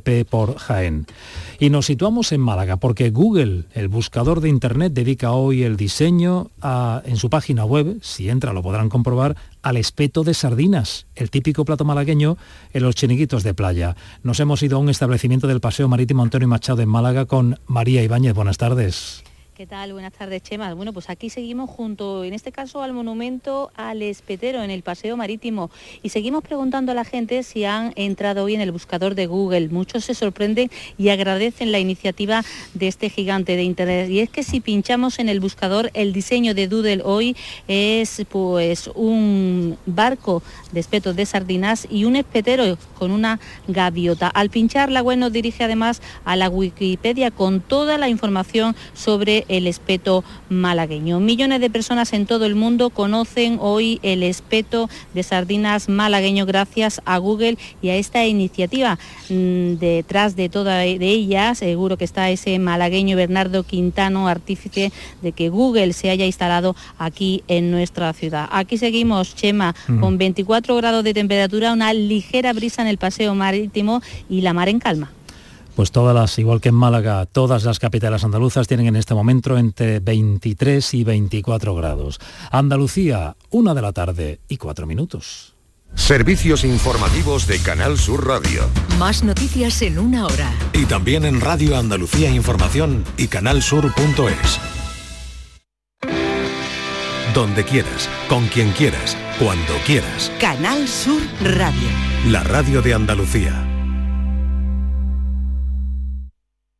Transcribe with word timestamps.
Por 0.00 0.56
Jaén. 0.56 1.06
Y 1.58 1.70
nos 1.70 1.86
situamos 1.86 2.32
en 2.32 2.40
Málaga 2.40 2.76
porque 2.76 3.10
Google, 3.10 3.64
el 3.72 3.88
buscador 3.88 4.40
de 4.40 4.48
Internet, 4.48 4.92
dedica 4.92 5.32
hoy 5.32 5.62
el 5.62 5.76
diseño 5.76 6.50
en 7.04 7.16
su 7.16 7.30
página 7.30 7.64
web, 7.64 7.98
si 8.02 8.28
entra 8.28 8.52
lo 8.52 8.62
podrán 8.62 8.88
comprobar, 8.88 9.36
al 9.62 9.76
espeto 9.76 10.24
de 10.24 10.34
sardinas, 10.34 11.06
el 11.14 11.30
típico 11.30 11.64
plato 11.64 11.84
malagueño 11.84 12.36
en 12.72 12.82
los 12.82 12.94
chiniquitos 12.94 13.42
de 13.42 13.54
playa. 13.54 13.96
Nos 14.22 14.40
hemos 14.40 14.62
ido 14.62 14.76
a 14.76 14.80
un 14.80 14.90
establecimiento 14.90 15.46
del 15.46 15.60
Paseo 15.60 15.88
Marítimo 15.88 16.22
Antonio 16.22 16.48
Machado 16.48 16.82
en 16.82 16.88
Málaga 16.88 17.26
con 17.26 17.58
María 17.66 18.02
Ibáñez. 18.02 18.34
Buenas 18.34 18.58
tardes. 18.58 19.24
¿Qué 19.54 19.68
tal? 19.68 19.92
Buenas 19.92 20.12
tardes, 20.12 20.42
Chema. 20.42 20.74
Bueno, 20.74 20.92
pues 20.92 21.08
aquí 21.08 21.30
seguimos 21.30 21.70
junto, 21.70 22.24
en 22.24 22.34
este 22.34 22.50
caso, 22.50 22.82
al 22.82 22.92
monumento 22.92 23.70
al 23.76 24.02
espetero 24.02 24.64
en 24.64 24.70
el 24.72 24.82
Paseo 24.82 25.16
Marítimo 25.16 25.70
y 26.02 26.08
seguimos 26.08 26.42
preguntando 26.42 26.90
a 26.90 26.94
la 26.96 27.04
gente 27.04 27.40
si 27.44 27.64
han 27.64 27.92
entrado 27.94 28.42
hoy 28.42 28.56
en 28.56 28.60
el 28.60 28.72
buscador 28.72 29.14
de 29.14 29.26
Google. 29.26 29.68
Muchos 29.68 30.06
se 30.06 30.14
sorprenden 30.14 30.72
y 30.98 31.10
agradecen 31.10 31.70
la 31.70 31.78
iniciativa 31.78 32.42
de 32.74 32.88
este 32.88 33.10
gigante 33.10 33.54
de 33.54 33.62
Internet. 33.62 34.10
Y 34.10 34.18
es 34.18 34.28
que 34.28 34.42
si 34.42 34.58
pinchamos 34.58 35.20
en 35.20 35.28
el 35.28 35.38
buscador, 35.38 35.88
el 35.94 36.12
diseño 36.12 36.52
de 36.52 36.66
Doodle 36.66 37.02
hoy 37.04 37.36
es 37.68 38.24
pues 38.28 38.90
un 38.96 39.78
barco 39.86 40.42
de 40.72 40.80
espetos 40.80 41.14
de 41.14 41.26
sardinas 41.26 41.86
y 41.88 42.06
un 42.06 42.16
espetero 42.16 42.76
con 42.98 43.12
una 43.12 43.38
gaviota. 43.68 44.26
Al 44.26 44.50
pinchar, 44.50 44.90
la 44.90 45.02
web 45.02 45.18
nos 45.18 45.30
dirige 45.30 45.62
además 45.62 46.02
a 46.24 46.34
la 46.34 46.48
Wikipedia 46.48 47.30
con 47.30 47.60
toda 47.60 47.98
la 47.98 48.08
información 48.08 48.74
sobre 48.94 49.43
el 49.48 49.66
espeto 49.66 50.24
malagueño. 50.48 51.20
Millones 51.20 51.60
de 51.60 51.70
personas 51.70 52.12
en 52.12 52.26
todo 52.26 52.46
el 52.46 52.54
mundo 52.54 52.90
conocen 52.90 53.58
hoy 53.60 54.00
el 54.02 54.22
espeto 54.22 54.88
de 55.14 55.22
sardinas 55.22 55.88
malagueño 55.88 56.46
gracias 56.46 57.00
a 57.04 57.18
Google 57.18 57.58
y 57.82 57.88
a 57.88 57.96
esta 57.96 58.24
iniciativa. 58.26 58.98
Mm, 59.28 59.74
detrás 59.74 60.36
de 60.36 60.48
toda 60.48 60.78
de 60.78 61.08
ella 61.08 61.54
seguro 61.54 61.96
que 61.96 62.04
está 62.04 62.30
ese 62.30 62.58
malagueño 62.58 63.16
Bernardo 63.16 63.62
Quintano, 63.62 64.28
artífice 64.28 64.92
de 65.22 65.32
que 65.32 65.48
Google 65.48 65.92
se 65.92 66.10
haya 66.10 66.26
instalado 66.26 66.76
aquí 66.98 67.42
en 67.48 67.70
nuestra 67.70 68.12
ciudad. 68.12 68.48
Aquí 68.50 68.78
seguimos, 68.78 69.34
Chema, 69.34 69.74
mm. 69.88 70.00
con 70.00 70.18
24 70.18 70.76
grados 70.76 71.04
de 71.04 71.14
temperatura, 71.14 71.72
una 71.72 71.92
ligera 71.92 72.52
brisa 72.52 72.82
en 72.82 72.88
el 72.88 72.98
paseo 72.98 73.34
marítimo 73.34 74.02
y 74.28 74.40
la 74.40 74.52
mar 74.52 74.68
en 74.68 74.78
calma. 74.78 75.10
Pues 75.76 75.90
todas 75.90 76.14
las, 76.14 76.38
igual 76.38 76.60
que 76.60 76.68
en 76.68 76.74
Málaga, 76.76 77.26
todas 77.26 77.64
las 77.64 77.78
capitales 77.78 78.24
andaluzas 78.24 78.68
tienen 78.68 78.86
en 78.86 78.96
este 78.96 79.14
momento 79.14 79.58
entre 79.58 80.00
23 80.00 80.94
y 80.94 81.04
24 81.04 81.74
grados. 81.74 82.20
Andalucía, 82.50 83.36
una 83.50 83.74
de 83.74 83.82
la 83.82 83.92
tarde 83.92 84.40
y 84.48 84.56
cuatro 84.56 84.86
minutos. 84.86 85.54
Servicios 85.94 86.64
informativos 86.64 87.46
de 87.46 87.58
Canal 87.60 87.98
Sur 87.98 88.26
Radio. 88.26 88.68
Más 88.98 89.22
noticias 89.22 89.80
en 89.82 89.98
una 89.98 90.26
hora. 90.26 90.52
Y 90.72 90.86
también 90.86 91.24
en 91.24 91.40
Radio 91.40 91.76
Andalucía 91.76 92.30
Información 92.30 93.04
y 93.16 93.28
canalsur.es. 93.28 94.60
Donde 97.32 97.64
quieras, 97.64 98.08
con 98.28 98.46
quien 98.48 98.70
quieras, 98.72 99.16
cuando 99.38 99.74
quieras. 99.86 100.30
Canal 100.40 100.86
Sur 100.86 101.20
Radio. 101.42 101.88
La 102.28 102.44
radio 102.44 102.82
de 102.82 102.94
Andalucía. 102.94 103.73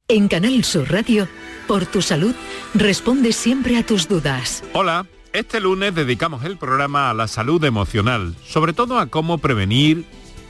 En 0.07 0.29
Canal 0.29 0.65
Sur 0.65 0.93
Radio, 0.93 1.27
por 1.67 1.87
tu 1.87 2.03
salud, 2.03 2.35
responde 2.75 3.33
siempre 3.33 3.79
a 3.79 3.87
tus 3.87 4.07
dudas. 4.07 4.63
Hola, 4.75 5.07
este 5.33 5.61
lunes 5.61 5.95
dedicamos 5.95 6.45
el 6.45 6.59
programa 6.59 7.09
a 7.09 7.15
la 7.15 7.27
salud 7.27 7.65
emocional, 7.65 8.37
sobre 8.47 8.75
todo 8.75 8.99
a 8.99 9.07
cómo 9.07 9.39
prevenir 9.39 10.05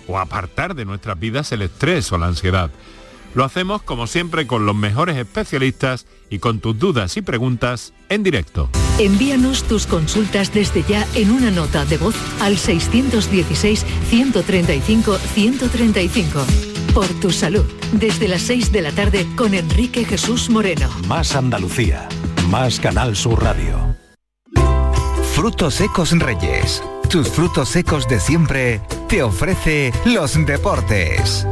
o 0.08 0.18
apartar 0.18 0.74
de 0.74 0.84
nuestras 0.84 1.20
vidas 1.20 1.52
el 1.52 1.62
estrés 1.62 2.10
o 2.10 2.18
la 2.18 2.26
ansiedad. 2.26 2.72
Lo 3.36 3.44
hacemos 3.44 3.80
como 3.82 4.08
siempre 4.08 4.48
con 4.48 4.66
los 4.66 4.74
mejores 4.74 5.16
especialistas 5.18 6.06
y 6.30 6.40
con 6.40 6.58
tus 6.58 6.76
dudas 6.76 7.16
y 7.16 7.22
preguntas 7.22 7.92
en 8.08 8.24
directo. 8.24 8.70
Envíanos 8.98 9.62
tus 9.62 9.86
consultas 9.86 10.52
desde 10.52 10.82
ya 10.82 11.06
en 11.14 11.30
una 11.30 11.52
nota 11.52 11.84
de 11.84 11.98
voz 11.98 12.16
al 12.40 12.58
616 12.58 13.86
135 14.10 15.16
135 15.16 16.73
por 16.92 17.06
tu 17.20 17.30
salud. 17.30 17.64
Desde 17.92 18.28
las 18.28 18.42
6 18.42 18.72
de 18.72 18.82
la 18.82 18.92
tarde 18.92 19.26
con 19.36 19.54
Enrique 19.54 20.04
Jesús 20.04 20.50
Moreno. 20.50 20.88
Más 21.08 21.34
Andalucía. 21.34 22.08
Más 22.50 22.80
Canal 22.80 23.16
Sur 23.16 23.42
Radio. 23.42 23.96
Frutos 25.34 25.74
secos 25.74 26.12
Reyes. 26.12 26.82
Tus 27.08 27.28
frutos 27.28 27.68
secos 27.68 28.08
de 28.08 28.20
siempre 28.20 28.80
te 29.08 29.22
ofrece 29.22 29.92
los 30.04 30.34
deportes. 30.46 31.46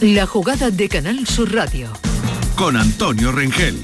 La 0.00 0.26
jugada 0.26 0.70
de 0.70 0.88
Canal 0.88 1.26
Sur 1.28 1.54
Radio. 1.54 1.88
Con 2.56 2.76
Antonio 2.76 3.30
Rengel. 3.30 3.80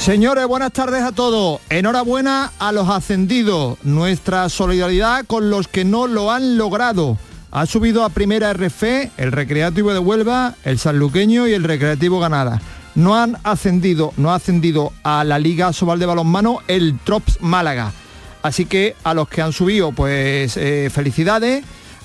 Señores, 0.00 0.46
buenas 0.46 0.72
tardes 0.72 1.02
a 1.02 1.12
todos. 1.12 1.60
Enhorabuena 1.68 2.52
a 2.58 2.72
los 2.72 2.88
ascendidos. 2.88 3.76
Nuestra 3.84 4.48
solidaridad 4.48 5.26
con 5.26 5.50
los 5.50 5.68
que 5.68 5.84
no 5.84 6.06
lo 6.06 6.32
han 6.32 6.56
logrado. 6.56 7.18
Ha 7.50 7.66
subido 7.66 8.02
a 8.02 8.08
primera 8.08 8.50
RF 8.54 8.82
el 9.18 9.30
Recreativo 9.30 9.92
de 9.92 9.98
Huelva, 9.98 10.54
el 10.64 10.78
Sanluqueño 10.78 11.46
y 11.46 11.52
el 11.52 11.64
Recreativo 11.64 12.18
Ganada. 12.18 12.62
No 12.94 13.14
han 13.14 13.36
ascendido, 13.44 14.14
no 14.16 14.30
ha 14.30 14.36
ascendido 14.36 14.94
a 15.02 15.22
la 15.22 15.38
Liga 15.38 15.70
Sobal 15.74 15.98
de 15.98 16.06
Balonmano 16.06 16.60
el 16.66 16.98
Trops 17.04 17.36
Málaga. 17.42 17.92
Así 18.40 18.64
que 18.64 18.96
a 19.04 19.12
los 19.12 19.28
que 19.28 19.42
han 19.42 19.52
subido, 19.52 19.92
pues 19.92 20.56
eh, 20.56 20.88
felicidades 20.90 21.62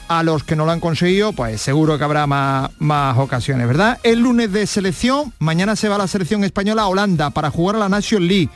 a 0.08 0.24
los 0.24 0.44
que 0.44 0.56
no 0.56 0.66
lo 0.66 0.72
han 0.72 0.80
conseguido, 0.80 1.34
pues 1.34 1.62
seguro 1.62 1.98
que 1.98 2.04
habrá 2.04 2.28
más, 2.28 2.72
más, 2.80 3.18
ocasiones, 3.18 3.68
¿verdad? 3.68 4.00
El 4.04 4.20
lunes 4.20 4.52
de 4.52 4.68
selección, 4.68 5.34
mañana 5.40 5.76
se 5.76 5.90
va 5.90 5.98
la 5.98 6.08
selección 6.08 6.44
española 6.44 6.84
a 6.84 6.88
Holanda 6.88 7.30
para 7.32 7.52
jugar 7.52 7.76
a 7.76 7.80
la 7.80 7.90
Nation 7.90 8.28
League. 8.28 8.50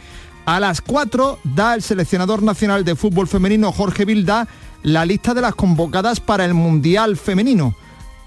A 0.46 0.60
las 0.60 0.82
4 0.82 1.40
da 1.44 1.76
el 1.76 1.82
seleccionador 1.82 2.44
nacional 2.44 2.84
de 2.84 2.96
fútbol 2.96 3.28
femenino 3.28 3.72
Jorge 3.72 4.06
Vilda 4.06 4.48
la 4.84 5.06
lista 5.06 5.34
de 5.34 5.42
las 5.42 5.56
convocadas 5.56 6.20
para 6.20 6.46
el 6.46 6.54
Mundial 6.54 7.18
Femenino. 7.18 7.76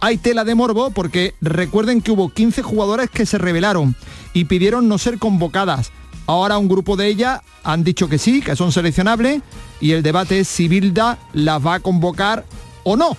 Hay 0.01 0.19
tela 0.19 0.45
de 0.45 0.55
morbo 0.55 0.91
porque 0.91 1.35
recuerden 1.41 2.01
que 2.01 2.11
hubo 2.11 2.29
15 2.29 2.63
jugadoras 2.63 3.09
que 3.09 3.25
se 3.25 3.39
rebelaron 3.39 3.95
y 4.33 4.45
pidieron 4.45 4.89
no 4.89 4.99
ser 4.99 5.19
convocadas. 5.19 5.93
Ahora 6.27 6.59
un 6.59 6.69
grupo 6.69 6.97
de 6.97 7.09
ellas 7.09 7.41
han 7.63 7.85
dicho 7.85 8.09
que 8.09 8.19
sí, 8.19 8.41
que 8.41 8.57
son 8.57 8.73
seleccionables 8.73 9.43
y 9.81 9.93
el 9.93 10.03
debate 10.03 10.41
es 10.41 10.49
si 10.49 10.69
Vilda 10.69 11.19
las 11.33 11.65
va 11.65 11.75
a 11.75 11.81
convocar 11.81 12.45
o 12.85 12.97
no, 12.97 13.17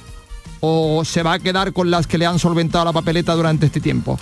o 0.62 1.03
se 1.06 1.24
va 1.24 1.34
a 1.34 1.40
quedar 1.40 1.74
con 1.74 1.91
las 1.91 2.07
que 2.07 2.18
le 2.18 2.25
han 2.25 2.40
solventado 2.40 2.85
la 2.85 2.94
papeleta 2.94 3.34
durante 3.35 3.66
este 3.66 3.81
tiempo. 3.81 4.18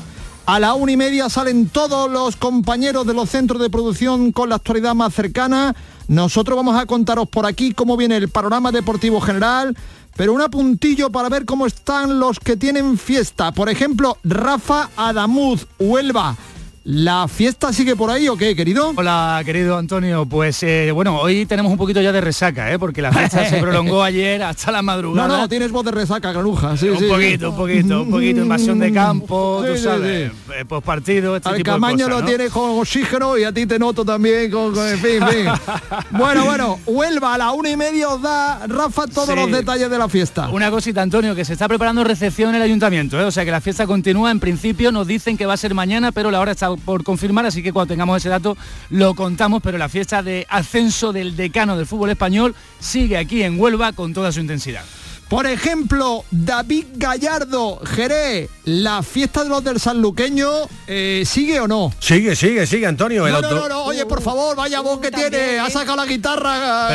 A 0.46 0.60
la 0.60 0.74
una 0.74 0.92
y 0.92 0.98
media 0.98 1.30
salen 1.30 1.70
todos 1.70 2.10
los 2.10 2.36
compañeros 2.36 3.06
de 3.06 3.14
los 3.14 3.30
centros 3.30 3.62
de 3.62 3.70
producción 3.70 4.32
con 4.32 4.50
la 4.50 4.56
actualidad 4.56 4.96
más 4.96 5.14
cercana. 5.14 5.76
Nosotros 6.08 6.58
vamos 6.58 6.76
a 6.76 6.86
contaros 6.88 7.30
por 7.30 7.46
aquí 7.46 7.74
cómo 7.74 7.96
viene 7.96 8.18
el 8.18 8.28
panorama 8.28 8.72
deportivo 8.72 9.22
general, 9.22 9.78
pero 10.18 10.34
un 10.34 10.42
apuntillo 10.42 11.12
para 11.12 11.30
ver 11.30 11.46
cómo 11.46 11.68
están 11.68 12.20
los 12.20 12.40
que 12.40 12.58
tienen 12.58 12.98
fiesta. 12.98 13.52
Por 13.52 13.70
ejemplo, 13.70 14.18
Rafa 14.24 14.90
Adamuz, 14.98 15.68
Huelva. 15.80 16.36
¿La 16.84 17.28
fiesta 17.28 17.72
sigue 17.72 17.96
por 17.96 18.10
ahí 18.10 18.28
o 18.28 18.36
qué, 18.36 18.56
querido? 18.56 18.92
Hola, 18.96 19.40
querido 19.46 19.78
Antonio. 19.78 20.26
Pues 20.26 20.64
eh, 20.64 20.90
bueno, 20.92 21.20
hoy 21.20 21.46
tenemos 21.46 21.72
un 21.72 21.78
poquito 21.78 22.02
ya 22.02 22.12
de 22.12 22.22
resaca, 22.22 22.72
¿eh? 22.72 22.80
porque 22.80 23.04
la 23.04 23.12
fiesta 23.12 23.48
se 23.48 23.58
prolongó 23.62 24.02
ayer 24.02 24.42
hasta 24.42 24.72
la 24.72 24.82
madrugada. 24.82 25.28
No, 25.28 25.38
no, 25.38 25.48
tienes 25.48 25.72
voz 25.72 25.86
de 25.86 25.92
resaca, 25.92 26.32
granuja. 26.32 26.76
Sí, 26.78 26.90
un 26.90 27.08
poquito, 27.08 27.52
un 27.52 27.56
poquito, 27.56 28.02
un 28.02 28.10
poquito. 28.10 28.42
Invasión 28.42 28.80
de 28.80 28.92
campo, 28.92 29.64
tú 29.68 29.78
sabes, 29.78 30.32
eh, 30.56 30.66
pues 30.68 30.82
partido, 30.82 31.36
este 31.36 31.50
Al 31.50 31.62
Camaño 31.62 32.10
lo 32.10 32.26
tiene 32.26 32.50
con 32.50 32.80
oxígeno 32.80 33.38
y 33.38 33.44
a 33.44 33.52
ti 33.52 33.68
te 33.68 33.78
noto 33.78 34.04
también 34.04 34.50
con, 34.50 34.76
en 34.76 34.98
fin, 34.98 35.20
fin. 35.28 35.46
bueno, 36.18 36.46
bueno, 36.46 36.80
Huelva 36.88 37.36
a 37.36 37.38
la 37.38 37.52
una 37.52 37.70
y 37.70 37.78
media 37.78 38.10
os 38.10 38.24
da 38.24 38.66
Rafa 38.66 39.06
todos 39.06 39.36
los 39.36 39.52
detalles 39.52 39.88
de 39.88 40.00
la 40.00 40.10
fiesta. 40.10 40.50
Una 40.50 40.72
cosita, 40.72 41.04
Antonio, 41.04 41.36
que 41.36 41.46
se 41.46 41.54
está 41.54 41.68
preparando 41.68 42.04
recepción 42.04 42.50
en 42.50 42.56
el 42.56 42.62
ayuntamiento, 42.64 43.22
¿eh? 43.22 43.26
o 43.26 43.32
sea 43.32 43.46
que 43.46 43.52
la 43.52 43.62
fiesta 43.62 43.86
continúa. 43.86 44.32
En 44.32 44.40
principio 44.40 44.92
nos 44.92 45.06
dicen 45.06 45.38
que 45.38 45.46
va 45.46 45.54
a 45.54 45.58
ser 45.58 45.76
mañana, 45.76 46.12
pero 46.12 46.32
la 46.32 46.40
hora 46.40 46.54
está 46.54 46.71
por 46.78 47.04
confirmar, 47.04 47.46
así 47.46 47.62
que 47.64 47.74
cuando 47.74 47.94
tengamos 47.94 48.18
ese 48.18 48.30
dato 48.30 48.58
lo 48.90 49.16
contamos, 49.16 49.62
pero 49.62 49.78
la 49.78 49.90
fiesta 49.90 50.24
de 50.24 50.46
ascenso 50.50 51.14
del 51.14 51.36
decano 51.36 51.78
del 51.78 51.86
fútbol 51.86 52.10
español 52.10 52.56
sigue 52.80 53.18
aquí 53.18 53.44
en 53.44 53.60
Huelva 53.60 53.94
con 53.94 54.14
toda 54.14 54.32
su 54.32 54.40
intensidad. 54.40 54.84
Por 55.32 55.48
ejemplo, 55.48 56.26
David 56.30 56.88
Gallardo, 56.96 57.80
Jerez, 57.86 58.50
la 58.66 59.02
fiesta 59.02 59.46
de 59.46 59.50
los 59.50 59.64
del 59.64 59.80
Sanluqueño, 59.80 60.50
eh, 60.88 61.24
¿sigue 61.26 61.62
o 61.62 61.70
no? 61.70 61.90
Sigue, 62.00 62.36
sigue, 62.36 62.68
sigue, 62.68 62.86
Antonio. 62.86 63.26
no, 63.26 63.40
no, 63.40 63.70
no, 63.70 63.84
oye, 63.86 64.06
por 64.06 64.22
favor, 64.22 64.58
vaya 64.58 64.82
voz 64.82 65.00
que 65.00 65.10
tiene, 65.10 65.58
ha 65.58 65.70
sacado 65.70 65.96
la 65.96 66.06
guitarra, 66.06 66.90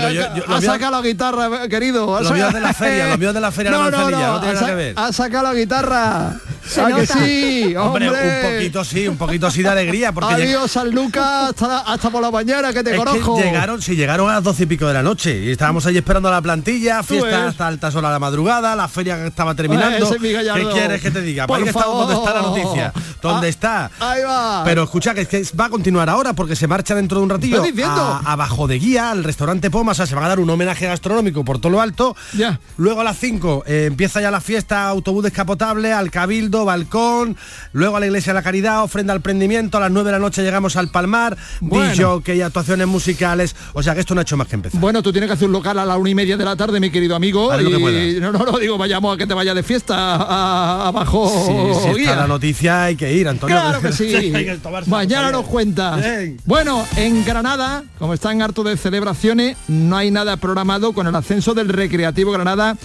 ha 0.49 0.61
sacado 0.61 1.01
la 1.01 1.01
guitarra, 1.01 1.67
querido. 1.67 2.21
Los 2.21 2.31
míos 2.31 2.53
de 2.53 2.61
la 2.61 2.75
feria, 2.75 3.09
los 3.09 3.19
míos 3.19 3.33
de 3.33 3.41
la 3.41 3.51
feria 3.51 3.71
no, 3.73 3.91
no, 3.91 4.11
no, 4.11 4.11
no 4.11 4.41
tiene 4.41 4.55
nada 4.55 4.67
que 4.67 4.75
ver. 4.75 4.95
Ha 4.99 5.13
sacado 5.15 5.45
la 5.45 5.55
guitarra. 5.55 6.37
¿A 6.77 6.93
que 6.93 7.07
sí? 7.07 7.77
Hombre, 7.77 8.09
Hombre, 8.09 8.41
un 8.45 8.53
poquito 8.53 8.85
sí, 8.85 9.09
un 9.09 9.17
poquito 9.17 9.51
sí 9.51 9.63
de 9.63 9.69
alegría. 9.69 10.13
Porque 10.13 10.35
Adiós, 10.35 10.71
San 10.71 10.91
Lucas, 10.91 11.51
hasta, 11.51 11.79
hasta 11.81 12.11
por 12.11 12.21
la 12.21 12.31
mañana, 12.31 12.73
que 12.73 12.83
te 12.83 12.91
es 12.91 12.99
que 12.99 13.05
conozco. 13.05 13.41
llegaron, 13.41 13.81
sí, 13.81 13.95
llegaron 13.95 14.29
a 14.29 14.35
las 14.35 14.45
doce 14.45 14.65
y 14.65 14.67
pico 14.67 14.87
de 14.87 14.95
la 14.95 15.03
noche 15.03 15.45
y 15.45 15.51
estábamos 15.53 15.87
ahí 15.87 15.97
esperando 15.97 16.29
a 16.29 16.33
la 16.33 16.43
plantilla, 16.43 17.03
fiesta 17.03 17.47
hasta 17.47 17.67
altas 17.67 17.95
horas 17.95 18.11
de 18.11 18.15
la 18.15 18.21
madrugada, 18.27 18.75
la 18.77 18.89
feria 18.89 19.17
que 19.17 19.27
estaba 19.29 19.55
terminando. 19.55 20.07
Ese 20.07 20.19
¿Qué 20.19 20.67
quieres 20.73 21.01
que 21.01 21.11
te 21.11 21.21
diga? 21.23 21.47
Por 21.47 21.59
ahí 21.59 21.69
estamos 21.69 21.99
donde 22.09 22.15
está 22.15 22.35
la 22.35 22.43
noticia. 22.43 22.93
¿Dónde 23.23 23.47
Ah, 23.47 23.51
está? 23.51 23.91
Ahí 24.01 24.23
va. 24.23 24.63
Pero 24.65 24.83
escucha, 24.85 25.15
que, 25.15 25.21
es 25.23 25.29
que 25.29 25.43
va 25.59 25.67
a 25.67 25.71
continuar 25.71 26.09
ahora 26.09 26.33
porque 26.33 26.57
se 26.57 26.67
marcha 26.67 26.95
dentro 26.95 27.19
de 27.19 27.25
un 27.25 27.31
ratillo 27.31 27.57
¿Estás 27.57 27.73
diciendo? 27.75 28.03
a, 28.03 28.19
a 28.33 28.37
Bajo 28.37 28.67
de 28.67 28.79
Guía, 28.79 29.11
al 29.11 29.25
restaurante 29.25 29.71
Poma, 29.71 29.93
o 29.93 29.95
sea, 29.95 30.07
se 30.07 30.15
va 30.15 30.25
a 30.25 30.29
dar 30.29 30.41
un 30.41 30.51
homenaje 30.51 30.87
gastronómico 30.87 31.45
por 31.45 31.59
todo 31.59 31.71
lo 31.73 31.81
alto. 31.81 32.17
Ya. 32.37 32.61
Luego 32.77 33.01
a 33.01 33.05
las 33.05 33.19
5 33.19 33.65
empieza 33.67 34.21
ya 34.21 34.31
la 34.31 34.41
fiesta, 34.41 34.89
autobús 34.89 35.25
descapotable, 35.25 35.93
al 35.93 36.11
Cabildo, 36.11 36.65
balcón, 36.65 37.37
luego 37.73 37.97
a 37.97 38.01
la 38.01 38.07
Iglesia 38.07 38.33
de 38.33 38.39
la 38.39 38.43
Caridad, 38.43 38.83
ofrenda 38.83 39.13
al 39.13 39.21
prendimiento, 39.21 39.79
a 39.79 39.81
las 39.81 39.91
9 39.91 40.07
de 40.09 40.13
la 40.13 40.19
noche 40.19 40.43
llegamos 40.43 40.77
al 40.77 40.89
Palmar, 40.89 41.37
Bueno. 41.61 42.21
DJ, 42.25 42.43
actuaciones 42.45 42.87
musicales, 42.87 43.55
o 43.73 43.83
sea 43.83 43.95
que 43.95 44.01
esto 44.01 44.15
no 44.15 44.21
ha 44.21 44.23
hecho 44.23 44.37
más 44.37 44.47
que 44.49 44.55
empezar. 44.57 44.81
Bueno, 44.81 45.03
tú 45.03 45.13
tienes 45.13 45.29
que 45.29 45.35
hacer 45.35 45.47
un 45.47 45.53
local 45.53 45.79
a 45.79 45.85
la 45.85 45.97
una 45.97 46.11
y 46.11 46.15
media 46.15 46.37
de 46.37 46.45
la 46.45 46.57
tarde, 46.57 46.81
mi 46.81 46.91
querido 46.91 47.17
amigo. 47.17 47.51
Que 47.51 47.63
y-. 47.63 48.16
no, 48.21 48.33
no, 48.33 48.39
no, 48.45 48.59
digo, 48.59 48.79
vayamos 48.79 49.15
a 49.15 49.19
que 49.19 49.27
te 49.27 49.35
vayas 49.35 49.55
de 49.55 49.63
fiesta 49.63 50.87
abajo. 50.87 51.29
Sí, 51.29 51.89
si 51.89 51.95
guía. 51.95 52.11
está 52.11 52.17
la 52.23 52.27
noticia 52.27 52.85
hay 52.85 52.97
que 52.97 53.13
ir, 53.13 53.29
Antonio. 53.29 53.57
Claro 53.57 53.81
que 53.81 53.93
sí. 53.93 54.07
Que 54.37 54.59
Mañana 54.87 55.31
nos 55.33 55.47
cuentas. 55.47 56.01
Bien. 56.01 56.39
Bueno, 56.45 56.85
en 56.97 57.25
Granada, 57.25 57.85
como 57.99 58.15
están 58.15 58.43
harto 58.43 58.63
de 58.63 58.77
celebraciones, 58.77 59.57
no 59.69 59.97
hay 59.97 60.11
nada 60.11 60.37
programado 60.37 60.93
con 60.93 61.07
el 61.07 61.15
ascenso 61.15 61.55
del 61.55 61.69
Recreativo 61.69 62.33
Granada 62.33 62.77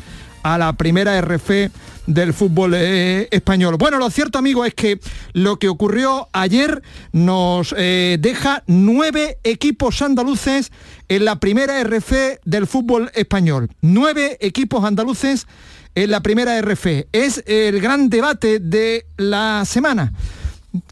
a 0.43 0.57
la 0.57 0.73
primera 0.73 1.19
RF 1.21 1.71
del 2.07 2.33
fútbol 2.33 2.73
eh, 2.75 3.27
español. 3.31 3.77
Bueno, 3.77 3.97
lo 3.99 4.09
cierto, 4.09 4.37
amigo, 4.37 4.65
es 4.65 4.73
que 4.73 4.99
lo 5.33 5.59
que 5.59 5.69
ocurrió 5.69 6.29
ayer 6.33 6.81
nos 7.11 7.73
eh, 7.77 8.17
deja 8.19 8.63
nueve 8.67 9.37
equipos 9.43 10.01
andaluces 10.01 10.71
en 11.07 11.25
la 11.25 11.39
primera 11.39 11.81
RF 11.83 12.11
del 12.43 12.67
fútbol 12.67 13.11
español. 13.13 13.69
Nueve 13.81 14.37
equipos 14.41 14.83
andaluces 14.83 15.47
en 15.95 16.11
la 16.11 16.21
primera 16.21 16.59
RF. 16.61 17.07
Es 17.11 17.43
el 17.45 17.79
gran 17.81 18.09
debate 18.09 18.59
de 18.59 19.05
la 19.17 19.63
semana. 19.65 20.13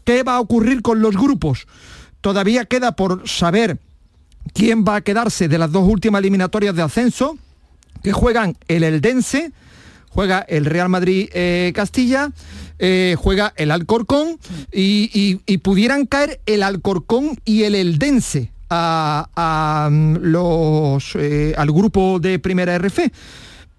¿Qué 0.04 0.22
va 0.22 0.36
a 0.36 0.40
ocurrir 0.40 0.82
con 0.82 1.00
los 1.00 1.16
grupos? 1.16 1.66
Todavía 2.20 2.66
queda 2.66 2.92
por 2.92 3.26
saber 3.28 3.78
quién 4.52 4.84
va 4.84 4.96
a 4.96 5.00
quedarse 5.00 5.48
de 5.48 5.58
las 5.58 5.72
dos 5.72 5.88
últimas 5.88 6.20
eliminatorias 6.20 6.74
de 6.74 6.82
ascenso, 6.82 7.38
que 8.02 8.12
juegan 8.12 8.56
el 8.68 8.84
Eldense, 8.84 9.52
juega 10.08 10.40
el 10.40 10.64
Real 10.64 10.88
Madrid 10.88 11.28
eh, 11.32 11.72
Castilla, 11.74 12.30
eh, 12.78 13.14
juega 13.18 13.52
el 13.56 13.70
Alcorcón 13.70 14.38
y, 14.72 15.36
pudieran 15.58 16.06
caer 16.06 16.40
el 16.46 16.62
Alcorcón 16.62 17.38
y 17.44 17.64
el 17.64 17.74
Eldense 17.74 18.52
a, 18.70 19.28
a, 19.36 19.90
mm, 19.90 20.16
los, 20.20 21.14
eh, 21.16 21.54
al 21.56 21.70
grupo 21.72 22.18
de 22.18 22.38
primera 22.38 22.74
RF. 22.78 23.10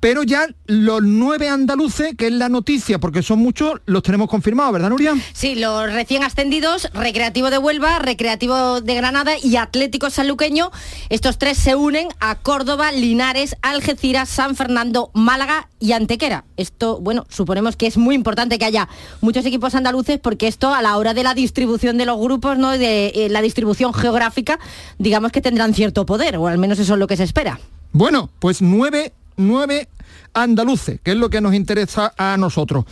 Pero 0.02 0.24
ya 0.24 0.48
los 0.66 1.04
nueve 1.04 1.48
andaluces, 1.48 2.16
que 2.18 2.26
es 2.26 2.34
la 2.34 2.50
noticia, 2.50 2.98
porque 2.98 3.22
son 3.22 3.38
muchos, 3.38 3.82
los 3.86 4.02
tenemos 4.02 4.30
confirmados, 4.30 4.74
¿verdad, 4.74 4.90
Nuria? 4.90 5.14
Sí, 5.32 5.54
los 5.54 5.94
recién 5.94 6.24
ascendidos, 6.24 6.90
Recreativo 6.96 7.52
de 7.52 7.60
Huelva, 7.60 8.00
Recreativo 8.00 8.82
de 8.82 8.96
Granada 8.96 9.34
y 9.38 9.58
Atlético 9.58 10.10
Sanluqueño, 10.10 10.72
estos 11.10 11.38
tres 11.38 11.60
se 11.60 11.76
unen 11.76 12.08
a 12.20 12.34
Córdoba, 12.34 12.92
Linares, 12.92 13.56
Algeciras, 13.62 14.28
San 14.28 14.56
Fernando, 14.56 15.12
Málaga 15.14 15.70
y 15.80 15.92
Antequera. 15.92 16.46
Esto, 16.58 17.00
bueno, 17.00 17.28
suponemos 17.30 17.76
que 17.76 17.86
es 17.86 17.98
muy 17.98 18.16
importante 18.16 18.58
que 18.58 18.66
haya 18.66 18.90
muchos 19.22 19.46
equipos 19.46 19.76
andaluces 19.76 20.20
porque 20.20 20.48
esto 20.48 20.74
a 20.74 20.82
la 20.82 20.98
hora 20.98 21.14
de 21.14 21.22
la 21.22 21.36
distribución 21.36 22.00
de 22.00 22.08
los 22.08 22.20
grupos, 22.20 22.58
¿no? 22.58 22.72
de 22.72 23.10
eh, 23.14 23.30
la 23.30 23.44
distribución 23.44 23.94
geográfica, 23.94 24.58
digamos 24.98 25.32
que 25.32 25.42
tendrán 25.42 25.76
cierto 25.76 26.08
poder, 26.08 26.38
o 26.38 26.48
al 26.48 26.58
menos 26.58 26.80
eso 26.80 26.94
es 26.94 27.00
lo 27.00 27.06
que 27.06 27.18
se 27.18 27.24
espera. 27.24 27.60
Bueno, 27.94 28.30
pues 28.40 28.62
nueve, 28.62 29.14
nueve 29.42 29.90
andaluces, 30.34 31.00
que 31.04 31.12
es 31.12 31.18
lo 31.18 31.30
que 31.30 31.42
nos 31.42 31.54
interesa 31.54 32.14
a 32.18 32.38
nosotros. 32.38 32.86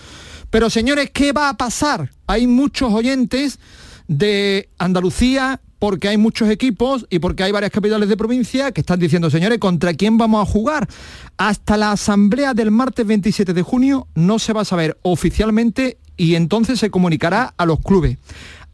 Pero 0.50 0.70
señores, 0.70 1.12
¿qué 1.12 1.32
va 1.32 1.50
a 1.50 1.58
pasar? 1.58 2.12
Hay 2.28 2.48
muchos 2.48 2.92
oyentes 2.94 3.60
de 4.08 4.70
Andalucía 4.80 5.62
porque 5.78 6.10
hay 6.10 6.18
muchos 6.18 6.50
equipos 6.50 7.06
y 7.10 7.20
porque 7.20 7.44
hay 7.44 7.52
varias 7.52 7.72
capitales 7.72 8.10
de 8.10 8.18
provincia 8.18 8.72
que 8.72 8.82
están 8.82 9.00
diciendo, 9.00 9.30
señores, 9.30 9.60
¿contra 9.60 9.94
quién 9.94 10.18
vamos 10.18 10.46
a 10.46 10.52
jugar? 10.52 10.90
Hasta 11.38 11.78
la 11.78 11.94
asamblea 11.94 12.54
del 12.54 12.70
martes 12.70 13.08
27 13.08 13.54
de 13.54 13.62
junio 13.62 14.08
no 14.14 14.40
se 14.40 14.52
va 14.52 14.62
a 14.62 14.66
saber 14.66 14.98
oficialmente 15.04 15.98
y 16.18 16.36
entonces 16.36 16.80
se 16.80 16.92
comunicará 16.92 17.54
a 17.56 17.66
los 17.66 17.80
clubes. 17.80 18.18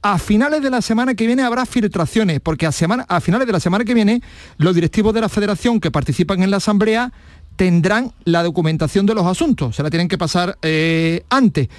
A 0.01 0.17
finales 0.19 0.61
de 0.61 0.69
la 0.69 0.81
semana 0.81 1.15
que 1.15 1.27
viene 1.27 1.43
habrá 1.43 1.65
filtraciones, 1.65 2.39
porque 2.39 2.65
a, 2.65 2.71
semana, 2.71 3.05
a 3.07 3.21
finales 3.21 3.47
de 3.47 3.53
la 3.53 3.59
semana 3.59 3.85
que 3.85 3.93
viene 3.93 4.21
los 4.57 4.73
directivos 4.73 5.13
de 5.13 5.21
la 5.21 5.29
federación 5.29 5.79
que 5.79 5.91
participan 5.91 6.41
en 6.43 6.51
la 6.51 6.57
asamblea 6.57 7.11
tendrán 7.55 8.11
la 8.25 8.43
documentación 8.43 9.05
de 9.05 9.15
los 9.15 9.25
asuntos, 9.25 9.75
se 9.75 9.83
la 9.83 9.89
tienen 9.89 10.07
que 10.07 10.17
pasar 10.17 10.57
eh, 10.61 11.23
antes. 11.29 11.69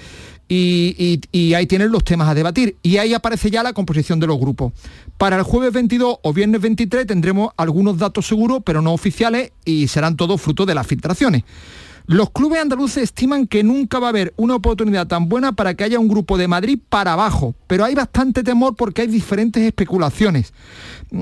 Y, 0.49 1.19
y- 1.33 1.53
ahí 1.55 1.67
tienen 1.67 1.91
los 1.91 2.05
temas 2.05 2.29
a 2.29 2.33
debatir. 2.33 2.77
Y 2.81 2.97
ahí 2.97 3.13
aparece 3.13 3.51
ya 3.51 3.63
la 3.63 3.73
composición 3.73 4.17
de 4.21 4.27
los 4.27 4.39
grupos. 4.39 4.71
Para 5.17 5.35
el 5.35 5.43
jueves 5.43 5.73
22 5.73 6.19
o 6.21 6.33
viernes 6.33 6.61
23 6.61 7.05
tendremos 7.05 7.51
algunos 7.57 7.97
datos 7.97 8.27
seguros, 8.27 8.61
pero 8.65 8.81
no 8.81 8.93
oficiales, 8.93 9.51
y 9.65 9.89
serán 9.89 10.15
todos 10.15 10.39
fruto 10.39 10.65
de 10.65 10.73
las 10.75 10.87
filtraciones. 10.87 11.43
Los 12.07 12.29
clubes 12.29 12.61
andaluces 12.61 13.03
estiman 13.03 13.47
que 13.47 13.63
nunca 13.63 13.99
va 13.99 14.07
a 14.07 14.09
haber 14.11 14.33
una 14.37 14.55
oportunidad 14.55 15.07
tan 15.07 15.27
buena 15.27 15.51
para 15.51 15.73
que 15.73 15.83
haya 15.83 15.99
un 15.99 16.07
grupo 16.07 16.37
de 16.37 16.47
Madrid 16.47 16.79
para 16.87 17.11
abajo, 17.13 17.53
pero 17.67 17.83
hay 17.83 17.95
bastante 17.95 18.43
temor 18.43 18.77
porque 18.77 19.01
hay 19.01 19.07
diferentes 19.09 19.61
especulaciones. 19.61 20.53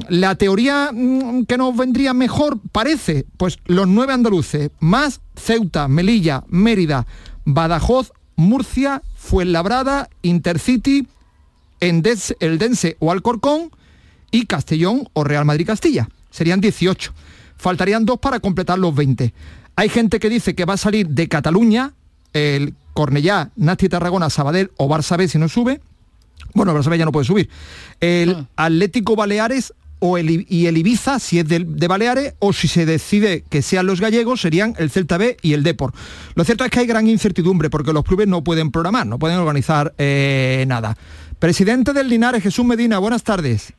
La 0.09 0.35
teoría 0.35 0.91
mm, 0.93 1.45
que 1.45 1.57
nos 1.57 1.75
vendría 1.75 2.13
mejor 2.13 2.59
parece, 2.71 3.25
pues 3.37 3.57
los 3.65 3.87
nueve 3.87 4.13
andaluces, 4.13 4.69
más 4.79 5.21
Ceuta, 5.35 5.87
Melilla, 5.87 6.43
Mérida, 6.49 7.07
Badajoz, 7.45 8.11
Murcia, 8.35 9.01
Fuenlabrada, 9.15 10.09
Intercity, 10.21 11.07
Endes- 11.79 12.35
Eldense 12.39 12.95
o 12.99 13.11
Alcorcón 13.11 13.71
y 14.29 14.45
Castellón 14.45 15.09
o 15.13 15.23
Real 15.23 15.45
Madrid 15.45 15.65
Castilla. 15.65 16.09
Serían 16.29 16.61
18. 16.61 17.11
Faltarían 17.57 18.05
dos 18.05 18.19
para 18.19 18.39
completar 18.39 18.77
los 18.77 18.93
20. 18.93 19.33
Hay 19.75 19.89
gente 19.89 20.19
que 20.19 20.29
dice 20.29 20.55
que 20.55 20.65
va 20.65 20.75
a 20.75 20.77
salir 20.77 21.07
de 21.09 21.27
Cataluña, 21.27 21.93
el 22.33 22.75
Cornellá, 22.93 23.51
Nasti 23.55 23.89
Tarragona, 23.89 24.29
Sabadell 24.29 24.71
o 24.77 24.87
Barça 24.87 25.17
B 25.17 25.27
si 25.27 25.37
no 25.37 25.49
sube. 25.49 25.81
Bueno, 26.53 26.73
Barça 26.73 26.89
B 26.89 26.97
ya 26.97 27.05
no 27.05 27.11
puede 27.11 27.25
subir. 27.25 27.49
El 27.99 28.47
Atlético 28.55 29.15
Baleares 29.15 29.73
o 29.99 30.17
el, 30.17 30.45
y 30.49 30.67
el 30.67 30.77
Ibiza, 30.77 31.19
si 31.19 31.39
es 31.39 31.47
de, 31.47 31.87
Baleares, 31.87 32.35
o 32.39 32.53
si 32.53 32.67
se 32.67 32.85
decide 32.85 33.43
que 33.49 33.61
sean 33.61 33.85
los 33.85 33.99
gallegos, 33.99 34.41
serían 34.41 34.75
el 34.77 34.89
Celta 34.91 35.17
B 35.17 35.37
y 35.41 35.53
el 35.53 35.63
Depor. 35.63 35.93
Lo 36.35 36.43
cierto 36.43 36.63
es 36.63 36.71
que 36.71 36.79
hay 36.79 36.87
gran 36.87 37.07
incertidumbre 37.07 37.69
porque 37.69 37.93
los 37.93 38.03
clubes 38.03 38.27
no 38.27 38.43
pueden 38.43 38.71
programar, 38.71 39.07
no 39.07 39.19
pueden 39.19 39.37
organizar 39.39 39.93
eh, 39.97 40.63
nada. 40.67 40.95
Presidente 41.39 41.91
del 41.93 42.07
Linares, 42.07 42.43
Jesús 42.43 42.65
Medina, 42.65 42.99
buenas 42.99 43.23
tardes. 43.23 43.73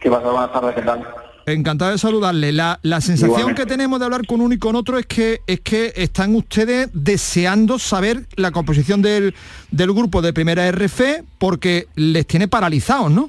¿Qué 0.00 0.10
pasa? 0.10 0.28
Buenas 0.28 0.52
tardes, 0.52 0.74
¿qué 0.74 0.82
tal? 0.82 1.06
Encantado 1.52 1.90
de 1.92 1.98
saludarle. 1.98 2.52
La, 2.52 2.78
la 2.82 3.00
sensación 3.00 3.30
Igualmente. 3.30 3.62
que 3.62 3.68
tenemos 3.68 3.98
de 3.98 4.04
hablar 4.04 4.26
con 4.26 4.40
uno 4.40 4.54
y 4.54 4.58
con 4.58 4.76
otro 4.76 4.98
es 4.98 5.06
que, 5.06 5.40
es 5.46 5.60
que 5.60 5.92
están 5.96 6.34
ustedes 6.34 6.90
deseando 6.92 7.78
saber 7.78 8.26
la 8.36 8.50
composición 8.50 9.02
del, 9.02 9.34
del 9.70 9.92
grupo 9.92 10.22
de 10.22 10.32
primera 10.32 10.70
RF 10.70 11.00
porque 11.38 11.86
les 11.94 12.26
tiene 12.26 12.48
paralizados, 12.48 13.10
¿no? 13.10 13.28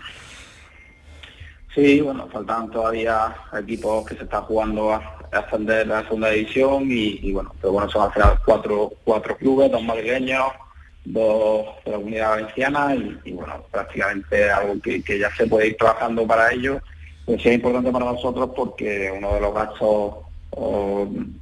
Sí, 1.75 2.01
bueno, 2.01 2.27
faltan 2.31 2.69
todavía 2.71 3.35
equipos 3.57 4.05
que 4.05 4.15
se 4.15 4.23
están 4.23 4.41
jugando 4.43 4.91
a 4.93 5.17
ascender 5.31 5.89
a 5.91 6.01
la 6.01 6.03
segunda 6.03 6.29
división 6.29 6.91
y, 6.91 7.19
y 7.21 7.31
bueno, 7.31 7.53
pero 7.61 7.73
bueno, 7.73 7.89
son 7.89 8.03
al 8.03 8.11
final 8.13 8.39
cuatro, 8.43 8.91
cuatro 9.03 9.38
clubes, 9.38 9.71
dos 9.71 9.83
madrileños, 9.83 10.45
dos 11.05 11.67
de 11.85 11.91
la 11.91 11.97
comunidad 11.97 12.29
valenciana 12.31 12.95
y, 12.95 13.19
y, 13.23 13.31
bueno, 13.33 13.63
prácticamente 13.71 14.49
algo 14.49 14.81
que, 14.81 15.03
que 15.03 15.19
ya 15.19 15.33
se 15.35 15.47
puede 15.47 15.67
ir 15.67 15.77
trabajando 15.77 16.25
para 16.25 16.51
ello, 16.51 16.81
pues 17.29 17.43
sí 17.43 17.50
es 17.50 17.55
importante 17.55 17.91
para 17.91 18.05
nosotros 18.05 18.50
porque 18.55 19.13
uno 19.15 19.36
de 19.36 19.39
los 19.39 19.53
gastos 19.53 20.15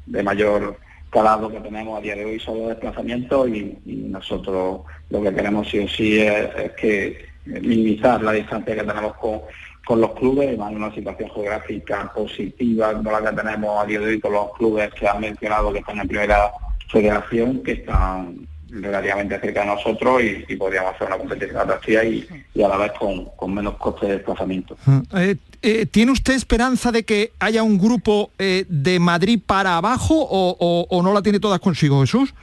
de 0.05 0.21
mayor 0.21 0.77
calado 1.09 1.49
que 1.49 1.61
tenemos 1.61 1.97
a 1.97 2.01
día 2.01 2.13
de 2.13 2.25
hoy 2.25 2.39
son 2.41 2.59
los 2.59 2.67
desplazamientos 2.67 3.47
y, 3.47 3.77
nosotros 3.85 4.81
lo 5.09 5.21
que 5.21 5.33
queremos 5.33 5.69
sí 5.69 5.79
o 5.79 5.87
sí 5.87 6.19
es, 6.19 6.49
que 6.73 7.25
minimizar 7.45 8.21
la 8.21 8.33
distancia 8.33 8.75
que 8.75 8.83
tenemos 8.83 9.15
con, 9.15 9.39
con 9.85 10.01
los 10.01 10.11
clubes, 10.11 10.49
en 10.49 10.61
una 10.61 10.93
situación 10.93 11.29
geográfica 11.29 12.11
positiva 12.13 12.91
como 12.91 13.09
la 13.09 13.21
que 13.21 13.37
tenemos 13.37 13.81
a 13.81 13.85
día 13.85 14.01
de 14.01 14.07
hoy 14.07 14.19
con 14.19 14.33
los 14.33 14.51
clubes 14.57 14.93
que 14.93 15.07
han 15.07 15.21
mencionado 15.21 15.71
que 15.71 15.79
están 15.79 15.99
en 15.99 16.07
primera 16.09 16.51
federación, 16.89 17.63
que 17.63 17.71
están 17.71 18.45
relativamente 18.69 19.39
cerca 19.39 19.61
de 19.61 19.67
nosotros 19.67 20.21
y, 20.21 20.43
y 20.49 20.55
podríamos 20.57 20.95
hacer 20.95 21.07
una 21.07 21.17
competición 21.17 21.61
atractiva 21.61 22.03
y, 22.03 22.27
y 22.53 22.61
a 22.61 22.67
la 22.67 22.77
vez 22.77 22.91
con, 22.99 23.25
con 23.37 23.53
menos 23.53 23.77
coste 23.77 24.07
de 24.07 24.13
desplazamiento. 24.13 24.75
Eh, 25.15 25.37
eh, 25.61 25.85
¿Tiene 25.85 26.11
usted 26.11 26.33
esperanza 26.33 26.91
de 26.91 27.03
que 27.03 27.31
haya 27.39 27.63
un 27.63 27.77
grupo 27.77 28.31
eh, 28.37 28.65
de 28.67 28.99
Madrid 28.99 29.39
para 29.45 29.77
abajo 29.77 30.15
o, 30.29 31.01
no 31.03 31.13
la 31.13 31.21
tiene 31.21 31.39
todas 31.39 31.59
consigo, 31.59 32.01
Jesús? 32.01 32.33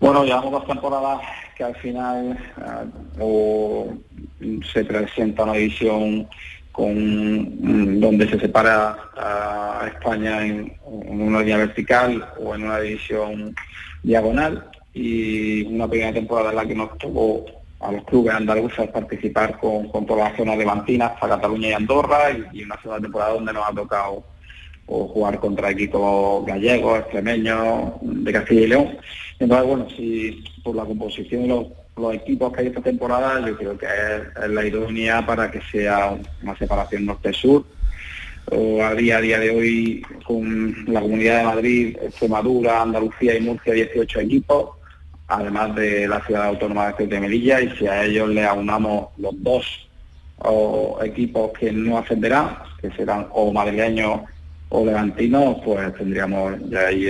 Bueno, 0.00 0.24
llevamos 0.24 0.52
dos 0.52 0.66
temporadas 0.66 1.20
que 1.56 1.64
al 1.64 1.74
final 1.76 2.38
o 3.18 3.92
se 4.72 4.84
presenta 4.84 5.42
una 5.42 5.54
división 5.54 6.28
con 6.70 6.94
mm, 6.94 8.00
donde 8.00 8.28
se 8.28 8.38
separa 8.38 8.96
a 9.16 9.88
España 9.88 10.46
en, 10.46 10.72
una 10.86 11.40
línea 11.40 11.56
vertical 11.56 12.24
o 12.38 12.54
en 12.54 12.62
una 12.62 12.78
división 12.78 13.54
diagonal 14.04 14.70
y 14.94 15.62
una 15.64 15.88
primera 15.88 16.12
temporada 16.12 16.50
en 16.50 16.56
la 16.56 16.66
que 16.66 16.74
nos 16.76 16.96
tocó 16.98 17.44
a 17.80 17.92
los 17.92 18.04
clubes 18.04 18.34
andaluces 18.34 18.88
participar 18.90 19.58
con, 19.58 19.88
con 19.88 20.04
toda 20.04 20.30
la 20.30 20.36
zona 20.36 20.56
levantina 20.56 21.06
hasta 21.06 21.28
Cataluña 21.28 21.68
y 21.68 21.72
Andorra 21.72 22.30
y, 22.52 22.64
una 22.64 22.80
segunda 22.80 23.00
temporada 23.00 23.34
donde 23.34 23.52
nos 23.52 23.68
ha 23.68 23.72
tocado 23.72 24.24
jugar 24.86 25.38
contra 25.38 25.70
equipos 25.70 26.46
gallegos, 26.46 27.00
extremeños, 27.00 27.92
de 28.00 28.32
Castilla 28.32 28.60
y 28.62 28.66
León. 28.68 28.98
Entonces, 29.38 29.66
bueno, 29.66 29.86
si 29.90 30.44
por 30.64 30.74
la 30.74 30.84
composición 30.84 31.42
de 31.42 31.70
los 31.96 32.14
equipos 32.14 32.52
que 32.52 32.60
hay 32.62 32.66
esta 32.68 32.80
temporada, 32.80 33.46
yo 33.46 33.56
creo 33.56 33.76
que 33.76 33.86
es, 33.86 34.50
la 34.50 34.66
idónea 34.66 35.24
para 35.26 35.50
que 35.50 35.60
sea 35.70 36.16
una 36.42 36.56
separación 36.56 37.06
norte-sur. 37.06 37.64
O 38.50 38.82
a 38.82 38.94
día, 38.94 39.18
a 39.18 39.20
día 39.20 39.38
de 39.38 39.50
hoy, 39.50 40.02
con 40.24 40.86
la 40.86 41.02
Comunidad 41.02 41.38
de 41.38 41.44
Madrid, 41.44 41.96
Extremadura, 42.00 42.80
Andalucía 42.80 43.36
y 43.36 43.42
Murcia, 43.42 43.74
18 43.74 44.20
equipos, 44.20 44.77
además 45.28 45.74
de 45.74 46.08
la 46.08 46.24
ciudad 46.24 46.46
autónoma 46.46 46.92
de 46.92 47.20
Melilla, 47.20 47.60
y 47.60 47.70
si 47.76 47.86
a 47.86 48.04
ellos 48.04 48.28
le 48.30 48.44
aunamos 48.44 49.08
los 49.18 49.42
dos 49.42 49.88
equipos 51.02 51.50
que 51.58 51.72
no 51.72 51.98
ascenderán, 51.98 52.56
que 52.80 52.90
serán 52.92 53.26
o 53.32 53.52
madrileños 53.52 54.20
o 54.70 54.84
levantinos, 54.84 55.56
pues 55.64 55.94
tendríamos 55.94 56.54
ya 56.70 56.86
ahí 56.86 57.06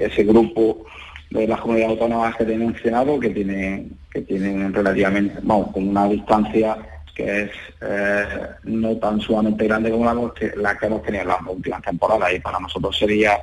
ese 0.00 0.24
grupo 0.24 0.84
de 1.30 1.46
las 1.46 1.60
comunidades 1.60 1.92
autónomas 1.92 2.36
que 2.36 2.42
he 2.42 2.58
mencionado 2.58 3.18
que 3.20 3.30
tienen 3.30 3.96
que 4.12 4.22
tienen 4.22 4.74
relativamente, 4.74 5.38
vamos, 5.42 5.72
con 5.72 5.88
una 5.88 6.08
distancia 6.08 6.76
que 7.14 7.42
es 7.42 7.50
eh, 7.80 8.24
no 8.64 8.96
tan 8.96 9.20
sumamente 9.20 9.66
grande 9.66 9.90
como 9.90 10.04
la, 10.04 10.32
la 10.56 10.76
que 10.76 10.86
hemos 10.86 11.02
tenido 11.02 11.22
en 11.22 11.28
las 11.28 11.40
últimas 11.46 11.82
temporadas 11.82 12.32
y 12.34 12.40
para 12.40 12.58
nosotros 12.58 12.98
sería 12.98 13.38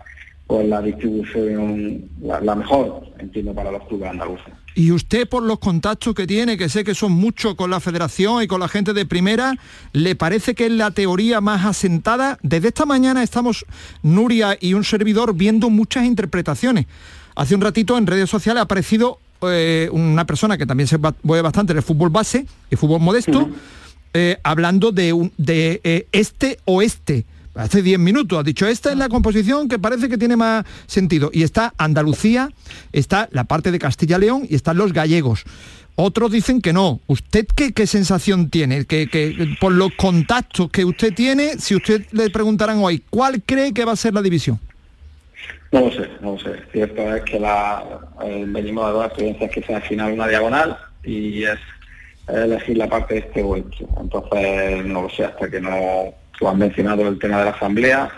pues 0.48 0.68
la 0.68 0.82
distribución 0.82 2.10
la, 2.22 2.56
mejor, 2.56 3.04
entiendo, 3.20 3.54
para 3.54 3.70
los 3.70 3.86
clubes 3.88 4.10
andaluces. 4.10 4.54
Y 4.76 4.92
usted 4.92 5.28
por 5.28 5.44
los 5.44 5.60
contactos 5.60 6.16
que 6.16 6.26
tiene, 6.26 6.58
que 6.58 6.70
sé 6.70 6.86
que 6.86 6.96
son 6.96 7.12
muchos 7.12 7.56
con 7.56 7.70
la 7.70 7.82
federación 7.82 8.42
y 8.44 8.48
con 8.48 8.62
la 8.62 8.70
gente 8.70 8.94
de 8.94 9.06
primera, 9.06 9.58
¿le 9.92 10.16
parece 10.16 10.56
que 10.56 10.68
es 10.68 10.72
la 10.72 10.92
teoría 10.92 11.42
más 11.42 11.66
asentada? 11.66 12.38
Desde 12.44 12.70
esta 12.70 12.86
mañana 12.86 13.24
estamos, 13.24 13.66
Nuria 14.04 14.58
y 14.60 14.74
un 14.74 14.86
servidor, 14.86 15.36
viendo 15.36 15.70
muchas 15.70 16.06
interpretaciones. 16.06 16.86
Hace 17.36 17.54
un 17.54 17.62
ratito 17.62 17.98
en 17.98 18.08
redes 18.08 18.30
sociales 18.30 18.62
ha 18.62 18.64
aparecido 18.64 19.20
eh, 19.42 19.90
una 19.92 20.26
persona 20.26 20.58
que 20.58 20.66
también 20.66 20.88
se 20.88 20.98
mueve 21.24 21.42
bastante 21.42 21.74
en 21.74 21.78
el 21.78 21.84
fútbol 21.84 22.10
base 22.10 22.46
y 22.72 22.76
fútbol 22.76 23.02
modesto, 23.02 23.50
eh, 24.14 24.38
hablando 24.44 24.92
de, 24.92 25.12
un, 25.12 25.34
de 25.38 25.82
eh, 25.84 26.08
este 26.12 26.58
oeste. 26.66 27.26
Hace 27.58 27.82
10 27.82 27.98
minutos 27.98 28.40
ha 28.40 28.44
dicho, 28.44 28.68
esta 28.68 28.92
es 28.92 28.98
la 28.98 29.10
composición 29.10 29.68
que 29.68 29.80
parece 29.80 30.10
que 30.10 30.18
tiene 30.18 30.36
más 30.36 30.64
sentido. 30.86 31.32
Y 31.34 31.42
está 31.42 31.74
Andalucía, 31.78 32.50
está 32.94 33.28
la 33.32 33.46
parte 33.46 33.72
de 33.72 33.80
Castilla-León 33.80 34.46
y 34.48 34.56
están 34.56 34.78
los 34.78 34.94
gallegos. 34.94 35.44
Otros 35.96 36.32
dicen 36.32 36.62
que 36.62 36.74
no. 36.74 37.00
¿Usted 37.08 37.48
qué, 37.56 37.74
qué 37.74 37.88
sensación 37.88 38.52
tiene? 38.52 38.86
Que, 38.86 39.56
por 39.60 39.72
los 39.72 39.92
contactos 39.96 40.70
que 40.70 40.86
usted 40.86 41.12
tiene, 41.16 41.58
si 41.58 41.76
usted 41.76 42.06
le 42.12 42.30
preguntaran 42.30 42.78
hoy, 42.78 43.04
¿cuál 43.10 43.42
cree 43.44 43.74
que 43.74 43.84
va 43.84 43.94
a 43.94 43.96
ser 43.96 44.14
la 44.14 44.22
división? 44.22 44.60
No 45.72 45.82
lo 45.82 45.92
sé, 45.92 46.08
no 46.22 46.34
lo 46.34 46.40
sé. 46.40 46.62
Cierto 46.72 47.16
es 47.16 47.24
que 47.24 47.40
la, 47.40 47.84
venimos 48.46 48.86
de 48.86 48.94
dos 48.94 49.06
experiencias 49.08 49.50
que 49.50 49.64
sea 49.64 49.78
al 49.78 49.84
final 49.84 50.14
una 50.14 50.28
diagonal 50.28 50.78
y 51.04 51.44
es 51.44 51.58
elegir 52.28 52.78
la 52.78 52.88
parte 52.88 53.16
de 53.16 53.20
este 53.22 53.42
o 53.42 53.56
Entonces, 53.56 54.86
no 54.86 55.02
lo 55.02 55.10
sé, 55.10 55.26
hasta 55.26 55.50
que 55.50 55.60
no 55.60 56.14
tú 56.38 56.48
has 56.48 56.56
mencionado 56.56 57.08
el 57.08 57.20
tema 57.20 57.40
de 57.40 57.46
la 57.46 57.52
asamblea, 57.52 58.10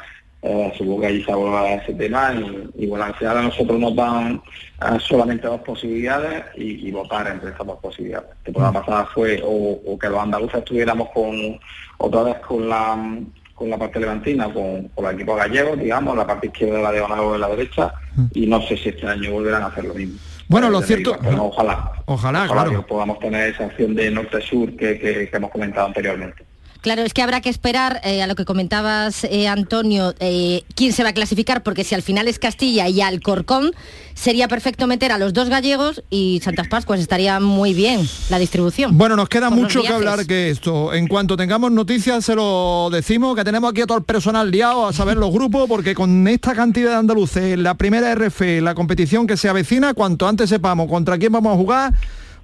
eh, 0.41 0.73
supongo 0.77 1.01
que 1.01 1.07
allí 1.07 1.23
se 1.23 1.31
a 1.33 1.73
ese 1.75 1.93
tema 1.95 2.33
y, 2.75 2.87
bueno, 2.87 3.03
al 3.03 3.15
final 3.15 3.39
a 3.39 3.41
nosotros 3.41 3.77
nos 3.77 3.93
dan 3.93 4.41
eh, 4.81 4.97
solamente 4.99 5.47
dos 5.47 5.59
posibilidades 5.61 6.45
y, 6.55 6.89
votar 6.91 7.27
entre 7.27 7.49
estas 7.49 7.67
dos 7.67 7.77
posibilidades. 7.79 8.29
La 8.29 8.43
temporada 8.43 8.71
pasada 8.73 9.05
fue 9.13 9.41
o, 9.43 9.81
o, 9.85 9.99
que 9.99 10.07
los 10.07 10.19
andaluces 10.19 10.59
estuviéramos 10.59 11.09
con 11.13 11.59
otra 11.97 12.23
vez 12.23 12.35
con 12.39 12.69
la 12.69 13.19
con 13.53 13.69
la 13.69 13.77
parte 13.77 13.99
levantina, 13.99 14.45
con, 14.45 14.87
con 14.95 15.05
el 15.05 15.15
equipo 15.15 15.35
gallego, 15.35 15.75
digamos, 15.75 16.15
la 16.15 16.25
parte 16.25 16.47
izquierda 16.47 16.77
de 16.77 16.83
la 16.83 16.91
diagonal 16.93 17.19
o 17.19 17.33
de 17.33 17.39
la 17.39 17.49
derecha, 17.49 17.93
y 18.33 18.47
no 18.47 18.61
sé 18.61 18.77
si 18.77 18.87
este 18.87 19.05
año 19.05 19.33
volverán 19.33 19.63
a 19.63 19.65
hacer 19.65 19.83
lo 19.83 19.93
mismo. 19.93 20.17
Bueno, 20.47 20.69
lo 20.69 20.81
cierto... 20.81 21.17
ojalá. 21.37 21.91
Ojalá, 22.05 22.47
claro. 22.47 22.71
que 22.71 22.87
podamos 22.87 23.19
tener 23.19 23.53
esa 23.53 23.65
acción 23.65 23.95
de 23.95 24.11
norte-sur 24.11 24.77
que 24.77 25.29
hemos 25.33 25.51
comentado 25.51 25.87
anteriormente. 25.87 26.45
Claro, 26.81 27.01
es 27.01 27.13
que 27.13 27.21
habrá 27.21 27.41
que 27.41 27.49
esperar 27.49 27.99
eh, 28.05 28.21
a 28.23 28.27
lo 28.27 28.35
que 28.35 28.45
comentabas, 28.45 29.25
eh, 29.25 29.49
Antonio, 29.49 30.13
eh, 30.21 30.63
quién 30.75 30.93
se 30.93 31.03
va 31.03 31.09
a 31.09 31.13
clasificar, 31.13 31.61
porque 31.61 31.83
si 31.83 31.93
al 31.93 32.01
final 32.01 32.29
es 32.29 32.39
Castilla 32.39 32.87
y 32.87 33.01
Alcorcón, 33.01 33.73
sería 34.13 34.47
perfecto 34.47 34.87
meter 34.87 35.11
a 35.11 35.17
los 35.17 35.33
dos 35.33 35.49
gallegos 35.49 36.01
y 36.09 36.39
Santas 36.41 36.69
Pascuas, 36.69 37.01
estaría 37.01 37.41
muy 37.41 37.73
bien 37.73 38.07
la 38.29 38.39
distribución. 38.39 38.97
Bueno, 38.97 39.17
nos 39.17 39.27
queda 39.27 39.49
mucho 39.49 39.81
que 39.81 39.89
hablar 39.89 40.25
que 40.25 40.49
esto. 40.49 40.93
En 40.93 41.07
cuanto 41.07 41.35
tengamos 41.35 41.69
noticias 41.71 42.23
se 42.23 42.35
lo 42.35 42.89
decimos, 42.89 43.35
que 43.35 43.43
tenemos 43.43 43.71
aquí 43.71 43.81
a 43.81 43.85
todo 43.85 43.97
el 43.97 44.05
personal 44.05 44.49
liado 44.49 44.87
a 44.87 44.93
saber 44.93 45.17
los 45.17 45.33
grupos, 45.33 45.67
porque 45.67 45.93
con 45.93 46.25
esta 46.29 46.55
cantidad 46.55 46.91
de 46.91 46.95
andaluces, 46.95 47.57
la 47.57 47.73
primera 47.73 48.15
RF, 48.15 48.61
la 48.61 48.73
competición 48.73 49.27
que 49.27 49.35
se 49.35 49.49
avecina, 49.49 49.93
cuanto 49.93 50.29
antes 50.29 50.49
sepamos 50.49 50.87
contra 50.87 51.17
quién 51.17 51.33
vamos 51.33 51.53
a 51.53 51.57
jugar, 51.57 51.93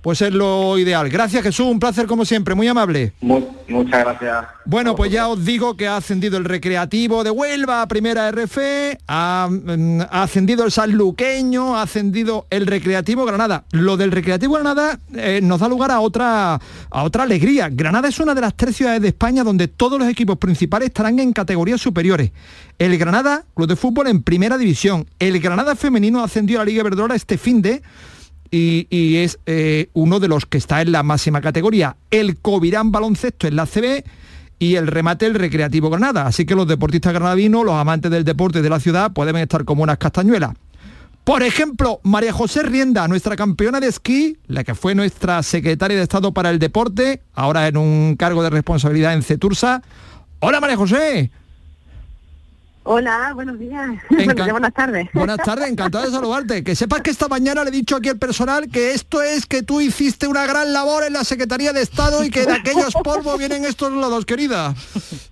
pues 0.06 0.22
es 0.22 0.32
lo 0.32 0.78
ideal. 0.78 1.10
Gracias 1.10 1.42
Jesús, 1.42 1.66
un 1.66 1.80
placer 1.80 2.06
como 2.06 2.26
siempre, 2.26 2.54
muy 2.54 2.68
amable. 2.68 3.14
muchas 3.22 4.04
gracias. 4.06 4.46
Bueno, 4.64 4.96
pues 4.96 5.12
ya 5.12 5.28
os 5.28 5.44
digo 5.44 5.76
que 5.76 5.88
ha 5.88 5.98
ascendido 5.98 6.38
el 6.38 6.46
Recreativo 6.46 7.24
de 7.24 7.32
Huelva 7.32 7.82
a 7.82 7.88
Primera 7.88 8.30
RF, 8.30 9.00
ha, 9.08 9.50
mm, 9.50 10.02
ascendido 10.12 10.64
el 10.64 10.72
Sanluqueño, 10.72 11.76
ha 11.76 11.82
ascendido 11.82 12.46
el 12.52 12.68
Recreativo 12.68 13.26
Granada. 13.26 13.64
Lo 13.72 13.98
del 13.98 14.12
Recreativo 14.12 14.54
Granada 14.54 15.00
eh, 15.16 15.40
nos 15.42 15.60
da 15.60 15.68
lugar 15.68 15.90
a 15.90 16.00
otra, 16.00 16.60
a 16.92 17.04
otra 17.04 17.24
alegría. 17.24 17.70
Granada 17.72 18.08
es 18.08 18.20
una 18.20 18.36
de 18.36 18.42
las 18.42 18.54
tres 18.54 18.76
ciudades 18.76 19.02
de 19.02 19.08
España 19.08 19.44
donde 19.44 19.68
todos 19.68 19.98
los 19.98 20.08
equipos 20.08 20.38
principales 20.38 20.90
estarán 20.90 21.18
en 21.18 21.34
categorías 21.34 21.82
superiores. 21.82 22.30
El 22.78 22.96
Granada, 23.00 23.46
Club 23.56 23.70
de 23.70 23.76
Fútbol 23.76 24.06
en 24.06 24.22
Primera 24.22 24.60
División. 24.60 25.08
El 25.18 25.40
Granada 25.40 25.76
Femenino 25.76 26.24
ascendió 26.24 26.60
a 26.60 26.62
la 26.62 26.66
Liga 26.66 26.84
Verdora 26.84 27.16
este 27.16 27.40
fin 27.40 27.64
de 27.64 27.82
y, 28.52 29.18
es 29.18 29.40
eh, 29.46 29.90
uno 29.94 30.20
de 30.20 30.28
los 30.28 30.46
que 30.46 30.58
está 30.58 30.82
en 30.82 30.92
la 30.92 31.04
máxima 31.04 31.42
categoría. 31.42 31.98
El 32.12 32.38
Covirán 32.38 32.92
Baloncesto 32.92 33.48
en 33.48 33.56
la 33.56 33.66
CB 33.66 34.04
y 34.60 34.76
el 34.76 34.88
remate 34.88 35.26
el 35.26 35.36
Recreativo 35.36 35.90
Granada. 35.90 36.26
Así 36.26 36.46
que 36.46 36.56
los 36.56 36.68
deportistas 36.68 37.14
granadinos, 37.14 37.66
los 37.66 37.76
amantes 37.76 38.12
del 38.12 38.24
deporte 38.24 38.62
de 38.62 38.70
la 38.70 38.80
ciudad, 38.80 39.12
pueden 39.12 39.36
estar 39.38 39.66
como 39.66 39.84
unas 39.84 39.98
castañuelas. 39.98 40.54
Por 41.24 41.42
ejemplo, 41.42 42.00
María 42.04 42.32
José 42.32 42.62
Rienda, 42.62 43.08
nuestra 43.08 43.36
campeona 43.36 43.80
de 43.80 43.88
esquí, 43.88 44.38
la 44.46 44.64
que 44.64 44.76
fue 44.76 44.94
nuestra 44.94 45.42
secretaria 45.42 45.98
de 45.98 46.04
Estado 46.04 46.32
para 46.34 46.52
el 46.52 46.60
Deporte, 46.60 47.24
ahora 47.34 47.68
en 47.68 47.78
un 47.78 48.16
cargo 48.16 48.44
de 48.44 48.52
responsabilidad 48.52 49.14
en 49.16 49.24
Cetursa. 49.24 49.82
Hola 50.40 50.62
María 50.62 50.78
José. 50.78 51.32
Hola, 52.88 53.32
buenos 53.34 53.58
días. 53.60 53.90
buenas 54.10 54.74
tardes. 54.74 55.10
Buenas 55.12 55.38
tardes, 55.38 55.70
encantado 55.70 56.06
de 56.06 56.12
saludarte. 56.12 56.64
Que 56.64 56.76
sepas 56.76 57.02
que 57.02 57.10
esta 57.10 57.28
mañana 57.28 57.64
le 57.64 57.70
he 57.70 57.72
dicho 57.72 57.96
aquí 57.96 58.10
al 58.10 58.20
personal 58.20 58.70
que 58.70 58.92
esto 58.92 59.24
es 59.24 59.48
que 59.48 59.64
tú 59.64 59.82
hiciste 59.82 60.28
una 60.28 60.46
gran 60.46 60.72
labor 60.72 61.04
en 61.04 61.14
la 61.14 61.24
Secretaría 61.24 61.74
de 61.74 61.82
Estado 61.82 62.24
y 62.24 62.30
que 62.30 62.46
de 62.46 62.54
aquellos 62.54 62.94
polvos 63.04 63.40
vienen 63.40 63.66
estos 63.66 63.92
lados, 63.92 64.24
querida. 64.26 64.76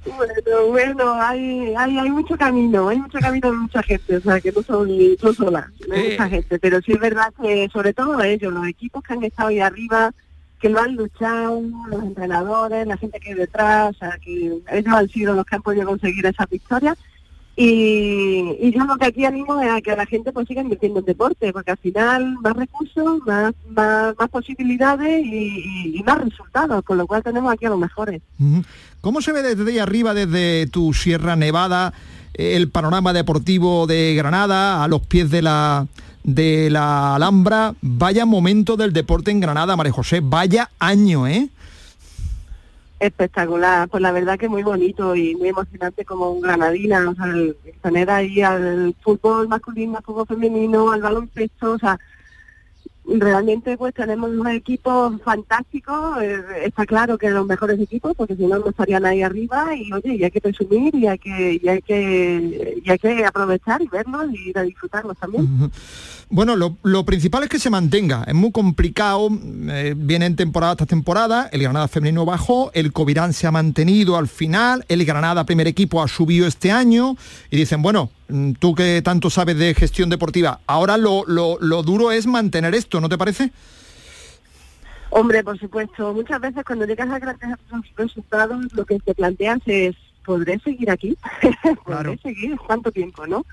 Bueno, 0.03 0.67
bueno, 0.69 1.13
hay, 1.22 1.75
hay, 1.77 2.00
hay 2.00 2.10
mucho 2.10 2.36
camino, 2.38 2.89
hay 2.89 3.00
mucho 3.00 3.19
camino 3.19 3.51
de 3.51 3.57
mucha 3.57 3.83
gente, 3.83 4.17
o 4.17 4.22
sea, 4.22 4.41
que 4.41 4.51
no 4.51 4.63
soy 4.63 5.15
tú 5.22 5.31
sola, 5.31 5.72
hay 5.91 6.01
eh. 6.01 6.10
mucha 6.12 6.29
gente, 6.29 6.57
pero 6.57 6.81
sí 6.81 6.93
es 6.93 7.00
verdad 7.00 7.31
que 7.39 7.69
sobre 7.72 7.93
todo 7.93 8.19
ellos, 8.24 8.51
los 8.51 8.67
equipos 8.67 9.03
que 9.03 9.13
han 9.13 9.24
estado 9.24 9.50
ahí 9.50 9.60
arriba, 9.60 10.12
que 10.60 10.69
lo 10.69 10.79
han 10.79 10.95
luchado, 10.95 11.62
los 11.88 12.03
entrenadores, 12.03 12.88
la 12.88 12.98
gente 12.98 13.19
que 13.19 13.29
hay 13.29 13.36
detrás, 13.36 13.91
o 13.91 14.00
sea, 14.00 14.17
que 14.24 14.60
ellos 14.72 14.93
han 14.93 15.07
sido 15.10 15.36
los 15.36 15.45
que 15.45 15.55
han 15.55 15.62
podido 15.62 15.86
conseguir 15.86 16.25
esa 16.25 16.48
victoria 16.48 16.98
y, 17.55 18.72
yo 18.72 18.83
lo 18.86 18.95
que 18.98 19.05
aquí 19.05 19.25
animo 19.25 19.62
es 19.62 19.69
a 19.69 19.81
que 19.81 19.95
la 19.95 20.05
gente 20.05 20.31
pues 20.31 20.48
siga 20.48 20.62
invirtiendo 20.62 21.00
en 21.00 21.05
deporte, 21.05 21.53
porque 21.53 21.72
al 21.72 21.77
final 21.77 22.33
más 22.41 22.55
recursos, 22.55 23.19
más, 23.27 23.53
más, 23.69 24.15
posibilidades 24.31 25.24
y, 25.24 26.01
más 26.05 26.24
resultados, 26.24 26.83
con 26.83 26.98
lo 26.98 27.05
cual 27.05 27.22
tenemos 27.22 27.53
aquí 27.53 27.65
a 27.65 27.69
los 27.69 27.79
mejores. 27.79 28.22
¿Cómo 29.01 29.22
se 29.22 29.33
ve 29.33 29.43
desde 29.43 29.69
ahí 29.69 29.79
arriba, 29.79 30.13
desde 30.13 30.67
tu 30.67 30.93
Sierra 30.93 31.36
Nevada, 31.36 31.93
el 32.33 32.69
panorama 32.69 33.13
deportivo 33.13 33.86
de 33.86 34.15
Granada, 34.15 34.83
a 34.83 34.88
los 34.88 35.01
pies 35.05 35.29
de 35.29 35.43
la 35.43 35.86
de 36.24 36.69
la 36.72 37.15
Alhambra? 37.15 37.75
Vaya 37.81 38.25
momento 38.25 38.77
del 38.77 38.93
deporte 38.93 39.29
en 39.29 39.41
Granada, 39.41 39.75
María 39.75 39.93
José, 39.93 40.22
vaya 40.24 40.72
año, 40.79 41.27
¿eh? 41.27 41.50
Espectacular, 43.05 43.88
pues 43.89 44.01
la 44.01 44.12
verdad 44.12 44.38
que 44.38 44.50
muy 44.50 44.63
bonito 44.63 45.15
y 45.15 45.36
muy 45.36 45.50
emocionante 45.50 46.05
como 46.05 46.31
un 46.31 46.41
granadina, 46.41 47.10
o 47.10 47.15
sea, 47.15 47.33
tener 47.81 48.10
ahí 48.10 48.41
al 48.41 48.95
fútbol 49.01 49.48
masculino, 49.48 49.98
al 49.98 50.03
fútbol 50.03 50.27
femenino, 50.27 50.91
al 50.91 51.01
baloncesto, 51.01 51.74
o 51.74 51.79
sea, 51.79 52.00
realmente 53.05 53.77
pues 53.77 53.93
tenemos 53.93 54.29
unos 54.29 54.53
equipos 54.53 55.22
fantásticos, 55.24 56.22
eh, 56.22 56.41
está 56.63 56.86
claro 56.86 57.17
que 57.17 57.29
los 57.29 57.45
mejores 57.45 57.79
equipos, 57.79 58.13
porque 58.15 58.36
si 58.36 58.45
no 58.45 58.60
no 58.60 58.69
estarían 58.69 59.05
ahí 59.05 59.22
arriba 59.22 59.75
y 59.75 59.91
oye, 59.91 60.15
y 60.15 60.24
hay 60.24 60.31
que 60.31 60.41
presumir 60.41 60.95
y 60.95 61.07
hay 61.07 61.19
que, 61.19 61.60
y 61.62 61.67
hay 61.67 61.81
que, 61.81 62.81
y 62.83 62.89
hay 62.89 62.98
que 62.98 63.25
aprovechar 63.25 63.81
y 63.81 63.88
verlos 63.88 64.27
y 64.33 64.53
disfrutarlos 64.53 65.17
también. 65.17 65.72
Bueno, 66.30 66.56
lo, 66.56 67.06
principal 67.06 67.44
es 67.44 67.50
que 67.50 67.60
se 67.60 67.70
mantenga. 67.70 68.24
Es 68.27 68.34
muy 68.34 68.51
complicado. 68.51 69.30
Eh, 69.70 69.94
vienen 69.96 70.36
temporada 70.36 70.75
tras 70.75 70.89
temporada. 70.89 71.50
El 71.51 71.62
Granada 71.62 71.88
femenino 71.88 72.25
bajó. 72.25 72.72
El 72.74 72.92
Covirán 72.92 73.34
se 73.34 73.48
ha 73.48 73.51
mantenido 73.51 74.18
al 74.18 74.27
final. 74.27 74.86
El 74.88 75.06
Granada 75.06 75.46
primer 75.46 75.68
equipo 75.68 76.01
ha 76.01 76.08
subido 76.08 76.48
este 76.48 76.72
año. 76.72 77.15
Y 77.51 77.58
dicen, 77.58 77.82
bueno, 77.82 78.10
mm, 78.30 78.53
tú 78.53 78.75
que 78.75 79.01
tanto 79.03 79.30
sabes 79.30 79.58
de 79.58 79.74
gestión 79.74 80.10
deportiva, 80.10 80.60
ahora 80.65 80.98
lo, 80.98 81.25
lo 81.25 81.84
duro 81.84 82.12
es 82.12 82.25
mantener 82.25 82.74
esto, 82.75 83.00
¿no 83.00 83.10
te 83.10 83.18
parece? 83.18 83.51
Hombre, 85.15 85.44
por 85.44 85.60
supuesto. 85.60 86.12
Muchas 86.12 86.42
veces 86.42 86.63
cuando 86.65 86.86
llegas 86.86 87.08
a 87.08 87.20
grandes 87.20 87.60
resultados, 87.96 88.74
lo 88.74 88.84
que 88.84 88.98
te 89.00 89.13
planteas 89.13 89.60
es, 89.68 89.96
¿podré 90.25 90.58
seguir 90.58 90.89
aquí? 90.89 91.15
¿Podré 91.86 92.18
seguir? 92.18 92.58
¿Cuánto 92.58 92.92
tiempo, 92.92 93.27
no? 93.27 93.46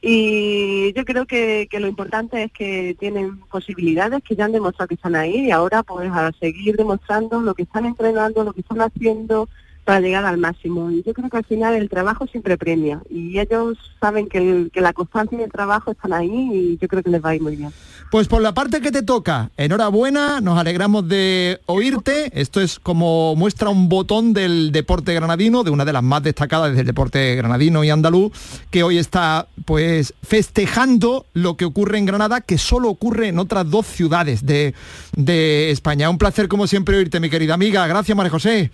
Y 0.00 0.92
yo 0.92 1.04
creo 1.04 1.26
que, 1.26 1.66
que, 1.68 1.80
lo 1.80 1.88
importante 1.88 2.44
es 2.44 2.52
que 2.52 2.96
tienen 3.00 3.40
posibilidades, 3.40 4.22
que 4.22 4.36
ya 4.36 4.44
han 4.44 4.52
demostrado 4.52 4.88
que 4.88 4.94
están 4.94 5.16
ahí 5.16 5.46
y 5.46 5.50
ahora 5.50 5.82
pues 5.82 6.08
a 6.12 6.30
seguir 6.38 6.76
demostrando 6.76 7.40
lo 7.40 7.54
que 7.54 7.64
están 7.64 7.84
entrenando, 7.84 8.44
lo 8.44 8.52
que 8.52 8.60
están 8.60 8.80
haciendo, 8.80 9.48
para 9.88 10.00
llegar 10.02 10.26
al 10.26 10.36
máximo. 10.36 10.90
Y 10.90 11.02
yo 11.02 11.14
creo 11.14 11.30
que 11.30 11.38
al 11.38 11.46
final 11.46 11.74
el 11.74 11.88
trabajo 11.88 12.26
siempre 12.26 12.58
premia 12.58 13.00
y 13.08 13.38
ellos 13.38 13.78
saben 13.98 14.28
que, 14.28 14.68
la 14.74 14.92
constancia 14.92 15.38
y 15.38 15.42
el 15.42 15.50
trabajo 15.50 15.92
están 15.92 16.12
ahí 16.12 16.30
y 16.30 16.78
yo 16.78 16.88
creo 16.88 17.02
que 17.02 17.08
les 17.08 17.24
va 17.24 17.30
a 17.30 17.36
ir 17.36 17.40
muy 17.40 17.56
bien. 17.56 17.72
Pues 18.10 18.28
por 18.28 18.42
la 18.42 18.52
parte 18.52 18.82
que 18.82 18.92
te 18.92 19.00
toca, 19.00 19.50
enhorabuena, 19.56 20.42
nos 20.42 20.58
alegramos 20.58 21.08
de 21.08 21.62
oírte. 21.64 22.30
Esto 22.38 22.60
es 22.60 22.78
como 22.78 23.34
muestra 23.34 23.70
un 23.70 23.88
botón 23.88 24.34
del 24.34 24.72
deporte 24.72 25.14
granadino, 25.14 25.64
de 25.64 25.70
una 25.70 25.86
de 25.86 25.94
las 25.94 26.02
más 26.02 26.22
destacadas 26.22 26.76
del 26.76 26.84
deporte 26.84 27.34
granadino 27.36 27.82
y 27.82 27.88
andaluz, 27.88 28.32
que 28.70 28.82
hoy 28.82 28.98
está 28.98 29.48
pues 29.64 30.12
festejando 30.22 31.24
lo 31.32 31.56
que 31.56 31.64
ocurre 31.64 31.96
en 31.96 32.04
Granada, 32.04 32.42
que 32.42 32.58
solo 32.58 32.90
ocurre 32.90 33.28
en 33.28 33.38
otras 33.38 33.70
dos 33.70 33.86
ciudades 33.86 34.44
de, 34.44 34.74
de 35.16 35.70
España. 35.70 36.10
Un 36.10 36.18
placer 36.18 36.46
como 36.46 36.66
siempre 36.66 36.98
oírte, 36.98 37.20
mi 37.20 37.30
querida 37.30 37.54
amiga. 37.54 37.86
Gracias, 37.86 38.14
María 38.14 38.30
José. 38.30 38.70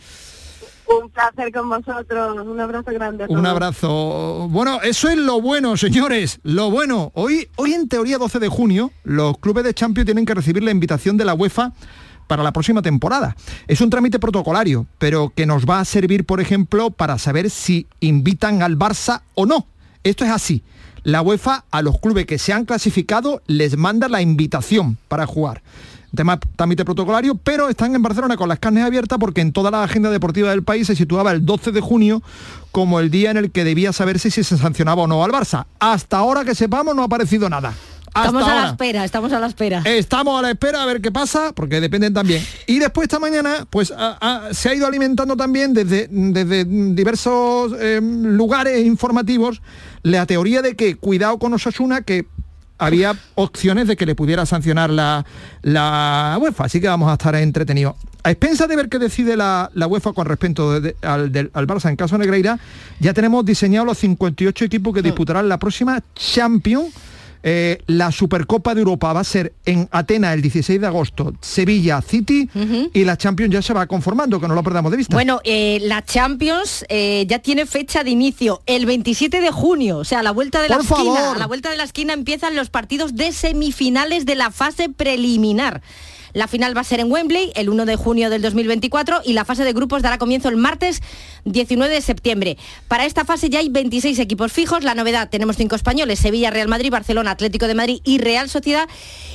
Un 0.86 1.10
placer 1.10 1.52
con 1.52 1.68
vosotros. 1.68 2.46
Un 2.46 2.60
abrazo 2.60 2.90
grande. 2.92 3.26
Un 3.28 3.46
abrazo. 3.46 4.48
Bueno, 4.50 4.80
eso 4.82 5.08
es 5.08 5.16
lo 5.16 5.40
bueno, 5.40 5.76
señores. 5.76 6.40
Lo 6.42 6.70
bueno. 6.70 7.10
Hoy, 7.14 7.48
hoy 7.56 7.72
en 7.72 7.88
teoría 7.88 8.18
12 8.18 8.38
de 8.38 8.48
junio, 8.48 8.90
los 9.02 9.38
clubes 9.38 9.64
de 9.64 9.74
Champions 9.74 10.06
tienen 10.06 10.26
que 10.26 10.34
recibir 10.34 10.62
la 10.62 10.70
invitación 10.70 11.16
de 11.16 11.24
la 11.24 11.34
UEFA 11.34 11.72
para 12.26 12.42
la 12.42 12.52
próxima 12.52 12.82
temporada. 12.82 13.36
Es 13.66 13.80
un 13.80 13.90
trámite 13.90 14.18
protocolario, 14.18 14.86
pero 14.98 15.32
que 15.34 15.46
nos 15.46 15.64
va 15.64 15.80
a 15.80 15.84
servir, 15.84 16.24
por 16.24 16.40
ejemplo, 16.40 16.90
para 16.90 17.18
saber 17.18 17.50
si 17.50 17.86
invitan 18.00 18.62
al 18.62 18.78
Barça 18.78 19.22
o 19.34 19.46
no. 19.46 19.66
Esto 20.02 20.24
es 20.24 20.30
así. 20.30 20.62
La 21.02 21.22
UEFA 21.22 21.64
a 21.70 21.82
los 21.82 21.98
clubes 21.98 22.26
que 22.26 22.38
se 22.38 22.52
han 22.52 22.64
clasificado 22.64 23.42
les 23.46 23.76
manda 23.76 24.08
la 24.08 24.22
invitación 24.22 24.96
para 25.08 25.26
jugar 25.26 25.62
tema 26.14 26.38
trámite 26.56 26.84
protocolario, 26.84 27.34
pero 27.34 27.68
están 27.68 27.94
en 27.94 28.02
Barcelona 28.02 28.36
con 28.36 28.48
las 28.48 28.58
carnes 28.58 28.84
abiertas 28.84 29.18
porque 29.18 29.40
en 29.40 29.52
toda 29.52 29.70
la 29.70 29.82
agenda 29.82 30.10
deportiva 30.10 30.50
del 30.50 30.62
país 30.62 30.86
se 30.86 30.96
situaba 30.96 31.32
el 31.32 31.44
12 31.44 31.72
de 31.72 31.80
junio 31.80 32.22
como 32.72 33.00
el 33.00 33.10
día 33.10 33.30
en 33.30 33.36
el 33.36 33.50
que 33.50 33.64
debía 33.64 33.92
saberse 33.92 34.30
si 34.30 34.42
se 34.42 34.58
sancionaba 34.58 35.02
o 35.02 35.06
no 35.06 35.22
al 35.22 35.30
Barça. 35.30 35.66
Hasta 35.78 36.18
ahora 36.18 36.44
que 36.44 36.54
sepamos 36.54 36.94
no 36.94 37.02
ha 37.02 37.06
aparecido 37.06 37.48
nada. 37.48 37.72
estamos 38.06 38.42
a 38.42 38.54
la 38.54 38.66
espera, 38.70 39.04
estamos 39.04 39.32
a 39.32 39.40
la 39.40 39.46
espera. 39.46 39.82
Estamos 39.84 40.38
a 40.38 40.42
la 40.42 40.50
espera 40.50 40.82
a 40.82 40.86
ver 40.86 41.00
qué 41.00 41.12
pasa, 41.12 41.52
porque 41.54 41.80
dependen 41.80 42.14
también. 42.14 42.44
Y 42.66 42.78
después 42.78 43.04
esta 43.04 43.18
mañana, 43.18 43.66
pues 43.70 43.92
se 44.52 44.68
ha 44.68 44.74
ido 44.74 44.86
alimentando 44.86 45.36
también 45.36 45.74
desde, 45.74 46.08
desde 46.10 46.64
diversos 46.64 47.72
eh, 47.78 48.00
lugares 48.02 48.84
informativos 48.84 49.62
la 50.02 50.26
teoría 50.26 50.60
de 50.60 50.76
que 50.76 50.96
cuidado 50.96 51.38
con 51.38 51.54
Osasuna, 51.54 52.02
que 52.02 52.26
había 52.78 53.14
opciones 53.34 53.86
de 53.86 53.96
que 53.96 54.06
le 54.06 54.14
pudiera 54.14 54.46
sancionar 54.46 54.90
la, 54.90 55.24
la 55.62 56.38
UEFA, 56.40 56.64
así 56.64 56.80
que 56.80 56.88
vamos 56.88 57.08
a 57.08 57.14
estar 57.14 57.34
entretenidos. 57.36 57.94
A 58.22 58.30
expensas 58.30 58.68
de 58.68 58.76
ver 58.76 58.88
qué 58.88 58.98
decide 58.98 59.36
la, 59.36 59.70
UEFA 59.74 60.12
con 60.12 60.26
respecto 60.26 60.70
al, 60.72 60.90
al, 61.52 61.66
Barça 61.66 61.90
en 61.90 61.96
caso 61.96 62.16
de 62.16 62.24
Negreira, 62.24 62.58
ya 62.98 63.12
tenemos 63.12 63.44
diseñados 63.44 63.86
los 63.86 63.98
58 63.98 64.64
equipos 64.64 64.94
que 64.94 65.00
mm. 65.00 65.04
disputarán 65.04 65.48
la 65.48 65.58
próxima 65.58 66.02
Champions 66.14 66.92
eh, 67.46 67.82
la 67.88 68.10
Supercopa 68.10 68.74
de 68.74 68.80
Europa 68.80 69.12
va 69.12 69.20
a 69.20 69.24
ser 69.24 69.52
en 69.66 69.86
Atenas 69.92 70.32
el 70.32 70.40
16 70.40 70.80
de 70.80 70.86
agosto, 70.86 71.34
Sevilla 71.42 72.00
City 72.00 72.48
y 72.94 73.04
la 73.04 73.18
Champions 73.18 73.52
ya 73.52 73.60
se 73.60 73.74
va 73.74 73.86
conformando, 73.86 74.40
que 74.40 74.48
no 74.48 74.54
lo 74.54 74.62
perdamos 74.62 74.90
de 74.90 74.96
vista. 74.96 75.14
Bueno, 75.14 75.40
eh, 75.44 75.78
la 75.82 76.02
Champions 76.02 76.86
eh, 76.88 77.26
ya 77.28 77.40
tiene 77.40 77.66
fecha 77.66 78.02
de 78.02 78.08
inicio, 78.08 78.62
el 78.64 78.86
27 78.86 79.42
de 79.42 79.50
junio, 79.50 79.98
o 79.98 80.04
sea, 80.04 80.20
a 80.20 80.22
la 80.22 80.30
vuelta 80.30 80.62
de 80.62 80.70
la 80.70 80.76
esquina. 80.76 81.32
A 81.32 81.38
la 81.38 81.46
vuelta 81.46 81.68
de 81.68 81.76
la 81.76 81.84
esquina 81.84 82.14
empiezan 82.14 82.56
los 82.56 82.70
partidos 82.70 83.14
de 83.14 83.30
semifinales 83.32 84.24
de 84.24 84.36
la 84.36 84.50
fase 84.50 84.88
preliminar. 84.88 85.82
La 86.34 86.48
final 86.48 86.76
va 86.76 86.80
a 86.80 86.84
ser 86.84 86.98
en 86.98 87.10
Wembley 87.10 87.52
el 87.54 87.70
1 87.70 87.86
de 87.86 87.94
junio 87.94 88.28
del 88.28 88.42
2024 88.42 89.22
y 89.24 89.34
la 89.34 89.44
fase 89.44 89.62
de 89.62 89.72
grupos 89.72 90.02
dará 90.02 90.18
comienzo 90.18 90.48
el 90.48 90.56
martes 90.56 91.00
19 91.44 91.94
de 91.94 92.00
septiembre. 92.00 92.58
Para 92.88 93.06
esta 93.06 93.24
fase 93.24 93.48
ya 93.50 93.60
hay 93.60 93.68
26 93.68 94.18
equipos 94.18 94.52
fijos. 94.52 94.82
La 94.82 94.96
novedad, 94.96 95.30
tenemos 95.30 95.56
cinco 95.56 95.76
españoles, 95.76 96.18
Sevilla, 96.18 96.50
Real 96.50 96.66
Madrid, 96.66 96.90
Barcelona, 96.90 97.30
Atlético 97.30 97.68
de 97.68 97.74
Madrid 97.74 98.00
y 98.02 98.18
Real 98.18 98.50
Sociedad. 98.50 98.88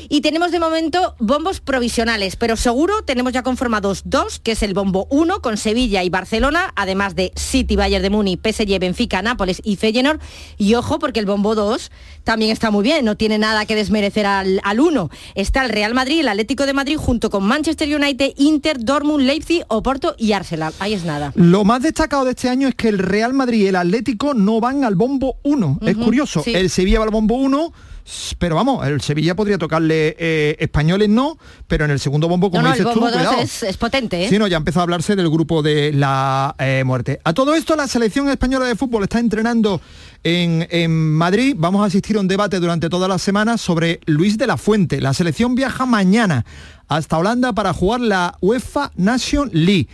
Y 0.10 0.20
tenemos 0.20 0.52
de 0.52 0.60
momento 0.60 1.16
bombos 1.20 1.62
provisionales, 1.62 2.36
pero 2.36 2.58
seguro 2.58 3.02
tenemos 3.04 3.32
ya 3.32 3.44
conformados 3.44 4.02
dos, 4.04 4.40
que 4.40 4.52
es 4.52 4.62
el 4.62 4.74
bombo 4.74 5.08
1 5.10 5.42
con 5.42 5.56
Sevilla 5.56 6.04
y 6.04 6.10
Barcelona, 6.10 6.74
además 6.76 7.16
de 7.16 7.32
City, 7.38 7.78
Bayern 7.78 8.04
de 8.04 8.10
Muni, 8.10 8.38
PSG, 8.38 8.78
Benfica, 8.78 9.22
Nápoles 9.22 9.62
y 9.64 9.78
Feyenoord. 9.78 10.20
Y 10.58 10.76
ojo, 10.76 11.00
porque 11.00 11.22
el 11.22 11.26
bombo 11.26 11.56
2 11.56 11.92
también 12.26 12.52
está 12.52 12.72
muy 12.72 12.84
bien, 12.84 13.06
no 13.06 13.16
tiene 13.16 13.38
nada 13.38 13.66
que 13.66 13.76
desmerecer 13.76 14.26
al, 14.26 14.60
al 14.66 14.82
1. 14.82 15.10
Está 15.36 15.64
el 15.64 15.70
Real 15.70 15.94
Madrid, 15.94 16.20
el 16.20 16.28
Atlético 16.28 16.66
de 16.66 16.74
Madrid, 16.74 16.89
junto 16.98 17.30
con 17.30 17.44
Manchester 17.46 17.94
United, 17.94 18.34
Inter, 18.38 18.80
Dortmund, 18.80 19.26
Leipzig, 19.26 19.64
Oporto 19.68 20.16
y 20.18 20.34
Arsenal. 20.34 20.74
Ahí 20.80 20.94
es 20.94 21.06
nada. 21.06 21.32
Lo 21.36 21.64
más 21.64 21.82
destacado 21.82 22.26
de 22.26 22.32
este 22.32 22.50
año 22.50 22.68
es 22.68 22.76
que 22.76 22.90
el 22.90 23.00
Real 23.00 23.34
Madrid 23.34 23.62
y 23.62 23.68
el 23.68 23.76
Atlético 23.76 24.34
no 24.34 24.60
van 24.60 24.84
al 24.84 24.96
bombo 24.96 25.38
1. 25.44 25.80
es 25.82 25.98
curioso. 25.98 26.44
El 26.46 26.70
Sevilla 26.70 27.00
va 27.00 27.06
al 27.06 27.12
bombo 27.12 27.36
1 27.36 27.74
pero 28.38 28.56
vamos, 28.56 28.86
el 28.88 29.02
Sevilla 29.02 29.36
podría 29.36 29.58
tocarle 29.58 30.16
eh, 30.18 30.56
españoles 30.60 31.10
no, 31.10 31.38
pero 31.68 31.86
en 31.86 31.92
el 31.92 32.00
segundo 32.00 32.28
bombo, 32.28 32.50
como 32.50 32.68
dices 32.72 32.86
tú, 32.94 33.06
Es, 33.68 33.78
potente, 33.78 34.26
¿eh? 34.26 34.30
Sí, 34.30 34.40
no, 34.40 34.48
ya 34.48 34.58
empezó 34.58 34.80
a 34.80 34.84
hablarse 34.84 35.16
del 35.16 35.30
grupo 35.30 35.62
de 35.62 35.94
la 35.94 36.56
eh, 36.60 36.84
muerte. 36.86 37.20
A 37.24 37.34
todo 37.34 37.56
esto, 37.56 37.76
la 37.76 37.88
selección 37.88 38.30
española 38.30 38.66
de 38.66 38.76
fútbol 38.76 39.04
está 39.04 39.20
entrenando 39.20 39.82
en, 40.24 40.90
Madrid. 41.14 41.56
Vamos 41.58 41.84
a 41.84 41.86
asistir 41.86 42.18
a 42.18 42.20
un 42.20 42.28
debate 42.28 42.60
durante 42.60 42.90
toda 42.90 43.08
la 43.08 43.18
semana 43.18 43.58
sobre 43.58 44.00
Luis 44.06 44.38
de 44.38 44.48
la 44.48 44.58
Fuente. 44.58 45.02
La 45.02 45.14
selección 45.14 45.56
viaja 45.56 45.86
mañana 45.86 46.46
hasta 46.88 47.18
Holanda 47.18 47.54
para 47.54 47.74
jugar 47.74 48.02
la 48.02 48.38
UEFA 48.42 48.92
Nation 48.96 49.50
League. 49.54 49.88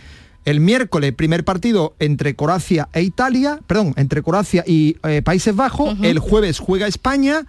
El 0.44 0.60
miércoles, 0.60 1.12
primer 1.12 1.44
partido 1.44 1.96
entre 1.98 2.36
Croacia 2.36 2.88
e 2.92 3.02
Italia, 3.02 3.58
perdón, 3.66 3.94
entre 3.96 4.22
Croacia 4.22 4.62
y 4.66 4.96
eh, 5.02 5.20
Países 5.22 5.54
Bajos. 5.56 5.96
El 6.02 6.20
jueves 6.20 6.60
juega 6.60 6.86
España, 6.86 7.46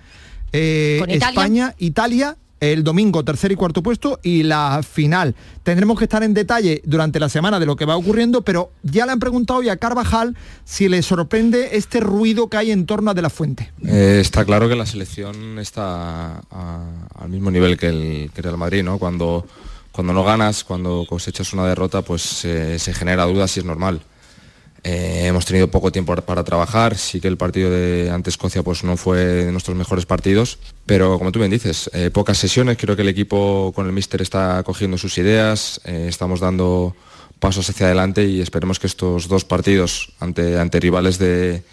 eh, 0.53 1.01
España, 1.07 1.75
Italia 1.77 2.37
el 2.59 2.83
domingo 2.83 3.23
tercer 3.23 3.51
y 3.51 3.55
cuarto 3.55 3.83
puesto 3.83 4.19
y 4.23 4.43
la 4.43 4.81
final. 4.83 5.35
Tendremos 5.63 5.97
que 5.97 6.05
estar 6.05 6.23
en 6.23 6.33
detalle 6.33 6.81
durante 6.85 7.19
la 7.19 7.29
semana 7.29 7.59
de 7.59 7.65
lo 7.65 7.75
que 7.75 7.85
va 7.85 7.95
ocurriendo, 7.95 8.41
pero 8.41 8.71
ya 8.83 9.05
le 9.05 9.11
han 9.11 9.19
preguntado 9.19 9.61
ya 9.61 9.73
a 9.73 9.77
Carvajal 9.77 10.35
si 10.65 10.89
le 10.89 11.01
sorprende 11.01 11.69
este 11.73 11.99
ruido 11.99 12.49
que 12.49 12.57
hay 12.57 12.71
en 12.71 12.85
torno 12.85 13.11
a 13.11 13.13
De 13.13 13.21
La 13.21 13.29
Fuente. 13.29 13.71
Eh, 13.85 14.19
está 14.21 14.45
claro 14.45 14.67
que 14.67 14.75
la 14.75 14.85
selección 14.85 15.59
está 15.59 16.39
al 16.39 17.29
mismo 17.29 17.51
nivel 17.51 17.77
que 17.77 17.87
el, 17.87 18.31
Real 18.35 18.57
Madrid, 18.57 18.83
¿no? 18.83 18.97
Cuando, 18.97 19.45
cuando 19.91 20.13
no 20.13 20.23
ganas, 20.23 20.63
cuando 20.63 21.05
cosechas 21.07 21.53
una 21.53 21.67
derrota, 21.67 22.01
pues 22.01 22.21
se 22.21 22.93
genera 22.93 23.25
dudas 23.25 23.55
y 23.57 23.59
es 23.59 23.65
normal. 23.65 24.01
Eh, 24.83 25.25
hemos 25.25 25.45
tenido 25.45 25.69
poco 25.69 25.91
tiempo 25.91 26.15
para 26.15 26.43
trabajar, 26.43 26.97
sí 26.97 27.19
que 27.19 27.27
el 27.27 27.37
partido 27.37 27.69
de 27.69 28.09
ante 28.11 28.29
Escocia 28.29 28.63
pues, 28.63 28.83
no 28.83 28.95
fue 28.95 29.17
de 29.17 29.51
nuestros 29.51 29.75
mejores 29.75 30.05
partidos, 30.05 30.59
pero 30.85 31.17
como 31.17 31.31
tú 31.31 31.39
bien 31.39 31.51
dices, 31.51 31.89
eh, 31.93 32.09
pocas 32.11 32.37
sesiones, 32.37 32.77
creo 32.77 32.95
que 32.95 33.01
el 33.01 33.09
equipo 33.09 33.71
con 33.75 33.85
el 33.87 33.91
míster 33.91 34.21
está 34.21 34.61
cogiendo 34.63 34.97
sus 34.97 35.17
ideas, 35.17 35.81
eh, 35.85 36.05
estamos 36.07 36.39
dando 36.39 36.95
pasos 37.39 37.69
hacia 37.69 37.87
adelante 37.87 38.25
y 38.25 38.41
esperemos 38.41 38.79
que 38.79 38.87
estos 38.87 39.27
dos 39.27 39.45
partidos 39.45 40.13
ante, 40.19 40.59
ante 40.59 40.79
rivales 40.79 41.19
de, 41.19 41.63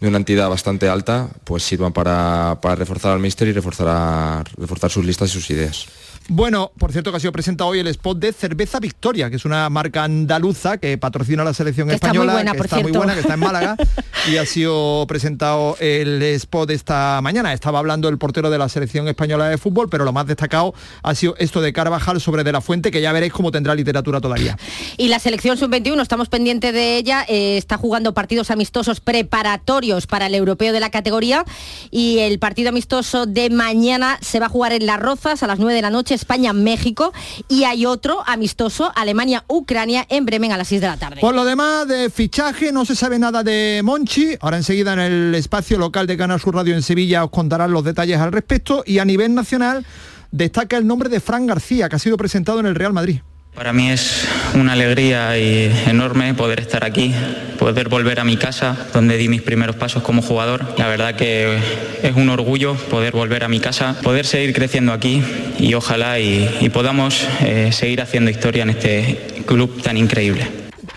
de 0.00 0.08
una 0.08 0.16
entidad 0.16 0.48
bastante 0.48 0.88
alta 0.88 1.28
pues 1.44 1.62
sirvan 1.62 1.92
para, 1.92 2.58
reforzar 2.74 3.12
al 3.12 3.20
míster 3.20 3.48
y 3.48 3.52
reforzar, 3.52 4.48
reforzar 4.56 4.90
sus 4.90 5.04
listas 5.04 5.30
y 5.30 5.32
sus 5.32 5.50
ideas. 5.50 5.86
Bueno, 6.28 6.70
por 6.78 6.92
cierto 6.92 7.10
que 7.10 7.16
ha 7.16 7.20
sido 7.20 7.32
presentado 7.32 7.70
hoy 7.70 7.80
el 7.80 7.88
spot 7.88 8.18
de 8.18 8.32
Cerveza 8.32 8.78
Victoria, 8.78 9.30
que 9.30 9.36
es 9.36 9.44
una 9.44 9.68
marca 9.68 10.04
andaluza 10.04 10.78
que 10.78 10.96
patrocina 10.96 11.42
la 11.42 11.54
selección 11.54 11.88
Que 11.88 11.94
está 11.94 12.08
muy 12.08 12.18
española, 12.18 12.32
buena, 12.34 12.52
que 12.52 12.58
por 12.58 12.66
está 12.66 12.80
muy 12.80 12.92
buena, 12.92 13.14
que 13.14 13.20
está 13.20 13.34
en 13.34 13.40
Málaga, 13.40 13.76
y 14.30 14.36
ha 14.36 14.46
sido 14.46 15.06
presentado 15.08 15.76
el 15.80 16.22
spot 16.22 16.70
esta 16.70 17.20
mañana. 17.22 17.52
Estaba 17.52 17.80
hablando 17.80 18.08
el 18.08 18.18
portero 18.18 18.50
de 18.50 18.58
la 18.58 18.68
selección 18.68 19.08
española 19.08 19.48
de 19.48 19.58
fútbol, 19.58 19.88
pero 19.88 20.04
lo 20.04 20.12
más 20.12 20.26
destacado 20.26 20.74
ha 21.02 21.14
sido 21.14 21.34
esto 21.38 21.60
de 21.60 21.72
Carvajal 21.72 22.20
sobre 22.20 22.44
De 22.44 22.52
La 22.52 22.60
Fuente, 22.60 22.90
que 22.90 23.00
ya 23.00 23.12
veréis 23.12 23.32
cómo 23.32 23.50
tendrá 23.50 23.74
literatura 23.74 24.20
todavía. 24.20 24.56
Y 24.96 25.08
la 25.08 25.18
selección 25.18 25.56
sub-21, 25.56 26.00
estamos 26.00 26.28
pendientes 26.28 26.72
de 26.72 26.96
ella, 26.96 27.24
eh, 27.28 27.56
está 27.56 27.76
jugando 27.76 28.14
partidos 28.14 28.50
amistosos 28.50 29.00
preparatorios 29.00 30.06
para 30.06 30.26
el 30.26 30.34
europeo 30.34 30.72
de 30.72 30.80
la 30.80 30.90
categoría 30.90 31.44
y 31.90 32.18
el 32.18 32.38
partido 32.38 32.68
amistoso 32.68 33.26
de 33.26 33.50
mañana 33.50 34.18
se 34.20 34.38
va 34.38 34.46
a 34.46 34.48
jugar 34.48 34.72
en 34.72 34.86
Las 34.86 35.00
Rozas 35.00 35.42
a 35.42 35.46
las 35.46 35.58
9 35.58 35.74
de 35.74 35.82
la 35.82 35.90
noche, 35.90 36.09
España-México 36.14 37.12
y 37.48 37.64
hay 37.64 37.86
otro 37.86 38.22
amistoso, 38.26 38.92
Alemania-Ucrania 38.94 40.06
en 40.08 40.26
Bremen 40.26 40.52
a 40.52 40.56
las 40.56 40.68
6 40.68 40.80
de 40.80 40.86
la 40.86 40.96
tarde. 40.96 41.20
Por 41.20 41.34
lo 41.34 41.44
demás, 41.44 41.86
de 41.88 42.10
fichaje 42.10 42.72
no 42.72 42.84
se 42.84 42.96
sabe 42.96 43.18
nada 43.18 43.42
de 43.42 43.80
Monchi. 43.84 44.36
Ahora 44.40 44.56
enseguida 44.56 44.92
en 44.92 45.00
el 45.00 45.34
espacio 45.34 45.78
local 45.78 46.06
de 46.06 46.16
Canal 46.16 46.40
Sur 46.40 46.54
Radio 46.54 46.74
en 46.74 46.82
Sevilla 46.82 47.24
os 47.24 47.30
contarán 47.30 47.72
los 47.72 47.84
detalles 47.84 48.18
al 48.18 48.32
respecto. 48.32 48.82
Y 48.86 48.98
a 48.98 49.04
nivel 49.04 49.34
nacional 49.34 49.86
destaca 50.30 50.76
el 50.76 50.86
nombre 50.86 51.08
de 51.08 51.20
Fran 51.20 51.46
García, 51.46 51.88
que 51.88 51.96
ha 51.96 51.98
sido 51.98 52.16
presentado 52.16 52.60
en 52.60 52.66
el 52.66 52.74
Real 52.74 52.92
Madrid. 52.92 53.20
Para 53.54 53.72
mí 53.72 53.90
es 53.90 54.26
una 54.54 54.72
alegría 54.72 55.36
y 55.38 55.70
enorme 55.86 56.34
poder 56.34 56.60
estar 56.60 56.84
aquí, 56.84 57.14
poder 57.58 57.88
volver 57.88 58.20
a 58.20 58.24
mi 58.24 58.36
casa, 58.36 58.76
donde 58.94 59.16
di 59.16 59.28
mis 59.28 59.42
primeros 59.42 59.76
pasos 59.76 60.02
como 60.02 60.22
jugador. 60.22 60.74
La 60.78 60.88
verdad 60.88 61.14
que 61.14 61.58
es 62.02 62.16
un 62.16 62.30
orgullo 62.30 62.74
poder 62.74 63.12
volver 63.12 63.44
a 63.44 63.48
mi 63.48 63.60
casa, 63.60 63.96
poder 64.02 64.24
seguir 64.24 64.54
creciendo 64.54 64.92
aquí 64.92 65.22
y 65.58 65.74
ojalá 65.74 66.18
y, 66.18 66.70
podamos 66.72 67.26
eh, 67.40 67.70
seguir 67.72 68.00
haciendo 68.00 68.30
historia 68.30 68.62
en 68.62 68.70
este 68.70 69.42
club 69.46 69.82
tan 69.82 69.96
increíble. 69.96 70.46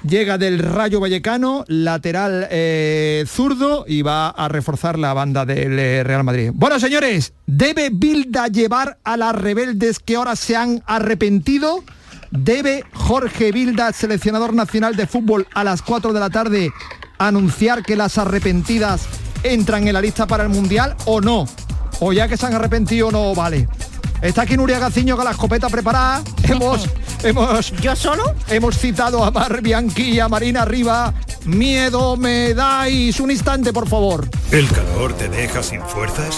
Llega 0.07 0.37
del 0.37 0.59
Rayo 0.59 0.99
Vallecano, 0.99 1.63
lateral 1.67 2.47
eh, 2.51 3.23
zurdo 3.25 3.85
y 3.87 4.01
va 4.01 4.29
a 4.29 4.49
reforzar 4.49 4.99
la 4.99 5.13
banda 5.13 5.45
del 5.45 5.79
eh, 5.79 6.03
Real 6.03 6.25
Madrid. 6.25 6.51
Bueno, 6.53 6.77
señores, 6.77 7.31
¿debe 7.45 7.89
Bilda 7.89 8.47
llevar 8.47 8.97
a 9.05 9.15
las 9.15 9.33
rebeldes 9.33 9.99
que 9.99 10.17
ahora 10.17 10.35
se 10.35 10.57
han 10.57 10.83
arrepentido? 10.85 11.83
¿Debe 12.35 12.83
Jorge 12.93 13.51
Bilda, 13.51 13.93
seleccionador 13.93 14.55
nacional 14.55 14.95
de 14.95 15.05
fútbol, 15.05 15.47
a 15.53 15.63
las 15.63 15.83
4 15.83 16.13
de 16.13 16.19
la 16.19 16.31
tarde 16.31 16.71
anunciar 17.19 17.83
que 17.83 17.95
las 17.95 18.17
arrepentidas 18.17 19.05
entran 19.43 19.87
en 19.87 19.93
la 19.93 20.01
lista 20.01 20.25
para 20.25 20.41
el 20.41 20.49
Mundial 20.49 20.95
o 21.05 21.21
no? 21.21 21.45
O 21.99 22.11
ya 22.11 22.27
que 22.27 22.35
se 22.35 22.47
han 22.47 22.55
arrepentido 22.55 23.11
no 23.11 23.35
vale. 23.35 23.67
Está 24.19 24.41
aquí 24.41 24.57
Nuria 24.57 24.79
Gaciño 24.79 25.15
con 25.15 25.25
la 25.25 25.31
escopeta 25.31 25.69
preparada. 25.69 26.23
Hemos, 26.43 26.89
hemos. 27.23 27.71
¿Yo 27.73 27.95
solo? 27.95 28.33
Hemos 28.49 28.79
citado 28.79 29.23
a 29.23 29.29
Mar 29.29 29.61
Bianchi 29.61 30.13
y 30.13 30.19
a 30.19 30.27
Marina 30.27 30.65
Riva. 30.65 31.13
Miedo 31.45 32.17
me 32.17 32.55
dais. 32.55 33.19
Un 33.19 33.29
instante, 33.29 33.71
por 33.71 33.87
favor. 33.87 34.27
¿El 34.49 34.67
calor 34.69 35.13
te 35.13 35.29
deja 35.29 35.61
sin 35.61 35.81
fuerzas? 35.83 36.37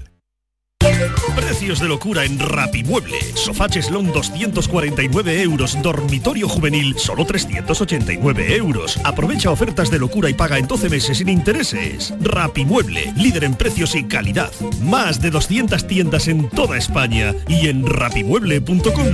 Precios 1.35 1.79
de 1.79 1.87
locura 1.87 2.25
en 2.25 2.39
Rapimueble. 2.39 3.19
Sofá 3.35 3.69
Cheslón 3.69 4.11
249 4.11 5.41
euros. 5.41 5.77
Dormitorio 5.81 6.49
juvenil 6.49 6.97
solo 6.97 7.25
389 7.25 8.55
euros. 8.55 8.99
Aprovecha 9.03 9.51
ofertas 9.51 9.91
de 9.91 9.99
locura 9.99 10.29
y 10.29 10.33
paga 10.33 10.57
en 10.57 10.67
12 10.67 10.89
meses 10.89 11.19
sin 11.19 11.29
intereses. 11.29 12.13
Rapimueble, 12.19 13.13
líder 13.15 13.43
en 13.43 13.55
precios 13.55 13.95
y 13.95 14.05
calidad. 14.05 14.51
Más 14.81 15.21
de 15.21 15.29
200 15.29 15.87
tiendas 15.87 16.27
en 16.27 16.49
toda 16.49 16.77
España 16.77 17.35
y 17.47 17.67
en 17.67 17.85
rapimueble.com. 17.85 19.07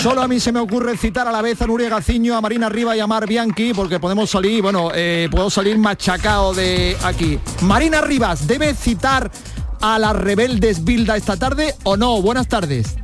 Solo 0.00 0.20
a 0.20 0.28
mí 0.28 0.38
se 0.38 0.52
me 0.52 0.60
ocurre 0.60 0.98
citar 0.98 1.26
a 1.28 1.32
la 1.32 1.40
vez 1.40 1.62
a 1.62 1.66
Nuria 1.66 1.88
Gaciño, 1.88 2.36
a 2.36 2.40
Marina 2.42 2.68
Riva 2.68 2.94
y 2.94 3.00
a 3.00 3.06
Mar 3.06 3.26
Bianchi, 3.26 3.72
porque 3.72 3.98
podemos 3.98 4.28
salir, 4.28 4.60
bueno, 4.60 4.90
eh, 4.94 5.28
puedo 5.30 5.48
salir 5.48 5.78
machacado 5.78 6.52
de 6.52 6.94
aquí. 7.02 7.38
Marina 7.62 8.02
Rivas, 8.02 8.46
¿debe 8.46 8.74
citar 8.74 9.30
a 9.80 9.98
las 9.98 10.16
rebeldes 10.16 10.84
Bilda 10.84 11.16
esta 11.16 11.36
tarde 11.36 11.74
o 11.84 11.96
no? 11.96 12.20
Buenas 12.22 12.48
tardes. 12.48 12.96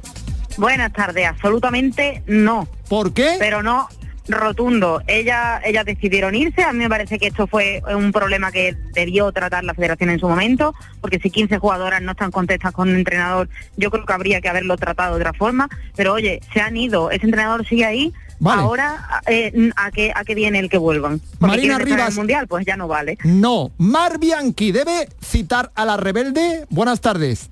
Buenas 0.56 0.92
tardes, 0.92 1.26
absolutamente 1.26 2.22
no. 2.26 2.68
¿Por 2.88 3.12
qué? 3.12 3.36
Pero 3.38 3.62
no 3.62 3.88
rotundo. 4.30 5.02
Ella, 5.06 5.60
ellas 5.64 5.84
decidieron 5.84 6.34
irse. 6.34 6.62
A 6.62 6.72
mí 6.72 6.78
me 6.78 6.88
parece 6.88 7.18
que 7.18 7.28
esto 7.28 7.46
fue 7.46 7.82
un 7.94 8.12
problema 8.12 8.52
que 8.52 8.76
debió 8.94 9.30
tratar 9.32 9.64
la 9.64 9.74
federación 9.74 10.10
en 10.10 10.18
su 10.18 10.28
momento, 10.28 10.74
porque 11.00 11.18
si 11.18 11.30
15 11.30 11.58
jugadoras 11.58 12.00
no 12.02 12.12
están 12.12 12.30
contentas 12.30 12.72
con 12.72 12.88
un 12.88 12.96
entrenador, 12.96 13.48
yo 13.76 13.90
creo 13.90 14.06
que 14.06 14.12
habría 14.12 14.40
que 14.40 14.48
haberlo 14.48 14.76
tratado 14.76 15.16
de 15.16 15.20
otra 15.20 15.32
forma. 15.32 15.68
Pero 15.96 16.14
oye, 16.14 16.40
se 16.52 16.60
han 16.60 16.76
ido, 16.76 17.10
ese 17.10 17.26
entrenador 17.26 17.66
sigue 17.66 17.84
ahí. 17.84 18.12
Vale. 18.40 18.62
Ahora, 18.62 19.22
eh, 19.26 19.70
¿a, 19.76 19.90
qué, 19.90 20.12
¿a 20.14 20.24
qué 20.24 20.34
viene 20.34 20.58
el 20.58 20.70
que 20.70 20.78
vuelvan? 20.78 21.20
Porque 21.38 21.46
Marina 21.46 21.78
Rivas. 21.78 22.08
el 22.08 22.16
mundial, 22.16 22.48
pues 22.48 22.64
ya 22.64 22.76
no 22.76 22.88
vale. 22.88 23.18
No. 23.22 23.70
Mar 23.76 24.18
Bianchi, 24.18 24.72
¿debe 24.72 25.08
citar 25.22 25.70
a 25.74 25.84
la 25.84 25.98
rebelde? 25.98 26.66
Buenas 26.70 27.00
tardes. 27.02 27.50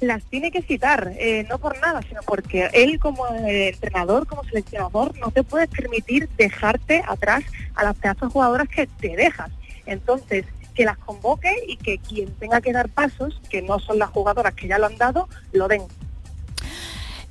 las 0.00 0.22
tiene 0.24 0.50
que 0.50 0.62
citar, 0.62 1.12
eh, 1.18 1.46
no 1.48 1.58
por 1.58 1.78
nada, 1.80 2.00
sino 2.08 2.22
porque 2.22 2.68
él 2.72 2.98
como 2.98 3.26
eh, 3.28 3.68
entrenador, 3.68 4.26
como 4.26 4.42
seleccionador, 4.44 5.16
no 5.18 5.30
te 5.30 5.42
puedes 5.42 5.68
permitir 5.68 6.28
dejarte 6.36 7.02
atrás 7.06 7.44
a 7.74 7.84
las 7.84 7.94
pedazos 7.96 8.32
jugadoras 8.32 8.68
que 8.68 8.86
te 8.86 9.16
dejas. 9.16 9.50
Entonces, 9.84 10.46
que 10.74 10.84
las 10.84 10.98
convoque 10.98 11.50
y 11.66 11.76
que 11.76 11.98
quien 11.98 12.32
tenga 12.34 12.60
que 12.60 12.72
dar 12.72 12.88
pasos, 12.88 13.40
que 13.50 13.62
no 13.62 13.78
son 13.80 13.98
las 13.98 14.10
jugadoras 14.10 14.54
que 14.54 14.68
ya 14.68 14.78
lo 14.78 14.86
han 14.86 14.96
dado, 14.96 15.28
lo 15.52 15.68
den. 15.68 15.82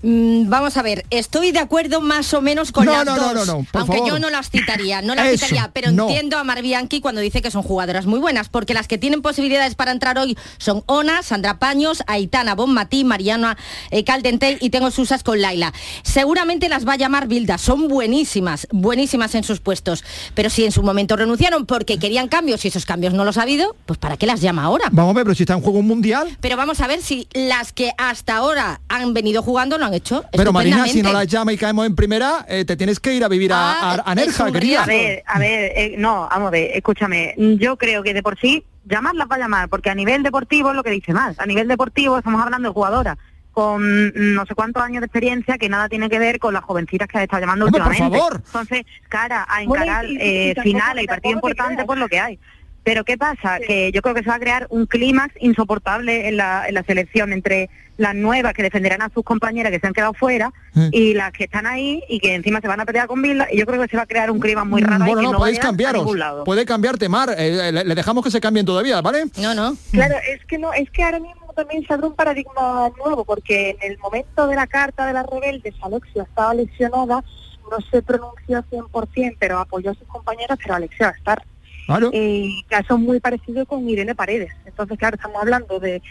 Mm, 0.01 0.49
vamos 0.49 0.77
a 0.77 0.81
ver, 0.83 1.05
estoy 1.09 1.51
de 1.51 1.59
acuerdo 1.59 1.99
más 2.01 2.33
o 2.33 2.41
menos 2.41 2.71
con 2.71 2.85
No, 2.85 2.91
las 2.91 3.05
no, 3.05 3.15
no, 3.15 3.21
dos, 3.33 3.33
no, 3.33 3.45
no, 3.45 3.53
aunque 3.73 3.97
favor. 3.97 4.07
yo 4.07 4.19
no 4.19 4.29
las 4.29 4.49
citaría, 4.51 5.01
no 5.01 5.15
las 5.15 5.25
Eso, 5.33 5.45
citaría, 5.47 5.71
pero 5.73 5.91
no. 5.91 6.07
entiendo 6.07 6.37
a 6.37 6.43
Mar 6.43 6.61
Bianchi 6.61 7.01
cuando 7.01 7.21
dice 7.21 7.41
que 7.41 7.49
son 7.49 7.63
jugadoras 7.63 8.05
muy 8.05 8.19
buenas, 8.19 8.49
porque 8.49 8.73
las 8.75 8.87
que 8.87 8.97
tienen 8.97 9.21
posibilidades 9.23 9.73
para 9.75 9.91
entrar 9.91 10.19
hoy 10.19 10.37
son 10.59 10.83
Ona, 10.85 11.23
Sandra 11.23 11.57
Paños, 11.57 12.03
Aitana 12.07 12.53
Bonmatí, 12.55 13.03
Mariana 13.03 13.57
eh, 13.89 14.03
Caldentey 14.03 14.57
y 14.61 14.69
tengo 14.69 14.91
susas 14.91 15.23
con 15.23 15.41
Laila. 15.41 15.73
Seguramente 16.03 16.69
las 16.69 16.87
va 16.87 16.93
a 16.93 16.97
llamar 16.97 17.27
Bilda, 17.27 17.57
son 17.57 17.87
buenísimas, 17.87 18.67
buenísimas 18.71 19.33
en 19.35 19.43
sus 19.43 19.59
puestos, 19.59 20.03
pero 20.35 20.49
si 20.51 20.65
en 20.65 20.71
su 20.71 20.83
momento 20.83 21.15
renunciaron 21.15 21.65
porque 21.65 21.97
querían 21.97 22.27
cambios 22.27 22.63
y 22.65 22.67
esos 22.67 22.85
cambios 22.85 23.13
no 23.13 23.25
los 23.25 23.37
ha 23.37 23.41
habido, 23.41 23.75
pues 23.87 23.97
¿para 23.97 24.17
qué 24.17 24.27
las 24.27 24.41
llama 24.41 24.63
ahora? 24.63 24.89
Vamos 24.91 25.11
a 25.11 25.15
ver, 25.15 25.23
pero 25.25 25.35
si 25.35 25.43
está 25.43 25.53
en 25.53 25.61
juego 25.61 25.79
un 25.79 25.87
mundial. 25.87 26.37
Pero 26.41 26.57
vamos 26.57 26.79
a 26.81 26.87
ver 26.87 27.01
si 27.01 27.27
las 27.33 27.73
que 27.73 27.91
hasta 27.97 28.35
ahora 28.35 28.81
han 28.87 29.13
venido 29.15 29.41
jugando 29.41 29.77
lo 29.77 29.85
han 29.85 29.94
hecho. 29.95 30.23
Pero 30.31 30.51
Marina, 30.53 30.85
si 30.87 31.01
no 31.01 31.11
las 31.13 31.27
llama 31.27 31.51
y 31.53 31.57
caemos 31.57 31.85
en 31.85 31.95
primera, 31.95 32.45
eh, 32.47 32.65
te 32.65 32.75
tienes 32.75 32.99
que 32.99 33.13
ir 33.13 33.23
a 33.23 33.27
vivir 33.27 33.51
a, 33.53 33.55
Ah, 33.57 33.93
a- 34.05 34.11
a 34.11 34.15
Nerja, 34.15 34.51
querida. 34.51 34.83
A 34.83 34.85
ver, 34.85 35.23
a 35.25 35.39
ver, 35.39 35.71
eh, 35.75 35.95
no, 35.97 36.27
vamos 36.29 36.47
a 36.47 36.51
ver, 36.51 36.71
escúchame, 36.75 37.33
yo 37.59 37.77
creo 37.77 38.03
que 38.03 38.13
de 38.13 38.21
por 38.23 38.39
sí, 38.39 38.63
llamarlas 38.85 39.27
va 39.31 39.35
a 39.35 39.39
llamar, 39.39 39.69
porque 39.69 39.89
a 39.89 39.95
nivel 39.95 40.21
deportivo 40.23 40.69
es 40.69 40.75
lo 40.75 40.83
que 40.83 40.91
dice 40.91 41.13
más, 41.13 41.39
a 41.39 41.45
nivel 41.45 41.67
deportivo 41.67 42.17
estamos 42.17 42.41
hablando 42.43 42.69
de 42.69 42.73
jugadoras 42.73 43.17
con 43.51 44.11
no 44.35 44.45
sé 44.45 44.53
cuántos 44.53 44.83
años 44.83 44.99
de 44.99 45.05
experiencia 45.05 45.57
que 45.57 45.69
nada 45.69 45.87
tiene 45.87 46.09
que 46.09 46.19
ver 46.19 46.39
con 46.39 46.53
las 46.53 46.63
jovencitas 46.65 47.07
que 47.07 47.19
ha 47.19 47.23
estado 47.23 47.39
llamando 47.41 47.65
Hombre, 47.67 47.81
por 47.81 47.89
últimamente. 47.91 48.19
favor. 48.19 48.41
Entonces, 48.45 48.85
cara 49.07 49.43
a 49.43 49.63
Bueno, 49.65 49.83
encarar 49.85 50.05
y- 50.05 50.09
y- 50.09 50.15
y 50.15 50.19
eh, 50.51 50.55
finales 50.61 51.03
y 51.05 51.07
partidos 51.07 51.35
importantes, 51.35 51.85
pues 51.85 51.97
lo 51.97 52.07
que 52.09 52.19
hay. 52.19 52.37
Pero 52.85 53.03
¿qué 53.03 53.17
pasa? 53.17 53.59
Que 53.59 53.91
yo 53.91 54.01
creo 54.01 54.15
que 54.15 54.21
se 54.23 54.29
va 54.29 54.35
a 54.35 54.39
crear 54.39 54.67
un 54.69 54.85
clímax 54.85 55.33
insoportable 55.41 56.29
en 56.29 56.37
la, 56.37 56.65
en 56.67 56.75
la 56.75 56.83
selección 56.83 57.33
entre 57.33 57.69
las 57.97 58.13
nuevas 58.15 58.53
que 58.53 58.61
defenderán 58.61 59.01
a 59.01 59.09
sus 59.13 59.23
compañeras 59.23 59.71
que 59.71 59.79
se 59.79 59.87
han 59.87 59.93
quedado 59.93 60.13
fuera 60.13 60.53
Mm. 60.73 60.89
y 60.91 61.13
las 61.13 61.31
que 61.31 61.45
están 61.45 61.65
ahí 61.65 62.03
y 62.09 62.19
que 62.19 62.35
encima 62.35 62.59
se 62.59 62.67
van 62.67 62.81
a 62.81 62.85
pelear 62.85 63.07
con 63.07 63.21
Bilda 63.21 63.47
y 63.51 63.57
yo 63.57 63.65
creo 63.65 63.81
que 63.81 63.87
se 63.87 63.95
va 63.95 64.03
a 64.03 64.05
crear 64.05 64.29
un 64.29 64.39
clima 64.41 64.65
muy 64.65 64.81
raro 64.81 65.03
ahí 65.05 65.09
Bueno, 65.09 65.21
que 65.21 65.25
no, 65.27 65.31
no 65.31 65.37
podéis 65.39 65.57
cambiaros. 65.59 66.05
Puede 66.43 66.65
cambiarte, 66.65 67.07
Mar. 67.09 67.33
eh, 67.37 67.71
le, 67.71 67.83
le 67.85 67.95
dejamos 67.95 68.23
que 68.23 68.29
se 68.31 68.39
cambien 68.41 68.65
todavía, 68.65 69.01
¿vale? 69.01 69.23
No, 69.37 69.53
no. 69.55 69.75
Claro, 69.91 70.15
es 70.29 70.43
que 70.45 70.57
no, 70.57 70.73
es 70.73 70.89
que 70.91 71.01
ahora 71.03 71.19
mismo 71.21 71.53
también 71.55 71.85
se 71.87 71.93
abre 71.93 72.07
un 72.07 72.15
paradigma 72.15 72.89
nuevo, 73.03 73.23
porque 73.23 73.77
en 73.81 73.91
el 73.93 73.97
momento 73.99 74.45
de 74.47 74.55
la 74.57 74.67
carta 74.67 75.05
de 75.07 75.13
las 75.13 75.25
rebeldes, 75.25 75.73
Alexia 75.81 76.23
estaba 76.23 76.53
lesionada, 76.53 77.23
no 77.71 77.77
se 77.89 78.01
pronunció 78.01 78.61
100%, 78.69 79.37
pero 79.39 79.59
apoyó 79.59 79.91
a 79.91 79.93
sus 79.95 80.07
compañeras, 80.09 80.59
pero 80.61 80.75
Alexia 80.75 81.07
va 81.07 81.13
a 81.13 81.17
estar. 81.17 81.43
Claro. 81.85 82.09
Eh, 82.13 82.49
caso 82.67 82.97
muy 82.97 83.19
parecido 83.19 83.65
con 83.65 83.87
Irene 83.87 84.15
Paredes. 84.15 84.51
Entonces, 84.65 84.97
claro, 84.97 85.15
estamos 85.15 85.41
hablando 85.41 85.79
de 85.79 86.01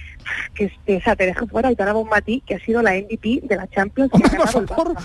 que 0.55 0.67
este, 0.67 0.97
o 0.97 1.01
sea, 1.01 1.17
te 1.17 1.27
deja 1.27 1.47
fuera 1.47 1.73
y 1.73 1.75
Bonmatí, 1.75 2.43
que 2.47 2.55
ha 2.55 2.61
sido 2.61 2.81
la 2.83 2.93
MVP 2.93 3.41
de 3.43 3.57
la 3.57 3.69
Champions. 3.69 4.11
ganado 4.13 4.61
el 4.61 4.67
Barça. 4.67 5.05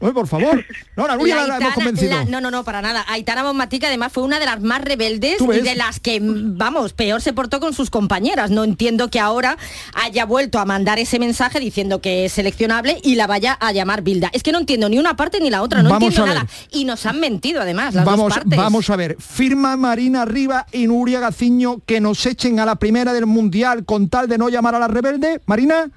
Oye, 0.00 0.12
por 0.12 0.26
favor. 0.26 0.64
No, 0.96 1.06
la 1.06 1.16
Nuria 1.16 1.46
la, 1.46 1.56
hemos 1.58 1.74
convencido. 1.74 2.10
la- 2.16 2.24
no, 2.24 2.40
no, 2.40 2.50
no, 2.50 2.64
para 2.64 2.80
nada. 2.80 3.04
Aitana 3.08 3.42
Bonmatica 3.42 3.88
además 3.88 4.10
fue 4.12 4.22
una 4.22 4.38
de 4.38 4.46
las 4.46 4.62
más 4.62 4.80
rebeldes 4.80 5.36
¿Tú 5.36 5.52
y 5.52 5.60
de 5.60 5.74
las 5.74 6.00
que, 6.00 6.20
vamos, 6.22 6.94
peor 6.94 7.20
se 7.20 7.34
portó 7.34 7.60
con 7.60 7.74
sus 7.74 7.90
compañeras. 7.90 8.50
No 8.50 8.64
entiendo 8.64 9.08
que 9.10 9.20
ahora 9.20 9.58
haya 9.92 10.24
vuelto 10.24 10.58
a 10.58 10.64
mandar 10.64 10.98
ese 10.98 11.18
mensaje 11.18 11.60
diciendo 11.60 12.00
que 12.00 12.24
es 12.24 12.32
seleccionable 12.32 12.98
y 13.02 13.16
la 13.16 13.26
vaya 13.26 13.52
a 13.52 13.72
llamar 13.72 14.00
Bilda. 14.00 14.30
Es 14.32 14.42
que 14.42 14.52
no 14.52 14.58
entiendo 14.58 14.88
ni 14.88 14.98
una 14.98 15.16
parte 15.16 15.38
ni 15.38 15.50
la 15.50 15.60
otra, 15.60 15.82
no 15.82 15.90
Vamos 15.90 16.08
entiendo 16.08 16.26
nada. 16.34 16.46
Y 16.70 16.84
nos 16.86 17.04
han 17.04 17.20
mentido 17.20 17.60
además, 17.60 17.94
las 17.94 18.06
Vamos, 18.06 18.28
dos 18.28 18.38
partes. 18.38 18.58
vamos 18.58 18.88
a 18.88 18.96
ver, 18.96 19.16
firma 19.20 19.76
Marina 19.76 20.24
Riva 20.24 20.64
y 20.72 20.86
Nuria 20.86 21.20
Gaciño 21.20 21.80
que 21.84 22.00
nos 22.00 22.24
echen 22.24 22.58
a 22.58 22.64
la 22.64 22.76
primera 22.76 23.12
del 23.12 23.26
Mundial 23.26 23.84
con 23.84 24.08
tal 24.08 24.28
de 24.28 24.38
no 24.38 24.48
llamar 24.48 24.74
a 24.74 24.78
la 24.78 24.88
rebelde. 24.88 25.42
Marina, 25.44 25.90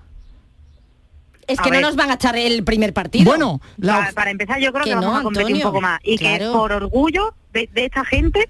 Es 1.50 1.60
A 1.60 1.64
que 1.64 1.70
no 1.70 1.76
ver. 1.78 1.82
nos 1.82 1.96
van 1.96 2.12
a 2.12 2.14
echar 2.14 2.38
el 2.38 2.64
primer 2.64 2.94
partido. 2.94 3.26
Bueno, 3.26 3.60
para, 3.86 4.12
para 4.14 4.32
empezar 4.32 4.60
yo 4.60 4.72
creo 4.72 4.84
que, 4.86 4.92
Que 4.92 4.96
vamos 4.96 5.12
no, 5.14 5.18
a 5.20 5.24
competir 5.24 5.48
Antonio, 5.48 5.66
un 5.68 5.72
poco 5.74 5.82
más 5.82 6.00
y 6.04 6.18
claro. 6.18 6.46
que 6.52 6.58
por 6.58 6.72
orgullo 6.72 7.34
de, 7.54 7.68
de 7.74 7.86
esta 7.86 8.06
gente 8.06 8.48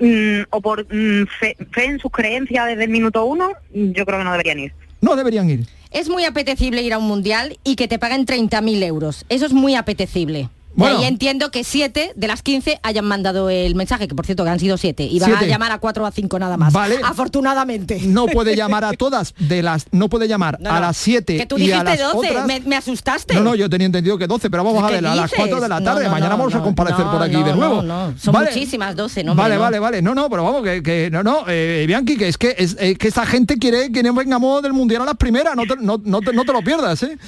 mm, 0.00 0.40
o 0.50 0.60
por 0.60 0.84
mm, 0.92 1.26
fe, 1.38 1.56
fe 1.72 1.84
en 1.84 1.98
sus 2.00 2.10
creencias 2.10 2.66
desde 2.66 2.84
el 2.84 2.90
minuto 2.90 3.24
uno, 3.24 3.50
mm, 3.74 3.90
yo 3.92 4.04
creo 4.06 4.18
que 4.18 4.24
no 4.24 4.32
deberían 4.32 4.58
ir. 4.58 4.72
no 5.00 5.14
deberían 5.14 5.48
ir. 5.50 5.66
Es 5.90 6.08
muy 6.08 6.24
apetecible 6.24 6.82
ir 6.82 6.92
a 6.92 6.98
un 6.98 7.06
mundial 7.06 7.58
y 7.64 7.76
que 7.76 7.88
te 7.88 7.98
paguen 7.98 8.26
30.000 8.26 8.82
euros. 8.84 9.24
Eso 9.28 9.46
es 9.46 9.52
muy 9.52 9.74
apetecible. 9.74 10.48
Bueno. 10.78 10.98
ahí 10.98 11.04
entiendo 11.04 11.50
que 11.50 11.64
7 11.64 12.12
de 12.14 12.26
las 12.28 12.42
15 12.42 12.80
hayan 12.82 13.04
mandado 13.04 13.50
el 13.50 13.74
mensaje, 13.74 14.08
que 14.08 14.14
por 14.14 14.24
cierto 14.26 14.44
que 14.44 14.50
han 14.50 14.60
sido 14.60 14.76
7, 14.78 15.04
y 15.04 15.18
van 15.18 15.30
Siete. 15.30 15.44
a 15.44 15.48
llamar 15.48 15.72
a 15.72 15.78
4 15.78 16.04
o 16.04 16.06
a 16.06 16.10
5 16.12 16.38
nada 16.38 16.56
más. 16.56 16.72
Vale. 16.72 16.98
Afortunadamente. 17.02 18.00
No 18.04 18.26
puede 18.26 18.56
llamar 18.56 18.84
a 18.84 18.92
todas 18.92 19.34
de 19.38 19.62
las, 19.62 19.86
no 19.92 20.08
puede 20.08 20.28
llamar 20.28 20.58
No, 20.60 20.70
a 20.70 20.80
las 20.80 20.96
7 20.96 21.36
Que 21.36 21.46
tú 21.46 21.58
y 21.58 21.70
a 21.72 21.82
dijiste 21.82 22.02
las 22.02 22.12
12, 22.14 22.28
otras. 22.30 22.46
me, 22.46 22.60
me 22.60 22.76
asustaste. 22.76 23.34
No, 23.34 23.42
no, 23.42 23.54
yo 23.54 23.68
tenía 23.68 23.86
entendido 23.86 24.16
que 24.18 24.26
12, 24.26 24.50
pero 24.50 24.64
vamos 24.64 24.82
a 24.84 24.88
¿Qué 24.88 24.94
ver, 24.94 25.06
a 25.06 25.14
las 25.14 25.24
dices? 25.30 25.38
4 25.38 25.60
de 25.60 25.68
la 25.68 25.80
tarde. 25.82 26.04
no, 26.04 26.10
Mañana 26.10 26.36
vamos 26.36 26.54
a 26.54 26.60
comparecer 26.62 27.04
por 27.06 27.22
aquí 27.22 27.42
de 27.42 27.54
nuevo. 27.54 27.82
no, 27.82 28.10
no. 28.12 28.18
Son 28.18 28.34
muchísimas 28.34 28.94
12, 28.96 29.24
no, 29.24 29.34
Vale, 29.34 29.56
vale, 29.58 29.78
vale. 29.78 30.00
No, 30.02 30.14
no, 30.14 30.28
pero 30.30 30.44
vamos, 30.44 30.62
que, 30.62 30.82
que 30.82 31.10
no, 31.10 31.22
no, 31.22 31.44
eh, 31.48 31.84
Bianchi, 31.86 32.16
que 32.16 32.28
es 32.28 32.38
que 32.38 32.54
es, 32.56 32.76
es 32.78 32.96
que 32.98 33.08
esa 33.08 33.26
gente 33.26 33.58
quiere 33.58 33.90
que 33.92 34.02
no 34.02 34.14
vengamos 34.14 34.62
del 34.62 34.72
mundial 34.72 35.02
a 35.02 35.06
las 35.06 35.16
primeras, 35.16 35.54
no 35.56 35.62
te, 35.66 35.76
no, 35.76 36.00
no 36.04 36.20
te, 36.20 36.32
no 36.32 36.44
te 36.44 36.52
lo 36.52 36.62
pierdas, 36.62 37.02
¿eh? 37.02 37.18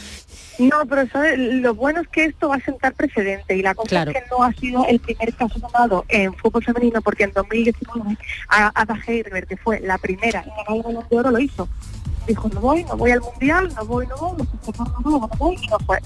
No, 0.68 0.84
pero 0.86 1.06
¿sabes? 1.08 1.38
lo 1.38 1.74
bueno 1.74 2.00
es 2.02 2.08
que 2.08 2.24
esto 2.24 2.48
va 2.50 2.56
a 2.56 2.60
sentar 2.60 2.92
precedente 2.94 3.56
y 3.56 3.62
la 3.62 3.74
cosa 3.74 3.88
Claro. 3.88 4.10
es 4.10 4.16
que 4.22 4.24
no 4.30 4.42
ha 4.42 4.52
sido 4.52 4.84
el 4.86 5.00
primer 5.00 5.32
caso 5.34 5.58
tomado 5.60 6.04
en 6.08 6.34
fútbol 6.34 6.62
femenino 6.64 7.00
porque 7.00 7.24
en 7.24 7.32
2019 7.32 8.16
a- 8.48 8.70
Ada 8.74 8.94
Hegerberg, 9.06 9.46
que 9.46 9.56
fue 9.56 9.80
la 9.80 9.96
primera 9.98 10.40
en 10.42 10.48
ganar 10.50 10.76
el 10.76 10.82
Balón 10.82 11.04
de 11.10 11.18
Oro, 11.18 11.30
lo 11.30 11.38
hizo. 11.38 11.68
Dijo, 12.26 12.48
no 12.50 12.60
voy, 12.60 12.84
no 12.84 12.96
voy 12.96 13.10
al 13.12 13.20
Mundial, 13.20 13.72
no 13.74 13.84
voy, 13.86 14.06
no 14.06 14.16
voy, 14.16 14.32
no 14.36 14.44
voy, 14.44 14.74
no 14.78 15.00
voy, 15.02 15.20
no 15.20 15.28
voy, 15.38 15.56
y 15.60 15.66
no 15.68 15.78
fue. 15.80 15.98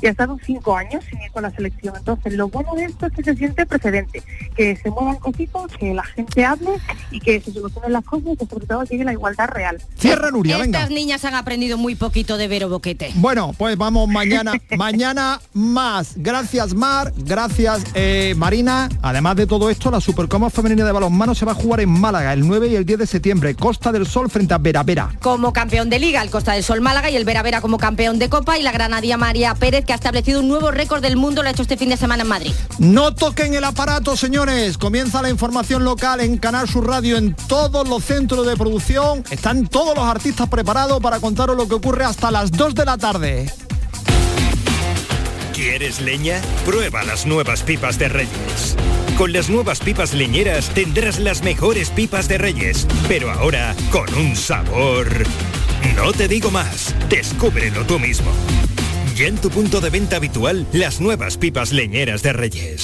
Y 0.00 0.06
ha 0.06 0.10
estado 0.10 0.38
cinco 0.44 0.76
años 0.76 1.04
sin 1.08 1.20
ir 1.20 1.30
con 1.32 1.42
la 1.42 1.50
selección. 1.50 1.94
Entonces, 1.96 2.34
lo 2.34 2.48
bueno 2.48 2.74
de 2.74 2.84
esto 2.84 3.06
es 3.06 3.12
que 3.12 3.22
se 3.22 3.34
siente 3.34 3.66
precedente, 3.66 4.22
que 4.56 4.76
se 4.76 4.90
muevan 4.90 5.16
cositas, 5.16 5.62
que 5.78 5.94
la 5.94 6.04
gente 6.04 6.44
hable 6.44 6.70
y 7.10 7.20
que 7.20 7.40
se 7.40 7.52
solucionen 7.52 7.92
las 7.92 8.04
cosas 8.04 8.28
y 8.32 8.36
que 8.36 8.46
sobre 8.46 8.66
todo 8.66 8.84
llegue 8.84 9.04
la 9.04 9.12
igualdad 9.12 9.48
real. 9.48 9.82
Cierra, 9.98 10.30
Nuria, 10.30 10.58
venga. 10.58 10.80
Estas 10.80 10.94
niñas 10.94 11.24
han 11.24 11.34
aprendido 11.34 11.78
muy 11.78 11.94
poquito 11.94 12.36
de 12.36 12.48
Vero 12.48 12.68
Boquete. 12.68 13.10
Bueno, 13.14 13.54
pues 13.56 13.76
vamos 13.76 14.08
mañana, 14.08 14.52
mañana 14.76 15.40
más. 15.52 16.14
Gracias 16.16 16.74
Mar, 16.74 17.12
gracias 17.16 17.84
eh, 17.94 18.34
Marina. 18.36 18.88
Además 19.02 19.36
de 19.36 19.46
todo 19.46 19.70
esto, 19.70 19.90
la 19.90 20.00
Supercopa 20.00 20.50
Femenina 20.50 20.84
de 20.84 20.92
Balonmano 20.92 21.34
se 21.34 21.44
va 21.44 21.52
a 21.52 21.54
jugar 21.54 21.80
en 21.80 21.88
Málaga 21.88 22.32
el 22.32 22.46
9 22.46 22.68
y 22.68 22.76
el 22.76 22.84
10 22.84 22.98
de 22.98 23.06
septiembre. 23.06 23.54
Costa 23.54 23.92
del 23.92 24.06
Sol 24.06 24.30
frente 24.30 24.54
a 24.54 24.58
Vera 24.58 24.82
Vera. 24.82 25.10
como 25.22 25.52
campeón 25.52 25.90
de 25.90 25.98
liga, 25.98 26.22
el 26.22 26.30
Costa 26.30 26.52
del 26.52 26.62
Sol 26.62 26.80
Málaga 26.80 27.10
y 27.10 27.16
el 27.16 27.24
Vera 27.24 27.42
Vera 27.42 27.60
como 27.60 27.78
campeón 27.78 28.18
de 28.18 28.28
Copa 28.28 28.58
y 28.58 28.62
la 28.62 28.72
granadía 28.72 29.16
María 29.16 29.54
Pérez 29.54 29.85
que 29.86 29.92
ha 29.92 29.96
establecido 29.96 30.40
un 30.40 30.48
nuevo 30.48 30.70
récord 30.70 31.00
del 31.00 31.16
mundo, 31.16 31.42
lo 31.42 31.48
ha 31.48 31.52
hecho 31.52 31.62
este 31.62 31.76
fin 31.76 31.88
de 31.88 31.96
semana 31.96 32.22
en 32.22 32.28
Madrid. 32.28 32.52
No 32.78 33.14
toquen 33.14 33.54
el 33.54 33.64
aparato, 33.64 34.16
señores. 34.16 34.76
Comienza 34.76 35.22
la 35.22 35.30
información 35.30 35.84
local 35.84 36.20
en 36.20 36.36
Canal 36.36 36.68
Sur 36.68 36.86
Radio 36.86 37.16
en 37.16 37.34
todos 37.34 37.88
los 37.88 38.04
centros 38.04 38.46
de 38.46 38.56
producción. 38.56 39.24
Están 39.30 39.66
todos 39.68 39.96
los 39.96 40.04
artistas 40.04 40.48
preparados 40.48 41.00
para 41.00 41.20
contaros 41.20 41.56
lo 41.56 41.68
que 41.68 41.74
ocurre 41.74 42.04
hasta 42.04 42.30
las 42.30 42.50
2 42.50 42.74
de 42.74 42.84
la 42.84 42.98
tarde. 42.98 43.52
¿Quieres 45.54 46.02
leña? 46.02 46.42
Prueba 46.66 47.02
las 47.02 47.24
nuevas 47.24 47.62
pipas 47.62 47.98
de 47.98 48.08
Reyes. 48.08 48.76
Con 49.16 49.32
las 49.32 49.48
nuevas 49.48 49.80
pipas 49.80 50.12
leñeras 50.12 50.68
tendrás 50.68 51.18
las 51.18 51.42
mejores 51.42 51.88
pipas 51.88 52.28
de 52.28 52.36
Reyes, 52.36 52.86
pero 53.08 53.30
ahora 53.30 53.74
con 53.90 54.12
un 54.14 54.36
sabor... 54.36 55.08
No 55.94 56.12
te 56.12 56.28
digo 56.28 56.50
más, 56.50 56.94
descúbrelo 57.08 57.84
tú 57.86 57.98
mismo. 57.98 58.30
Ya 59.16 59.28
en 59.28 59.36
tu 59.36 59.48
punto 59.48 59.80
de 59.80 59.88
venta 59.88 60.16
habitual, 60.16 60.66
las 60.74 61.00
nuevas 61.00 61.38
pipas 61.38 61.72
leñeras 61.72 62.22
de 62.22 62.34
Reyes. 62.34 62.82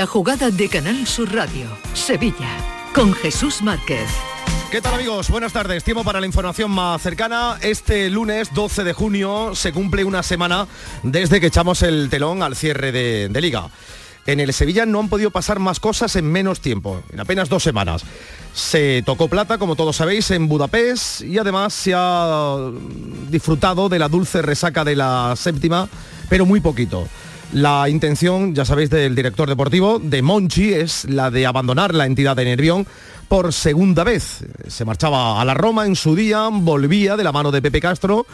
La 0.00 0.06
jugada 0.06 0.50
de 0.50 0.66
Canal 0.70 1.06
Sur 1.06 1.30
Radio, 1.30 1.66
Sevilla, 1.92 2.48
con 2.94 3.12
Jesús 3.12 3.60
Márquez. 3.60 4.08
¿Qué 4.70 4.80
tal 4.80 4.94
amigos? 4.94 5.28
Buenas 5.28 5.52
tardes. 5.52 5.84
Tiempo 5.84 6.04
para 6.04 6.20
la 6.20 6.26
información 6.26 6.70
más 6.70 7.02
cercana. 7.02 7.58
Este 7.60 8.08
lunes 8.08 8.48
12 8.54 8.82
de 8.84 8.94
junio 8.94 9.54
se 9.54 9.74
cumple 9.74 10.04
una 10.04 10.22
semana 10.22 10.66
desde 11.02 11.38
que 11.38 11.48
echamos 11.48 11.82
el 11.82 12.08
telón 12.08 12.42
al 12.42 12.56
cierre 12.56 12.92
de, 12.92 13.28
de 13.28 13.40
liga. 13.42 13.68
En 14.24 14.40
el 14.40 14.54
Sevilla 14.54 14.86
no 14.86 15.00
han 15.00 15.10
podido 15.10 15.30
pasar 15.30 15.58
más 15.58 15.80
cosas 15.80 16.16
en 16.16 16.24
menos 16.24 16.62
tiempo, 16.62 17.02
en 17.12 17.20
apenas 17.20 17.50
dos 17.50 17.62
semanas. 17.62 18.02
Se 18.54 19.02
tocó 19.04 19.28
plata, 19.28 19.58
como 19.58 19.76
todos 19.76 19.96
sabéis, 19.96 20.30
en 20.30 20.48
Budapest 20.48 21.20
y 21.20 21.36
además 21.36 21.74
se 21.74 21.92
ha 21.94 22.56
disfrutado 23.28 23.90
de 23.90 23.98
la 23.98 24.08
dulce 24.08 24.40
resaca 24.40 24.82
de 24.82 24.96
la 24.96 25.34
séptima, 25.36 25.90
pero 26.30 26.46
muy 26.46 26.60
poquito. 26.60 27.06
La 27.52 27.88
intención, 27.88 28.54
ya 28.54 28.64
sabéis, 28.64 28.90
del 28.90 29.16
director 29.16 29.48
deportivo, 29.48 29.98
de 29.98 30.22
Monchi, 30.22 30.72
es 30.72 31.04
la 31.06 31.32
de 31.32 31.46
abandonar 31.46 31.92
la 31.94 32.06
entidad 32.06 32.36
de 32.36 32.44
Nervión 32.44 32.86
por 33.26 33.52
segunda 33.52 34.04
vez. 34.04 34.44
Se 34.68 34.84
marchaba 34.84 35.40
a 35.40 35.44
la 35.44 35.54
Roma 35.54 35.84
en 35.84 35.96
su 35.96 36.14
día, 36.14 36.48
volvía 36.52 37.16
de 37.16 37.24
la 37.24 37.32
mano 37.32 37.50
de 37.50 37.60
Pepe 37.60 37.80
Castro 37.80 38.24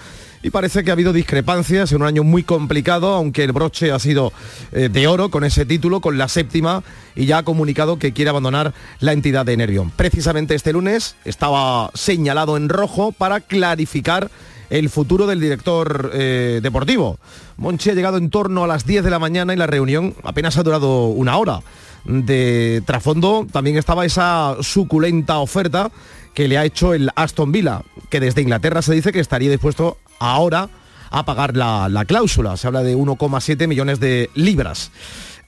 y 0.42 0.50
parece 0.50 0.84
que 0.84 0.90
ha 0.90 0.92
habido 0.92 1.14
discrepancias 1.14 1.92
en 1.92 2.02
un 2.02 2.06
año 2.06 2.24
muy 2.24 2.42
complicado, 2.42 3.14
aunque 3.14 3.44
el 3.44 3.52
broche 3.52 3.90
ha 3.90 3.98
sido 3.98 4.34
eh, 4.72 4.90
de 4.92 5.06
oro 5.06 5.30
con 5.30 5.44
ese 5.44 5.64
título, 5.64 6.00
con 6.00 6.18
la 6.18 6.28
séptima, 6.28 6.82
y 7.14 7.24
ya 7.24 7.38
ha 7.38 7.42
comunicado 7.42 7.98
que 7.98 8.12
quiere 8.12 8.28
abandonar 8.28 8.74
la 9.00 9.12
entidad 9.12 9.46
de 9.46 9.56
Nervión. 9.56 9.90
Precisamente 9.96 10.54
este 10.54 10.74
lunes 10.74 11.16
estaba 11.24 11.90
señalado 11.94 12.58
en 12.58 12.68
rojo 12.68 13.12
para 13.12 13.40
clarificar 13.40 14.30
el 14.70 14.90
futuro 14.90 15.26
del 15.26 15.40
director 15.40 16.10
eh, 16.14 16.60
deportivo. 16.62 17.18
Monchi 17.56 17.90
ha 17.90 17.94
llegado 17.94 18.16
en 18.18 18.30
torno 18.30 18.64
a 18.64 18.66
las 18.66 18.86
10 18.86 19.04
de 19.04 19.10
la 19.10 19.18
mañana 19.18 19.54
y 19.54 19.56
la 19.56 19.66
reunión 19.66 20.14
apenas 20.22 20.56
ha 20.58 20.62
durado 20.62 21.06
una 21.06 21.36
hora. 21.36 21.60
De 22.04 22.82
trasfondo 22.86 23.46
también 23.50 23.76
estaba 23.76 24.04
esa 24.04 24.56
suculenta 24.60 25.38
oferta 25.38 25.90
que 26.34 26.48
le 26.48 26.58
ha 26.58 26.64
hecho 26.64 26.94
el 26.94 27.10
Aston 27.16 27.50
Villa, 27.50 27.82
que 28.10 28.20
desde 28.20 28.42
Inglaterra 28.42 28.82
se 28.82 28.94
dice 28.94 29.12
que 29.12 29.20
estaría 29.20 29.50
dispuesto 29.50 29.98
ahora 30.18 30.68
a 31.10 31.24
pagar 31.24 31.56
la, 31.56 31.88
la 31.88 32.04
cláusula. 32.04 32.56
Se 32.56 32.66
habla 32.66 32.82
de 32.82 32.96
1,7 32.96 33.66
millones 33.66 34.00
de 34.00 34.30
libras. 34.34 34.90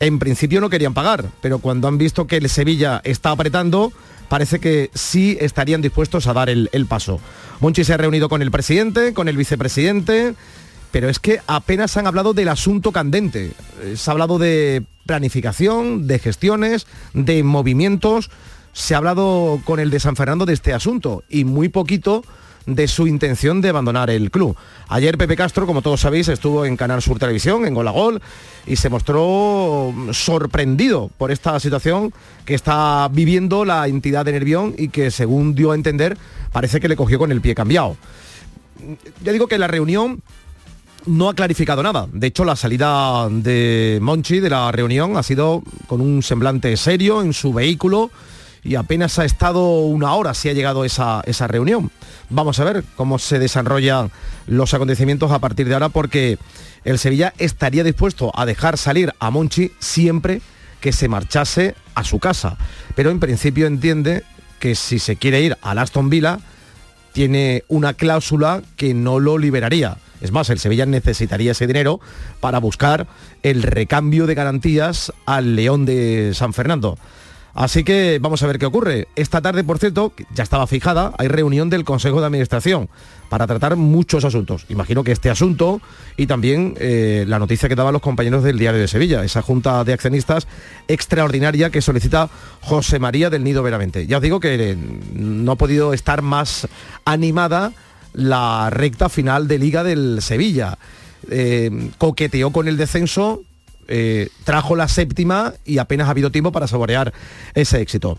En 0.01 0.19
principio 0.19 0.61
no 0.61 0.71
querían 0.71 0.95
pagar, 0.95 1.27
pero 1.41 1.59
cuando 1.59 1.89
han 1.89 1.99
visto 1.99 2.27
que 2.27 2.37
el 2.37 2.49
Sevilla 2.49 3.01
está 3.05 3.33
apretando, 3.33 3.93
parece 4.29 4.59
que 4.59 4.91
sí 4.95 5.37
estarían 5.41 5.83
dispuestos 5.83 6.27
a 6.27 6.33
dar 6.33 6.49
el, 6.51 6.87
paso. 6.89 7.21
Monchi 7.61 7.85
se 7.85 7.95
ha 7.95 7.97
reunido 7.97 8.29
con 8.29 8.43
el 8.43 8.51
presidente, 8.51 9.15
con 9.15 9.29
el 9.29 9.37
vicepresidente, 9.37 10.35
pero 10.91 11.09
es 11.09 11.19
que 11.19 11.41
apenas 11.47 11.97
han 11.97 12.07
hablado 12.07 12.35
del 12.35 12.49
asunto 12.49 12.93
candente. 12.93 13.53
Se 13.95 14.11
ha 14.11 14.13
hablado 14.13 14.39
de 14.39 14.83
planificación, 15.07 16.07
de 16.07 16.19
gestiones, 16.19 16.87
de 17.15 17.43
movimientos. 17.43 18.31
Se 18.73 18.95
ha 18.95 18.99
hablado 18.99 19.61
con 19.65 19.81
el 19.81 19.91
de 19.91 20.01
San 20.01 20.17
Fernando 20.17 20.47
de 20.47 20.55
este 20.55 20.73
asunto 20.73 21.25
y 21.29 21.45
muy 21.45 21.69
poquito 21.69 22.23
de 22.75 22.89
su 22.89 23.07
intención 23.07 23.61
de 23.61 23.71
abandonar 23.71 24.11
el 24.11 24.31
club. 24.31 24.57
Ayer 24.89 25.19
Pepe 25.19 25.37
Castro, 25.37 25.67
como 25.67 25.83
todos 25.83 26.01
sabéis, 26.01 26.29
estuvo 26.29 26.65
en 26.65 26.77
Canal 26.77 27.03
Sur 27.03 27.19
Televisión, 27.19 27.67
en 27.67 27.75
Gol 27.75 27.89
a 27.89 27.93
Gol, 27.93 28.23
y 28.67 28.77
se 28.77 28.89
mostró 28.89 29.95
sorprendido 30.13 31.11
por 31.19 31.31
esta 31.31 31.59
situación 31.61 32.13
que 32.45 32.55
está 32.55 33.09
viviendo 33.11 33.65
la 33.65 33.89
entidad 33.89 34.25
de 34.25 34.33
Nervión 34.33 34.75
y 34.79 34.89
que, 34.89 35.11
según 35.11 35.55
dio 35.55 35.73
a 35.73 35.75
entender, 35.75 36.17
parece 36.53 36.81
que 36.81 36.89
le 36.89 36.97
cogió 36.97 37.19
con 37.19 37.33
el 37.33 37.41
pie 37.41 37.55
cambiado 37.55 37.97
ya 39.23 39.33
digo 39.33 39.47
que 39.47 39.59
la 39.59 39.67
reunión 39.67 40.23
no 41.07 41.29
ha 41.29 41.35
clarificado 41.35 41.83
nada. 41.83 42.07
De 42.13 42.27
hecho, 42.27 42.45
la 42.45 42.57
salida 42.57 43.29
de 43.31 43.99
Monchi 44.03 44.41
de 44.41 44.51
la 44.51 44.71
reunión 44.73 45.17
ha 45.17 45.23
sido 45.23 45.63
con 45.87 46.01
un 46.01 46.23
semblante 46.23 46.77
serio 46.77 47.23
en 47.23 47.33
su 47.33 47.53
vehículo 47.53 48.11
y 48.63 48.75
apenas 48.75 49.19
ha 49.19 49.25
estado 49.25 49.81
una 49.81 50.15
hora 50.15 50.35
si 50.35 50.49
ha 50.49 50.53
llegado 50.53 50.85
esa, 50.85 51.23
esa 51.25 51.47
reunión. 51.47 51.91
Vamos 52.31 52.61
a 52.61 52.65
ver 52.65 52.85
cómo 52.97 53.19
se 53.19 53.39
desarrollan 53.39 54.11
los 54.47 54.75
acontecimientos 54.75 55.33
a 55.33 55.39
partir 55.39 55.67
de 55.67 55.75
ahora 55.75 55.89
porque 55.89 56.39
el 56.85 56.99
Sevilla 56.99 57.33
estaría 57.39 57.85
dispuesto 57.85 58.33
a 58.35 58.45
dejar 58.45 58.77
salir 58.77 59.13
a 59.19 59.31
Monchi 59.31 59.73
siempre 59.79 60.43
que 60.81 60.93
se 60.93 61.09
marchase 61.09 61.75
a 61.95 62.05
su 62.05 62.19
casa. 62.19 62.57
Pero 62.95 63.11
en 63.11 63.21
principio 63.21 63.67
entiende 63.67 64.25
que 64.59 64.75
si 64.75 64.99
se 64.99 65.17
quiere 65.17 65.41
ir 65.41 65.57
al 65.63 65.79
Aston 65.79 66.11
Villa, 66.11 66.41
tiene 67.13 67.65
una 67.69 67.95
cláusula 67.95 68.63
que 68.77 68.95
no 68.95 69.21
lo 69.21 69.39
liberaría. 69.39 69.97
Es 70.21 70.33
más, 70.33 70.51
el 70.51 70.59
Sevilla 70.59 70.85
necesitaría 70.85 71.53
ese 71.53 71.67
dinero 71.67 72.01
para 72.41 72.59
buscar 72.59 73.07
el 73.43 73.63
recambio 73.63 74.27
de 74.27 74.35
garantías 74.35 75.13
al 75.27 75.57
León 75.57 75.87
de 75.87 76.33
San 76.35 76.53
Fernando. 76.53 76.99
Así 77.59 77.83
que 77.83 78.21
vamos 78.23 78.41
a 78.45 78.47
ver 78.47 78.61
qué 78.61 78.67
ocurre. 78.67 79.09
Esta 79.17 79.43
tarde, 79.43 79.65
por 79.65 79.81
cierto, 79.81 80.13
ya 80.33 80.45
estaba 80.45 80.69
fijada, 80.69 81.13
hay 81.19 81.27
reunión 81.27 81.69
del 81.71 81.83
Consejo 81.83 82.21
de 82.21 82.27
Administración 82.27 82.89
para 83.29 83.49
tratar 83.49 83.75
muchos 83.75 84.25
asuntos. 84.25 84.65
Imagino 84.69 85.03
que 85.03 85.11
este 85.11 85.29
asunto 85.29 85.81
y 86.17 86.29
también 86.29 86.77
eh, 86.79 87.25
la 87.27 87.41
noticia 87.41 87.69
que 87.69 87.75
daban 87.75 87.95
los 87.95 88.01
compañeros 88.01 88.45
del 88.45 88.61
Diario 88.61 88.81
de 88.81 88.87
Sevilla, 88.87 89.25
esa 89.25 89.43
junta 89.43 89.83
de 89.83 89.93
accionistas 89.93 90.47
extraordinaria 90.87 91.71
que 91.71 91.83
solicita 91.83 92.31
José 92.61 93.01
María 93.01 93.29
del 93.29 93.43
Nido 93.43 93.65
Veramente. 93.65 94.07
Ya 94.07 94.19
os 94.19 94.23
digo 94.23 94.39
que 94.39 94.79
no 95.15 95.51
ha 95.51 95.57
podido 95.57 95.93
estar 95.95 96.23
más 96.23 96.69
animada 97.05 97.73
la 98.13 98.71
recta 98.71 99.09
final 99.09 99.49
de 99.49 99.59
Liga 99.59 99.83
del 99.83 100.23
Sevilla. 100.23 100.79
Eh, 101.29 101.91
coqueteó 101.99 102.53
con 102.53 102.69
el 102.69 102.77
descenso, 102.77 103.43
eh, 103.89 104.29
trajo 104.45 104.77
la 104.77 104.89
séptima 104.89 105.55
y 105.65 105.79
apenas 105.79 106.09
ha 106.09 106.11
habido 106.11 106.31
tiempo 106.31 106.53
para 106.53 106.67
saborear 106.69 107.13
ese 107.55 107.81
éxito. 107.81 108.19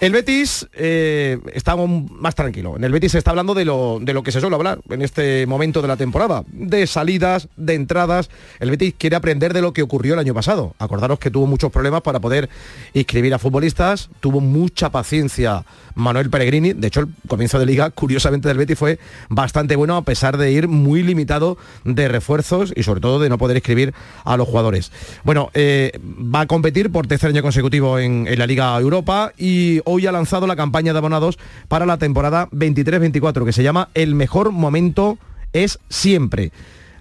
El 0.00 0.12
Betis 0.12 0.66
eh, 0.74 1.38
está 1.52 1.76
más 1.76 2.34
tranquilo. 2.34 2.76
En 2.76 2.84
el 2.84 2.92
Betis 2.92 3.12
se 3.12 3.18
está 3.18 3.30
hablando 3.30 3.54
de 3.54 3.64
lo, 3.64 3.98
de 4.00 4.12
lo 4.12 4.22
que 4.22 4.32
se 4.32 4.40
suele 4.40 4.56
hablar 4.56 4.80
en 4.90 5.02
este 5.02 5.46
momento 5.46 5.80
de 5.80 5.88
la 5.88 5.96
temporada, 5.96 6.44
de 6.48 6.86
salidas, 6.86 7.48
de 7.56 7.74
entradas. 7.74 8.28
El 8.60 8.70
Betis 8.70 8.94
quiere 8.98 9.16
aprender 9.16 9.54
de 9.54 9.62
lo 9.62 9.72
que 9.72 9.82
ocurrió 9.82 10.14
el 10.14 10.20
año 10.20 10.34
pasado. 10.34 10.74
Acordaros 10.78 11.18
que 11.18 11.30
tuvo 11.30 11.46
muchos 11.46 11.72
problemas 11.72 12.02
para 12.02 12.20
poder 12.20 12.50
inscribir 12.92 13.32
a 13.34 13.38
futbolistas, 13.38 14.10
tuvo 14.20 14.40
mucha 14.40 14.90
paciencia 14.90 15.64
Manuel 15.94 16.30
Peregrini. 16.30 16.72
De 16.72 16.88
hecho, 16.88 17.00
el 17.00 17.08
comienzo 17.28 17.58
de 17.58 17.66
liga, 17.66 17.90
curiosamente, 17.90 18.48
del 18.48 18.58
Betis 18.58 18.78
fue 18.78 18.98
bastante 19.28 19.76
bueno 19.76 19.96
a 19.96 20.02
pesar 20.02 20.36
de 20.36 20.52
ir 20.52 20.68
muy 20.68 21.02
limitado 21.02 21.56
de 21.84 22.08
refuerzos 22.08 22.72
y 22.74 22.82
sobre 22.82 23.00
todo 23.00 23.20
de 23.20 23.28
no 23.28 23.38
poder 23.38 23.56
escribir 23.56 23.94
a 24.24 24.36
los 24.36 24.48
jugadores. 24.48 24.90
Bueno, 25.22 25.50
eh, 25.54 25.98
va 26.02 26.40
a 26.40 26.46
competir 26.46 26.90
por 26.90 27.06
tercer 27.06 27.30
año 27.30 27.42
consecutivo 27.42 27.98
en, 27.98 28.24
la 28.34 28.46
Liga 28.46 28.76
Europa 28.78 29.32
y 29.36 29.80
ha 30.06 30.12
lanzado 30.12 30.46
la 30.46 30.56
campaña 30.56 30.92
de 30.92 30.98
abonados 30.98 31.38
para 31.68 31.86
la 31.86 31.98
temporada 31.98 32.48
23-24 32.50 33.44
que 33.44 33.52
se 33.52 33.62
llama 33.62 33.88
El 33.94 34.14
mejor 34.14 34.52
momento 34.52 35.18
es 35.52 35.78
siempre. 35.88 36.52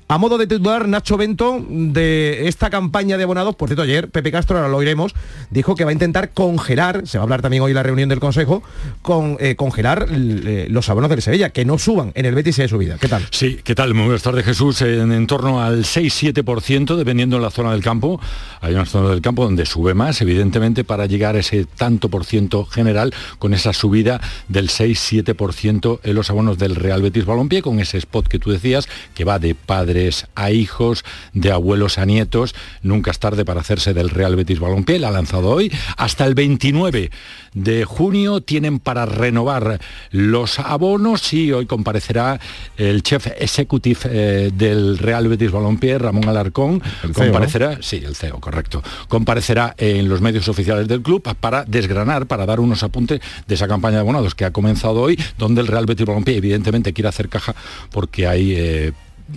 A 0.07 0.17
modo 0.17 0.37
de 0.37 0.47
titular, 0.47 0.87
Nacho 0.87 1.17
Bento, 1.17 1.63
de 1.69 2.47
esta 2.47 2.69
campaña 2.69 3.17
de 3.17 3.23
abonados, 3.23 3.55
por 3.55 3.69
cierto, 3.69 3.83
ayer 3.83 4.09
Pepe 4.09 4.31
Castro, 4.31 4.57
ahora 4.57 4.69
lo 4.69 4.77
oiremos, 4.77 5.13
dijo 5.49 5.75
que 5.75 5.85
va 5.85 5.91
a 5.91 5.93
intentar 5.93 6.31
congelar, 6.31 7.07
se 7.07 7.17
va 7.17 7.21
a 7.21 7.25
hablar 7.25 7.41
también 7.41 7.63
hoy 7.63 7.71
en 7.71 7.75
la 7.75 7.83
reunión 7.83 8.09
del 8.09 8.19
Consejo, 8.19 8.63
con 9.01 9.37
eh, 9.39 9.55
congelar 9.55 10.07
eh, 10.11 10.67
los 10.69 10.89
abonos 10.89 11.09
del 11.09 11.21
Sevilla, 11.21 11.49
que 11.51 11.65
no 11.65 11.77
suban 11.77 12.11
en 12.15 12.25
el 12.25 12.35
Betis 12.35 12.57
de 12.57 12.67
subida. 12.67 12.97
¿Qué 12.97 13.07
tal? 13.07 13.25
Sí, 13.31 13.59
¿qué 13.63 13.75
tal? 13.75 13.93
Muy 13.93 14.05
buenas 14.05 14.23
tardes, 14.23 14.45
Jesús. 14.45 14.81
En, 14.81 15.11
en 15.11 15.27
torno 15.27 15.61
al 15.61 15.83
6-7%, 15.83 16.95
dependiendo 16.95 17.37
de 17.37 17.41
la 17.41 17.49
zona 17.49 17.71
del 17.71 17.81
campo. 17.81 18.19
Hay 18.61 18.73
una 18.73 18.85
zona 18.85 19.09
del 19.09 19.21
campo 19.21 19.43
donde 19.43 19.65
sube 19.65 19.93
más, 19.93 20.21
evidentemente, 20.21 20.83
para 20.83 21.05
llegar 21.05 21.35
a 21.35 21.39
ese 21.39 21.65
tanto 21.65 22.09
por 22.09 22.25
ciento 22.25 22.65
general, 22.65 23.13
con 23.39 23.53
esa 23.53 23.73
subida 23.73 24.21
del 24.47 24.69
6-7% 24.69 25.99
en 26.03 26.15
los 26.15 26.29
abonos 26.29 26.57
del 26.57 26.75
Real 26.75 27.01
Betis 27.01 27.25
Balompié, 27.25 27.61
con 27.61 27.79
ese 27.79 27.97
spot 27.97 28.27
que 28.27 28.39
tú 28.39 28.51
decías, 28.51 28.87
que 29.13 29.25
va 29.25 29.39
de 29.39 29.55
padre 29.55 29.92
a 30.35 30.51
hijos, 30.51 31.03
de 31.33 31.51
abuelos 31.51 31.97
a 31.97 32.05
nietos. 32.05 32.55
Nunca 32.81 33.11
es 33.11 33.19
tarde 33.19 33.45
para 33.45 33.61
hacerse 33.61 33.93
del 33.93 34.09
Real 34.09 34.35
Betis 34.35 34.59
Balompié, 34.59 34.99
la 34.99 35.09
ha 35.09 35.11
lanzado 35.11 35.49
hoy. 35.49 35.71
Hasta 35.97 36.25
el 36.25 36.33
29 36.33 37.11
de 37.53 37.85
junio 37.85 38.41
tienen 38.41 38.79
para 38.79 39.05
renovar 39.05 39.79
los 40.11 40.59
abonos 40.59 41.33
y 41.33 41.51
hoy 41.51 41.65
comparecerá 41.65 42.39
el 42.77 43.03
chef 43.03 43.27
executive 43.37 43.99
eh, 44.05 44.51
del 44.53 44.97
Real 44.97 45.27
Betis 45.27 45.51
Balompié, 45.51 45.97
Ramón 45.97 46.27
Alarcón. 46.27 46.81
El 47.03 47.13
CEO, 47.13 47.25
comparecerá, 47.25 47.77
sí, 47.81 48.01
el 48.03 48.15
CEO, 48.15 48.39
correcto. 48.39 48.81
Comparecerá 49.07 49.75
en 49.77 50.09
los 50.09 50.21
medios 50.21 50.47
oficiales 50.47 50.87
del 50.87 51.01
club 51.01 51.21
para 51.39 51.63
desgranar, 51.65 52.25
para 52.25 52.45
dar 52.45 52.59
unos 52.59 52.83
apuntes 52.83 53.21
de 53.47 53.55
esa 53.55 53.67
campaña 53.67 53.97
de 53.97 54.01
abonados 54.01 54.35
que 54.35 54.45
ha 54.45 54.51
comenzado 54.51 55.01
hoy, 55.01 55.19
donde 55.37 55.61
el 55.61 55.67
Real 55.67 55.85
Betis 55.85 56.05
Balompié 56.05 56.37
evidentemente 56.37 56.93
quiere 56.93 57.09
hacer 57.09 57.29
caja 57.29 57.55
porque 57.91 58.27
hay 58.27 58.53
eh, 58.55 58.93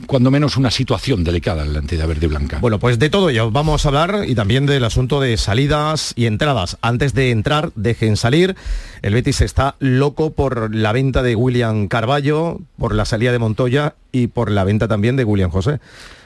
cuando 0.07 0.31
menos 0.31 0.57
una 0.57 0.70
situación 0.70 1.25
delicada 1.25 1.62
en 1.62 1.72
la 1.72 1.79
entidad 1.79 2.09
verde 2.09 2.27
blanca. 2.27 2.59
Bueno, 2.61 2.79
pues 2.79 2.99
de 2.99 3.09
todo 3.09 3.31
ello 3.31 3.51
vamos 3.51 3.85
a 3.85 3.88
hablar 3.88 4.25
y 4.27 4.35
también 4.35 4.66
del 4.66 4.85
asunto 4.85 5.20
de 5.20 5.37
salidas 5.37 6.12
y 6.16 6.27
entradas. 6.27 6.77
Antes 6.81 7.14
de 7.14 7.31
entrar, 7.31 7.70
dejen 7.75 8.16
salir. 8.16 8.57
El 9.03 9.14
Betis 9.14 9.40
está 9.40 9.77
loco 9.79 10.33
por 10.33 10.75
la 10.75 10.92
venta 10.92 11.22
de 11.22 11.37
William 11.37 11.88
Carballo, 11.88 12.61
por 12.79 12.94
la 12.94 13.05
salida 13.05 13.33
de 13.33 13.38
Montoya 13.38 13.94
y 14.12 14.27
por 14.27 14.51
la 14.51 14.64
venta 14.64 14.88
también 14.88 15.16
de 15.16 15.25
William 15.25 15.51
José. 15.51 15.81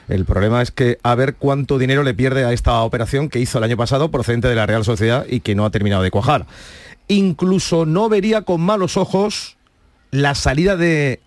El 0.07 0.25
problema 0.25 0.61
es 0.61 0.71
que 0.71 0.97
a 1.03 1.15
ver 1.15 1.35
cuánto 1.35 1.77
dinero 1.77 2.03
le 2.03 2.13
pierde 2.13 2.43
a 2.43 2.53
esta 2.53 2.81
operación 2.81 3.29
que 3.29 3.39
hizo 3.39 3.59
el 3.59 3.63
año 3.63 3.77
pasado 3.77 4.11
procedente 4.11 4.47
de 4.47 4.55
la 4.55 4.65
Real 4.65 4.83
Sociedad 4.83 5.25
y 5.29 5.39
que 5.39 5.55
no 5.55 5.65
ha 5.65 5.69
terminado 5.69 6.03
de 6.03 6.11
cuajar. 6.11 6.47
Incluso 7.07 7.85
no 7.85 8.09
vería 8.09 8.41
con 8.41 8.61
malos 8.61 8.97
ojos 8.97 9.57
la 10.11 10.35
salida 10.35 10.75
de 10.75 11.21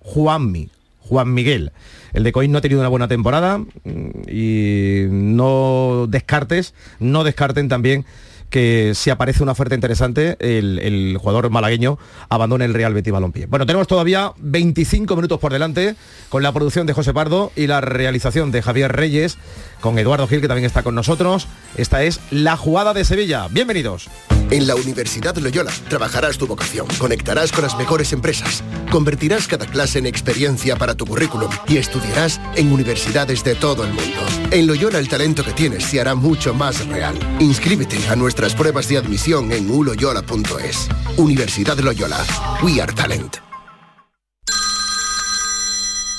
Juanmi, 0.00 0.70
Juan 1.10 1.34
Miguel. 1.34 1.72
El 2.12 2.22
de 2.22 2.30
Coín 2.30 2.52
no 2.52 2.58
ha 2.58 2.60
tenido 2.60 2.80
una 2.80 2.88
buena 2.88 3.08
temporada 3.08 3.58
mm, 3.58 4.28
y 4.28 5.06
no 5.10 6.06
descartes, 6.08 6.72
no 7.00 7.24
descarten 7.24 7.68
también 7.68 8.06
que 8.48 8.92
si 8.94 9.10
aparece 9.10 9.44
una 9.44 9.52
oferta 9.52 9.76
interesante, 9.76 10.36
el, 10.40 10.80
el, 10.80 11.16
jugador 11.18 11.50
malagueño 11.50 11.98
abandone 12.28 12.64
el 12.64 12.74
Real 12.74 12.92
Betis 12.92 13.12
Balompié. 13.12 13.46
Bueno, 13.46 13.64
tenemos 13.64 13.86
todavía 13.86 14.32
25 14.38 15.14
minutos 15.14 15.38
por 15.38 15.52
delante 15.52 15.94
con 16.30 16.42
la 16.42 16.50
producción 16.52 16.84
de 16.86 16.92
José 16.92 17.14
Pardo 17.14 17.52
y 17.54 17.68
la 17.68 17.80
realización 17.80 18.50
de 18.50 18.62
Javier 18.62 18.90
Reyes, 18.90 19.38
con 19.80 19.98
Eduardo 20.00 20.26
Gil, 20.26 20.40
que 20.40 20.48
también 20.48 20.66
está 20.66 20.82
con 20.82 20.96
nosotros. 20.96 21.46
Esta 21.76 22.02
es 22.02 22.20
La 22.32 22.56
Jugada 22.56 22.92
de 22.92 23.04
Sevilla. 23.04 23.46
Bienvenidos. 23.48 24.10
En 24.50 24.66
la 24.66 24.74
Universidad 24.74 25.36
Loyola 25.36 25.72
trabajarás 25.88 26.36
tu 26.36 26.48
vocación, 26.48 26.88
conectarás 26.98 27.52
con 27.52 27.62
las 27.62 27.78
mejores 27.78 28.12
empresas, 28.12 28.64
convertirás 28.90 29.46
cada 29.46 29.64
clase 29.64 30.00
en 30.00 30.06
experiencia 30.06 30.74
para 30.74 30.96
tu 30.96 31.06
currículum 31.06 31.48
y 31.68 31.76
estudiarás 31.76 32.40
en 32.56 32.72
universidades 32.72 33.44
de 33.44 33.54
todo 33.54 33.84
el 33.84 33.92
mundo. 33.92 34.18
En 34.50 34.66
Loyola 34.66 34.98
el 34.98 35.08
talento 35.08 35.44
que 35.44 35.52
tienes 35.52 35.84
se 35.84 36.00
hará 36.00 36.16
mucho 36.16 36.52
más 36.52 36.84
real. 36.88 37.16
Inscríbete 37.38 38.08
a 38.08 38.16
nuestras 38.16 38.56
pruebas 38.56 38.88
de 38.88 38.98
admisión 38.98 39.52
en 39.52 39.70
uloyola.es. 39.70 40.88
Universidad 41.16 41.78
Loyola. 41.78 42.18
We 42.64 42.80
are 42.80 42.92
talent. 42.92 43.36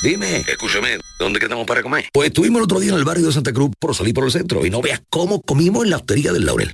Dime, 0.02 0.38
escúchame, 0.48 1.00
¿dónde 1.20 1.38
quedamos 1.38 1.68
para 1.68 1.84
comer? 1.84 2.06
Pues 2.14 2.30
estuvimos 2.30 2.60
el 2.60 2.64
otro 2.64 2.80
día 2.80 2.92
en 2.94 2.98
el 2.98 3.04
barrio 3.04 3.28
de 3.28 3.34
Santa 3.34 3.52
Cruz 3.52 3.72
por 3.78 3.94
salir 3.94 4.14
por 4.14 4.24
el 4.24 4.32
centro 4.32 4.66
y 4.66 4.70
no 4.70 4.82
veas 4.82 5.02
cómo 5.10 5.42
comimos 5.42 5.84
en 5.84 5.90
la 5.90 5.98
hostería 5.98 6.32
del 6.32 6.46
Laurel. 6.46 6.74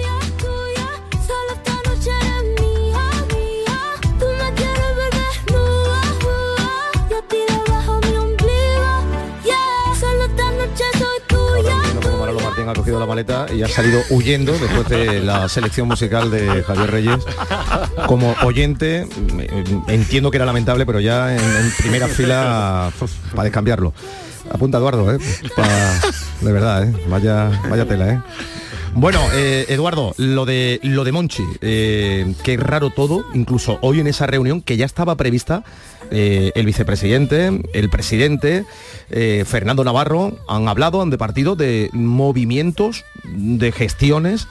ha 12.71 12.75
cogido 12.75 12.99
la 12.99 13.05
maleta 13.05 13.45
y 13.53 13.61
ha 13.63 13.67
salido 13.67 14.01
huyendo 14.09 14.51
después 14.53 14.87
de 14.89 15.19
la 15.21 15.47
selección 15.49 15.87
musical 15.87 16.31
de 16.31 16.63
Javier 16.63 16.91
Reyes. 16.91 17.25
Como 18.07 18.35
oyente, 18.43 19.07
eh, 19.39 19.63
entiendo 19.87 20.31
que 20.31 20.37
era 20.37 20.45
lamentable, 20.45 20.85
pero 20.85 20.99
ya 20.99 21.35
en, 21.35 21.71
primera 21.77 22.07
fila 22.07 22.91
para 23.31 23.43
descambiarlo. 23.43 23.93
Apunta 24.51 24.77
Eduardo, 24.77 25.13
¿eh? 25.13 25.19
De 26.41 26.51
verdad, 26.51 26.83
¿eh? 26.83 26.93
Vaya, 27.07 27.49
vaya 27.69 27.85
tela, 27.85 28.09
¿eh? 28.13 28.21
Bueno, 28.93 29.21
eh, 29.33 29.65
Eduardo, 29.69 30.13
lo 30.17 30.45
de 30.45 30.79
lo 30.83 31.05
de 31.05 31.11
Monchi, 31.13 31.43
eh, 31.61 32.33
qué 32.43 32.57
raro 32.57 32.89
todo, 32.89 33.25
incluso 33.33 33.79
hoy 33.81 34.01
en 34.01 34.07
esa 34.07 34.27
reunión 34.27 34.61
que 34.61 34.75
ya 34.75 34.85
estaba 34.85 35.15
prevista, 35.15 35.63
eh, 36.11 36.51
el 36.55 36.65
vicepresidente, 36.65 37.61
el 37.73 37.89
presidente, 37.89 38.65
eh, 39.09 39.43
Fernando 39.47 39.83
Navarro, 39.83 40.37
han 40.47 40.67
hablado, 40.67 41.01
han 41.01 41.09
departido 41.09 41.55
de 41.55 41.89
movimientos, 41.93 43.03
de 43.25 43.71
gestiones, 43.71 44.47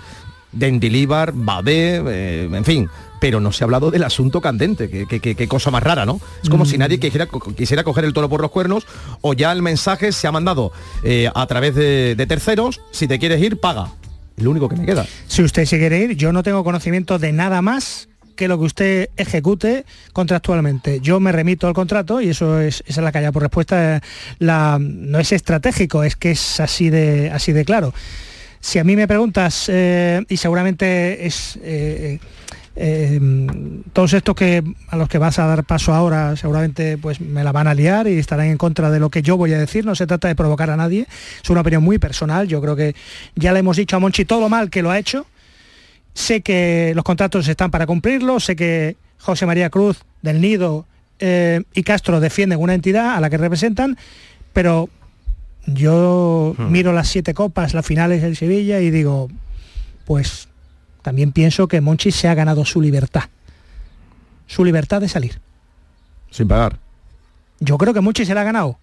de 0.53 0.67
Endilíbar, 0.69 1.33
Babé, 1.35 2.03
eh, 2.09 2.49
en 2.53 2.65
fin, 2.65 2.89
pero 3.21 3.39
no 3.39 3.53
se 3.53 3.63
ha 3.63 3.67
hablado 3.67 3.91
del 3.91 4.03
asunto 4.03 4.41
candente, 4.41 4.89
que 4.89 5.47
cosa 5.49 5.71
más 5.71 5.83
rara, 5.83 6.05
¿no? 6.07 6.21
Es 6.43 6.49
como 6.49 6.65
si 6.65 6.79
nadie 6.79 6.99
quisiera, 6.99 7.27
co- 7.27 7.39
quisiera 7.55 7.85
coger 7.85 8.05
el 8.05 8.13
toro 8.13 8.29
por 8.29 8.41
los 8.41 8.51
cuernos 8.51 8.87
o 9.21 9.35
ya 9.35 9.53
el 9.53 9.63
mensaje 9.63 10.11
se 10.13 10.27
ha 10.27 10.33
mandado 10.33 10.73
eh, 11.05 11.31
a 11.35 11.47
través 11.47 11.75
de, 11.75 12.15
de 12.17 12.27
terceros, 12.27 12.81
si 12.91 13.07
te 13.07 13.19
quieres 13.19 13.41
ir, 13.43 13.61
paga. 13.61 13.93
Es 14.37 14.43
lo 14.45 14.51
único 14.51 14.69
que 14.71 14.77
me 14.77 14.87
queda. 14.87 15.07
Si 15.29 15.43
usted 15.43 15.67
se 15.67 15.79
quiere 15.79 15.99
ir, 16.01 16.17
yo 16.17 16.33
no 16.33 16.43
tengo 16.43 16.65
conocimiento 16.65 17.19
de 17.19 17.31
nada 17.33 17.61
más 17.63 18.09
que 18.41 18.49
lo 18.49 18.59
que 18.59 18.65
usted 18.65 19.11
ejecute 19.19 19.85
contractualmente. 20.15 21.01
Yo 21.01 21.21
me 21.21 21.31
remito 21.31 21.67
al 21.67 21.75
contrato 21.75 22.23
y 22.23 22.31
eso 22.31 22.59
es 22.59 22.83
esa 22.87 23.03
es 23.03 23.05
la 23.05 23.13
calla 23.13 23.33
por 23.33 23.43
respuesta. 23.43 24.01
La, 24.39 24.79
no 24.81 25.19
es 25.19 25.33
estratégico, 25.33 26.05
es 26.05 26.17
que 26.17 26.31
es 26.31 26.59
así 26.59 26.89
de 26.89 27.31
así 27.31 27.53
de 27.53 27.67
claro. 27.67 27.93
Si 28.59 28.79
a 28.79 28.85
mí 28.85 28.97
me 28.97 29.07
preguntas 29.07 29.67
eh, 29.69 30.25
y 30.27 30.39
seguramente 30.39 31.27
es 31.27 31.59
eh, 31.63 32.19
eh, 32.77 33.21
todos 33.93 34.15
estos 34.15 34.35
que 34.35 34.65
a 34.89 34.97
los 34.97 35.11
que 35.11 35.19
vas 35.19 35.39
a 35.39 35.47
dar 35.47 35.65
paso 35.65 35.93
ahora 35.93 36.35
seguramente 36.35 36.97
pues 36.97 37.21
me 37.21 37.45
la 37.45 37.53
van 37.53 37.67
a 37.67 37.75
liar 37.75 38.07
y 38.07 38.19
estarán 38.19 38.47
en 38.47 38.57
contra 38.57 38.91
de 38.91 39.01
lo 39.01 39.11
que 39.11 39.21
yo 39.21 39.37
voy 39.37 39.53
a 39.53 39.59
decir 39.59 39.85
no 39.85 39.95
se 39.95 40.07
trata 40.07 40.29
de 40.29 40.35
provocar 40.35 40.71
a 40.71 40.77
nadie 40.77 41.07
es 41.43 41.51
una 41.51 41.63
opinión 41.63 41.83
muy 41.83 41.99
personal 41.99 42.47
yo 42.47 42.61
creo 42.61 42.77
que 42.77 42.95
ya 43.35 43.53
le 43.53 43.59
hemos 43.59 43.77
dicho 43.77 43.97
a 43.97 43.99
Monchi 43.99 44.25
todo 44.25 44.41
lo 44.41 44.49
mal 44.49 44.71
que 44.71 44.83
lo 44.83 44.91
ha 44.91 44.99
hecho 44.99 45.27
sé 46.15 46.41
que 46.41 46.93
los 46.95 47.05
contratos 47.05 47.47
están 47.49 47.71
para 47.71 47.87
cumplirlo 47.87 48.41
sé 48.41 48.57
que 48.57 48.97
José 49.19 49.47
María 49.47 49.71
Cruz 49.71 50.03
del 50.23 50.41
Nido 50.41 50.87
eh, 51.19 51.63
y 51.75 51.83
Castro 51.83 52.21
defienden 52.21 52.61
una 52.61 52.75
entidad 52.75 53.15
a 53.15 53.21
la 53.21 53.31
que 53.31 53.39
representan 53.39 53.97
pero 54.53 54.89
yo 55.67 56.55
miro 56.59 56.93
las 56.93 57.09
siete 57.09 57.35
copas 57.35 57.75
las 57.75 57.87
finales 57.87 58.23
del 58.23 58.37
Sevilla 58.37 58.81
y 58.81 58.91
digo 58.91 59.29
pues 60.05 60.49
también 61.03 61.33
pienso 61.33 61.69
que 61.69 61.81
Monchi 61.81 62.11
se 62.11 62.29
ha 62.29 62.35
ganado 62.35 62.65
su 62.65 62.81
libertad. 62.81 63.25
Su 64.47 64.65
libertad 64.65 65.01
de 65.01 65.09
salir. 65.09 65.41
Sin 66.31 66.49
pagar. 66.49 66.79
Yo 67.61 67.79
creo 67.79 67.95
que 67.95 68.01
Monchi 68.01 68.25
se 68.25 68.35
la 68.35 68.43
ha 68.43 68.45
ganado. 68.45 68.79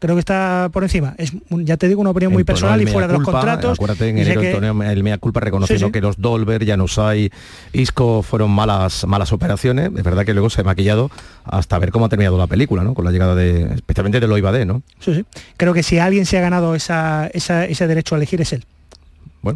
Creo 0.00 0.14
que 0.14 0.20
está 0.20 0.70
por 0.72 0.84
encima. 0.84 1.14
Es, 1.18 1.32
un- 1.50 1.66
ya 1.66 1.76
te 1.76 1.88
digo, 1.88 2.00
una 2.00 2.10
opinión 2.10 2.32
muy 2.32 2.44
personal 2.44 2.80
y 2.80 2.86
fuera 2.86 3.08
de 3.08 3.14
los 3.14 3.24
contratos. 3.24 3.72
Acuérdate, 3.78 4.08
en 4.10 4.18
enero 4.18 4.40
que- 4.40 4.92
el 4.92 5.02
mea 5.02 5.18
culpa 5.18 5.40
reconociendo 5.40 5.86
Sí, 5.86 5.88
sí. 5.88 5.92
que 5.92 6.00
los 6.00 6.20
Dolber, 6.20 6.64
Janusay, 6.64 7.30
Isco 7.72 8.22
fueron 8.22 8.50
malas, 8.52 9.04
malas 9.08 9.32
operaciones. 9.32 9.90
Es 9.96 10.04
verdad 10.04 10.24
que 10.24 10.34
luego 10.34 10.50
se 10.50 10.60
ha 10.60 10.64
maquillado 10.64 11.10
hasta 11.44 11.78
ver 11.80 11.90
cómo 11.90 12.04
ha 12.06 12.08
terminado 12.08 12.38
la 12.38 12.46
película, 12.46 12.84
¿no? 12.84 12.94
Con 12.94 13.04
la 13.04 13.10
llegada 13.10 13.34
de, 13.34 13.74
especialmente 13.74 14.20
de 14.20 14.28
Loibadé, 14.28 14.64
¿no? 14.66 14.82
Sí, 15.00 15.14
sí. 15.16 15.24
Creo 15.56 15.74
que 15.74 15.82
si 15.82 15.98
alguien 15.98 16.26
se 16.26 16.38
ha 16.38 16.42
ganado 16.42 16.76
esa, 16.76 17.26
esa- 17.34 17.64
ese 17.64 17.86
derecho 17.88 18.14
a 18.14 18.18
elegir 18.18 18.40
es 18.40 18.52
él. 18.52 18.64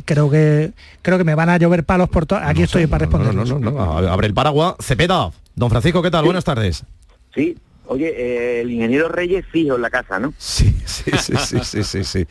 Creo 0.04 0.30
que 0.30 0.72
creo 1.02 1.18
que 1.18 1.24
me 1.24 1.34
van 1.34 1.50
a 1.50 1.56
llover 1.58 1.84
palos 1.84 2.08
por 2.08 2.24
todo. 2.26 2.38
Aquí 2.42 2.62
estoy 2.62 2.86
para 2.86 3.00
responder. 3.04 3.34
No, 3.34 3.44
no, 3.44 3.58
no, 3.58 3.70
no, 3.70 3.82
abre 4.08 4.26
el 4.26 4.34
paraguas. 4.34 4.74
Cepeda. 4.80 5.30
Don 5.54 5.68
Francisco, 5.70 6.00
¿qué 6.02 6.10
tal? 6.10 6.24
Buenas 6.24 6.44
tardes. 6.44 6.82
Sí, 7.34 7.56
oye, 7.86 8.08
eh, 8.16 8.60
el 8.60 8.70
ingeniero 8.70 9.08
Reyes 9.08 9.44
fijo 9.50 9.76
en 9.76 9.82
la 9.82 9.90
casa, 9.90 10.18
¿no? 10.18 10.32
Sí, 10.38 10.74
sí, 10.84 11.10
sí, 11.18 11.34
sí, 11.36 11.58
sí, 11.62 11.82
sí, 11.84 12.04
sí. 12.04 12.26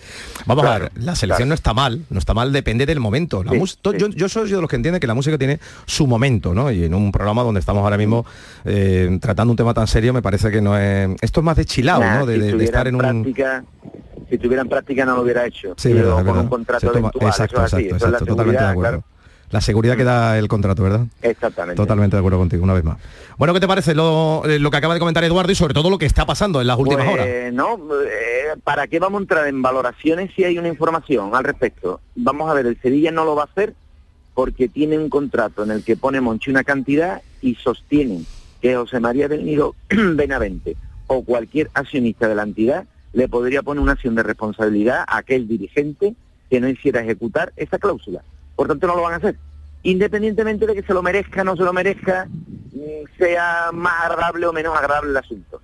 Vamos 0.45 0.65
a 0.65 0.79
ver, 0.79 0.91
la 0.95 1.15
selección 1.15 1.49
no 1.49 1.55
está 1.55 1.73
mal, 1.73 2.05
no 2.09 2.19
está 2.19 2.33
mal, 2.33 2.51
depende 2.51 2.85
del 2.85 2.99
momento. 2.99 3.43
Yo, 3.43 4.29
soy 4.29 4.49
de 4.49 4.61
los 4.61 4.69
que 4.69 4.75
entiende 4.75 4.99
que 4.99 5.07
la 5.07 5.13
música 5.13 5.37
tiene 5.37 5.59
su 5.85 6.07
momento, 6.07 6.53
¿no? 6.53 6.71
Y 6.71 6.83
en 6.85 6.93
un 6.93 7.11
programa 7.11 7.43
donde 7.43 7.59
estamos 7.59 7.83
ahora 7.83 7.97
mismo 7.97 8.25
eh, 8.65 9.17
tratando 9.21 9.51
un 9.51 9.57
tema 9.57 9.73
tan 9.73 9.87
serio, 9.87 10.13
me 10.13 10.21
parece 10.21 10.51
que 10.51 10.61
no 10.61 10.77
es... 10.77 11.09
Esto 11.21 11.41
es 11.41 11.43
más 11.43 11.57
de 11.57 11.65
chilao, 11.65 12.03
¿no? 12.03 12.25
De, 12.25 12.63
estar 12.63 12.87
en 12.87 12.95
un... 12.95 13.33
si 14.29 14.37
tuviera 14.37 14.61
en 14.61 14.69
práctica 14.69 15.05
no 15.05 15.15
lo 15.15 15.21
hubiera 15.23 15.45
hecho. 15.45 15.73
Sí, 15.77 15.89
Pero 15.89 15.95
verdad, 15.95 16.15
con 16.15 16.25
verdad. 16.25 16.41
un 16.43 16.49
contrato 16.49 16.91
toma- 16.91 17.11
exacto, 17.21 17.55
eso 17.57 17.65
es 17.65 17.73
así, 17.73 17.83
exacto, 17.83 17.95
eso 17.95 18.05
es 18.05 18.11
la 18.11 18.17
exacto, 18.17 18.25
totalmente 18.25 18.63
de 18.63 18.69
acuerdo. 18.69 18.89
claro. 18.89 19.03
La 19.51 19.61
seguridad 19.61 19.97
que 19.97 20.03
da 20.03 20.37
el 20.39 20.47
contrato, 20.47 20.81
¿verdad? 20.83 21.05
Exactamente. 21.21 21.75
Totalmente 21.75 22.15
de 22.15 22.19
acuerdo 22.19 22.37
contigo, 22.37 22.63
una 22.63 22.73
vez 22.73 22.83
más. 22.83 22.97
Bueno, 23.37 23.53
¿qué 23.53 23.59
te 23.59 23.67
parece 23.67 23.93
lo, 23.93 24.43
eh, 24.45 24.59
lo 24.59 24.71
que 24.71 24.77
acaba 24.77 24.93
de 24.93 24.99
comentar 24.99 25.23
Eduardo 25.23 25.51
y 25.51 25.55
sobre 25.55 25.73
todo 25.73 25.89
lo 25.89 25.97
que 25.97 26.05
está 26.05 26.25
pasando 26.25 26.61
en 26.61 26.67
las 26.67 26.77
últimas 26.77 27.05
Pues, 27.05 27.13
horas? 27.19 27.53
No, 27.53 27.77
eh, 28.05 28.57
¿para 28.63 28.87
qué 28.87 28.99
vamos 28.99 29.19
a 29.19 29.21
entrar 29.23 29.47
en 29.47 29.61
valoraciones 29.61 30.31
si 30.35 30.43
hay 30.45 30.57
una 30.57 30.69
información 30.69 31.35
al 31.35 31.43
respecto? 31.43 31.99
Vamos 32.15 32.49
a 32.49 32.53
ver, 32.53 32.65
el 32.65 32.79
Sevilla 32.81 33.11
no 33.11 33.25
lo 33.25 33.35
va 33.35 33.43
a 33.43 33.45
hacer 33.45 33.73
porque 34.33 34.69
tiene 34.69 34.97
un 34.97 35.09
contrato 35.09 35.63
en 35.63 35.71
el 35.71 35.83
que 35.83 35.97
pone 35.97 36.21
Monchi 36.21 36.49
una 36.49 36.63
cantidad 36.63 37.21
y 37.41 37.55
sostienen 37.55 38.25
que 38.61 38.75
José 38.75 38.99
María 38.99 39.27
del 39.27 39.45
Nido 39.45 39.75
Benavente 39.89 40.77
o 41.07 41.23
cualquier 41.23 41.69
accionista 41.73 42.27
de 42.29 42.35
la 42.35 42.43
entidad 42.43 42.85
le 43.13 43.27
podría 43.27 43.61
poner 43.61 43.81
una 43.81 43.91
acción 43.93 44.15
de 44.15 44.23
responsabilidad 44.23 45.03
a 45.07 45.17
aquel 45.17 45.47
dirigente 45.47 46.15
que 46.49 46.61
no 46.61 46.69
hiciera 46.69 47.01
ejecutar 47.01 47.51
esa 47.57 47.77
cláusula. 47.77 48.21
Por 48.61 48.67
tanto, 48.67 48.85
no 48.85 48.95
lo 48.95 49.01
van 49.01 49.13
a 49.13 49.15
hacer. 49.15 49.37
Independientemente 49.81 50.67
de 50.67 50.75
que 50.75 50.83
se 50.83 50.93
lo 50.93 51.01
merezca 51.01 51.41
o 51.41 51.43
no 51.43 51.55
se 51.55 51.63
lo 51.63 51.73
merezca, 51.73 52.27
mm, 52.27 53.17
sea 53.17 53.71
más 53.73 54.03
agradable 54.03 54.45
o 54.45 54.53
menos 54.53 54.77
agradable 54.77 55.09
el 55.09 55.17
asunto. 55.17 55.59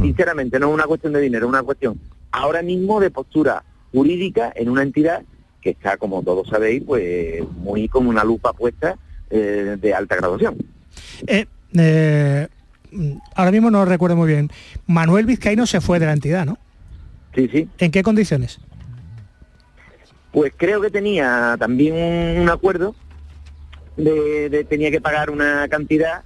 Sinceramente, 0.00 0.58
no 0.58 0.66
es 0.66 0.74
una 0.74 0.82
cuestión 0.82 1.12
de 1.12 1.20
dinero, 1.20 1.46
es 1.46 1.50
una 1.50 1.62
cuestión 1.62 2.00
ahora 2.32 2.60
mismo 2.62 2.98
de 2.98 3.12
postura 3.12 3.62
jurídica 3.92 4.52
en 4.56 4.68
una 4.68 4.82
entidad 4.82 5.22
que 5.60 5.70
está, 5.70 5.96
como 5.96 6.24
todos 6.24 6.48
sabéis, 6.48 6.82
pues 6.84 7.48
muy 7.58 7.86
con 7.86 8.08
una 8.08 8.24
lupa 8.24 8.52
puesta 8.52 8.96
eh, 9.30 9.76
de 9.80 9.94
alta 9.94 10.16
graduación. 10.16 10.56
Eh, 11.28 11.46
eh, 11.78 12.48
mm, 12.90 13.12
ahora 13.36 13.52
mismo 13.52 13.70
no 13.70 13.84
recuerdo 13.84 14.16
muy 14.16 14.26
bien. 14.26 14.50
Manuel 14.88 15.26
Vizcaíno 15.26 15.66
se 15.66 15.80
fue 15.80 16.00
de 16.00 16.06
la 16.06 16.12
entidad, 16.14 16.44
¿no? 16.46 16.58
Sí, 17.32 17.48
sí. 17.52 17.68
¿En 17.78 17.92
qué 17.92 18.02
condiciones? 18.02 18.58
Pues 20.34 20.52
creo 20.56 20.80
que 20.82 20.90
tenía 20.90 21.56
también 21.58 21.94
un 22.40 22.50
acuerdo 22.50 22.94
de, 23.96 24.50
de- 24.50 24.64
tenía 24.64 24.90
que 24.90 25.00
pagar 25.00 25.30
una 25.30 25.66
cantidad 25.68 26.24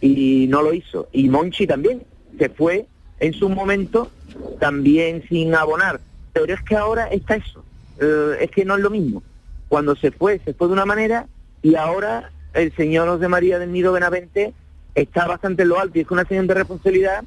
y 0.00 0.46
no 0.48 0.62
lo 0.62 0.72
hizo. 0.72 1.08
Y 1.12 1.28
Monchi 1.28 1.66
también 1.66 2.02
se 2.38 2.48
fue 2.48 2.86
en 3.20 3.32
su 3.34 3.48
momento 3.48 4.10
también 4.58 5.22
sin 5.28 5.54
abonar. 5.54 6.00
Pero 6.32 6.54
es 6.54 6.62
que 6.62 6.74
ahora 6.76 7.06
está 7.08 7.36
eso. 7.36 7.62
Eh, 8.00 8.38
es 8.40 8.50
que 8.50 8.64
no 8.64 8.74
es 8.76 8.80
lo 8.82 8.90
mismo. 8.90 9.22
Cuando 9.68 9.94
se 9.96 10.10
fue, 10.10 10.40
se 10.44 10.54
fue 10.54 10.66
de 10.68 10.72
una 10.72 10.86
manera 10.86 11.26
y 11.62 11.74
ahora 11.76 12.32
el 12.54 12.74
señor 12.74 13.06
José 13.08 13.28
María 13.28 13.58
del 13.58 13.70
Nido 13.72 13.92
Benavente 13.92 14.54
está 14.94 15.26
bastante 15.26 15.62
en 15.62 15.68
lo 15.68 15.78
alto 15.78 15.98
y 15.98 16.02
es 16.02 16.10
una 16.10 16.24
señal 16.24 16.46
de 16.46 16.54
responsabilidad 16.54 17.24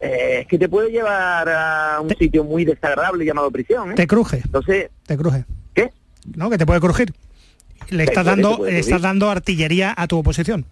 eh, 0.00 0.40
es 0.40 0.46
que 0.46 0.58
te 0.58 0.68
puede 0.68 0.90
llevar 0.90 1.48
a 1.48 2.00
un 2.00 2.10
sitio 2.16 2.44
muy 2.44 2.64
desagradable 2.64 3.24
llamado 3.24 3.50
prisión. 3.50 3.92
¿eh? 3.92 3.94
Te 3.94 4.06
cruje. 4.06 4.42
Entonces, 4.44 4.90
Te 5.06 5.16
cruje. 5.16 5.44
¿Qué? 5.74 5.90
No, 6.36 6.50
que 6.50 6.58
te 6.58 6.66
puede 6.66 6.80
crujir. 6.80 7.12
Le 7.90 8.04
estás 8.04 8.24
dando, 8.24 8.64
le 8.64 8.78
estás 8.78 9.02
dando 9.02 9.30
artillería 9.30 9.94
a 9.96 10.06
tu 10.06 10.18
oposición. 10.18 10.64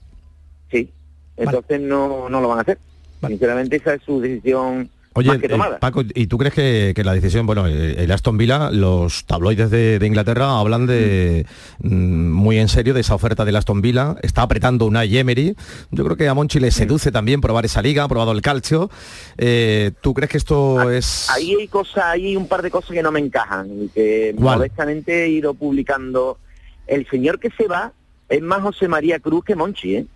sí. 0.70 0.90
Entonces 1.34 1.80
no, 1.80 2.28
no 2.28 2.40
lo 2.42 2.48
van 2.48 2.58
a 2.58 2.60
hacer. 2.62 2.78
Sinceramente 3.26 3.76
esa 3.76 3.94
es 3.94 4.02
su 4.02 4.20
decisión 4.20 4.90
Oye, 5.14 5.30
eh. 5.42 5.58
Paco, 5.80 6.02
¿y 6.14 6.26
tú 6.26 6.38
crees 6.38 6.54
que, 6.54 6.92
que 6.94 7.04
la 7.04 7.12
decisión, 7.12 7.44
bueno, 7.46 7.66
eh, 7.66 7.96
el 7.98 8.10
Aston 8.10 8.38
Villa, 8.38 8.70
los 8.70 9.24
tabloides 9.26 9.70
de, 9.70 9.98
de 9.98 10.06
Inglaterra 10.06 10.58
hablan 10.58 10.86
de 10.86 11.46
mm, 11.80 12.30
muy 12.30 12.58
en 12.58 12.68
serio 12.68 12.94
de 12.94 13.00
esa 13.02 13.14
oferta 13.14 13.44
del 13.44 13.56
Aston 13.56 13.82
Villa, 13.82 14.16
está 14.22 14.42
apretando 14.42 14.86
una 14.86 15.04
Emery, 15.04 15.54
yo 15.90 16.04
creo 16.04 16.16
que 16.16 16.28
a 16.28 16.34
Monchi 16.34 16.60
le 16.60 16.70
seduce 16.70 17.12
también 17.12 17.40
probar 17.40 17.64
esa 17.64 17.82
liga, 17.82 18.04
ha 18.04 18.08
probado 18.08 18.32
el 18.32 18.40
calcio, 18.42 18.90
Eh, 19.36 19.92
¿tú 20.00 20.14
crees 20.14 20.30
que 20.30 20.38
esto 20.38 20.90
es...? 20.90 21.28
Ahí 21.30 21.54
hay 21.58 21.68
cosas, 21.68 22.04
hay 22.04 22.36
un 22.36 22.48
par 22.48 22.62
de 22.62 22.70
cosas 22.70 22.92
que 22.92 23.02
no 23.02 23.12
me 23.12 23.20
encajan 23.20 23.68
y 23.84 23.88
que 23.88 24.34
¿Cuál? 24.36 24.58
modestamente 24.58 25.24
he 25.24 25.28
ido 25.28 25.54
publicando. 25.54 26.38
El 26.86 27.06
señor 27.08 27.38
que 27.38 27.50
se 27.50 27.66
va 27.66 27.92
es 28.28 28.40
más 28.40 28.60
José 28.62 28.88
María 28.88 29.18
Cruz 29.18 29.44
que 29.44 29.54
Monchi, 29.56 29.96
¿eh? 29.96 30.06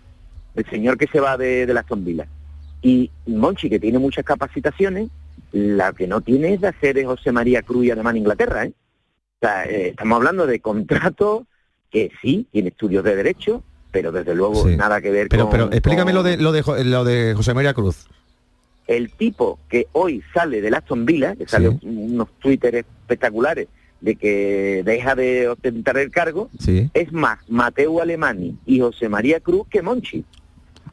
El 0.55 0.65
señor 0.69 0.97
que 0.97 1.07
se 1.07 1.19
va 1.19 1.37
de, 1.37 1.65
de 1.65 1.73
la 1.73 1.81
Aston 1.81 2.03
Villa. 2.03 2.27
Y 2.87 3.11
Monchi, 3.25 3.69
que 3.69 3.79
tiene 3.79 3.99
muchas 3.99 4.23
capacitaciones, 4.23 5.09
la 5.51 5.91
que 5.91 6.07
no 6.07 6.21
tiene 6.21 6.53
es 6.53 6.61
de 6.61 6.69
hacer 6.69 6.95
de 6.95 7.03
José 7.05 7.33
María 7.33 7.61
Cruz 7.61 7.85
y 7.85 7.91
además 7.91 8.11
en 8.11 8.17
Inglaterra, 8.19 8.63
¿eh? 8.65 8.71
O 8.71 9.45
sea, 9.45 9.65
eh, 9.65 9.89
estamos 9.89 10.15
hablando 10.15 10.47
de 10.47 10.59
contrato 10.61 11.45
que 11.91 12.11
sí, 12.21 12.47
tiene 12.51 12.69
estudios 12.69 13.03
de 13.03 13.15
derecho, 13.17 13.61
pero 13.91 14.11
desde 14.13 14.33
luego 14.35 14.55
Sí. 14.67 14.77
nada 14.77 15.01
que 15.01 15.11
ver 15.11 15.27
Pero, 15.27 15.43
con... 15.43 15.51
pero 15.51 15.71
explícame 15.71 16.11
con- 16.13 16.15
lo 16.15 16.23
de, 16.23 16.37
lo, 16.37 16.51
de, 16.53 16.83
lo 16.85 17.03
de 17.03 17.33
José 17.35 17.53
María 17.53 17.73
Cruz. 17.73 18.07
el 18.87 19.11
tipo 19.11 19.59
que 19.67 19.87
hoy 19.91 20.23
sale 20.33 20.61
del 20.61 20.73
Aston 20.73 21.05
Villa, 21.05 21.35
que 21.35 21.45
sale 21.45 21.67
unos 21.81 22.29
Twitter 22.39 22.73
espectaculares 22.75 23.67
de 23.99 24.15
que 24.15 24.81
deja 24.85 25.13
de 25.13 25.49
ostentar 25.49 25.97
el 25.97 26.09
cargo, 26.09 26.49
Sí. 26.57 26.89
es 26.93 27.11
más 27.11 27.39
Mateo 27.49 28.01
Alemani 28.01 28.57
y 28.65 28.79
José 28.79 29.09
María 29.09 29.41
Cruz 29.41 29.67
que 29.69 29.81
Monchi. 29.81 30.23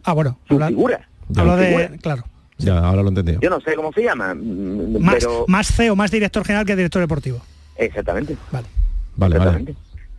Ah, 0.02 0.12
bueno. 0.12 0.38
Su 0.48 0.54
habla- 0.54 0.68
figura. 0.68 1.08
De, 1.28 1.98
claro. 2.00 2.24
Ya, 2.58 2.78
ahora 2.78 3.02
lo 3.02 3.08
he 3.08 3.10
entendido. 3.10 3.40
Yo 3.40 3.50
no 3.50 3.60
sé 3.60 3.74
cómo 3.74 3.92
se 3.92 4.02
llama, 4.02 4.34
mm, 4.34 4.98
Más, 5.00 5.14
pero 5.16 5.44
más 5.48 5.68
CEO, 5.72 5.96
más 5.96 6.10
director 6.10 6.44
general 6.44 6.64
que 6.64 6.76
director 6.76 7.02
deportivo. 7.02 7.40
exactamente. 7.76 8.36
Vale. 8.52 8.66
Vale, 9.16 9.38
vale. 9.38 9.50
Exactamente. 9.50 9.74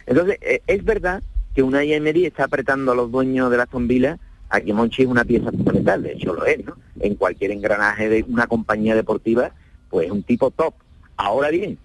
Entonces, 0.05 0.37
eh, 0.41 0.61
es 0.67 0.83
verdad 0.83 1.23
que 1.53 1.63
una 1.63 1.83
Emery 1.83 2.25
está 2.25 2.43
apretando 2.45 2.91
a 2.91 2.95
los 2.95 3.11
dueños 3.11 3.49
de 3.49 3.57
la 3.57 3.67
Villa 3.71 4.17
a 4.49 4.61
que 4.61 4.73
Monchi 4.73 5.03
es 5.03 5.07
una 5.07 5.23
pieza 5.23 5.51
fundamental, 5.51 6.03
de 6.03 6.13
hecho 6.13 6.33
lo 6.33 6.45
es, 6.45 6.63
¿no? 6.65 6.75
En 6.99 7.15
cualquier 7.15 7.51
engranaje 7.51 8.09
de 8.09 8.23
una 8.27 8.47
compañía 8.47 8.95
deportiva, 8.95 9.51
pues 9.89 10.05
es 10.07 10.11
un 10.11 10.23
tipo 10.23 10.51
top. 10.51 10.73
Ahora 11.17 11.49
bien, 11.49 11.77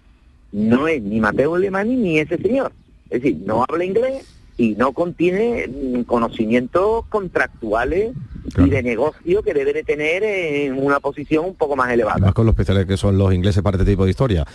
no 0.51 0.87
es 0.87 1.01
ni 1.01 1.19
Mateo 1.19 1.55
Alemani 1.55 1.95
ni 1.95 2.19
ese 2.19 2.37
señor. 2.37 2.71
Es 3.09 3.21
decir, 3.21 3.41
no 3.45 3.65
habla 3.67 3.83
inglés 3.83 4.25
y 4.57 4.75
no 4.75 4.91
contiene 4.93 5.67
mm, 5.67 6.01
conocimientos 6.03 7.05
contractuales 7.07 8.11
y 8.57 8.69
de 8.69 8.83
negocio 8.83 9.41
que 9.43 9.53
debe 9.53 9.73
de 9.73 9.83
tener 9.83 10.23
en 10.23 10.77
una 10.83 10.99
posición 10.99 11.45
un 11.45 11.55
poco 11.55 11.75
más 11.75 11.91
elevada. 11.91 12.31
Con 12.33 12.45
los 12.45 12.53
especiales 12.53 12.85
que 12.85 12.97
son 12.97 13.17
los 13.17 13.33
ingleses 13.33 13.61
para 13.63 13.77
este 13.77 13.89
tipo 13.91 14.03
de 14.05 14.11
historia. 14.11 14.45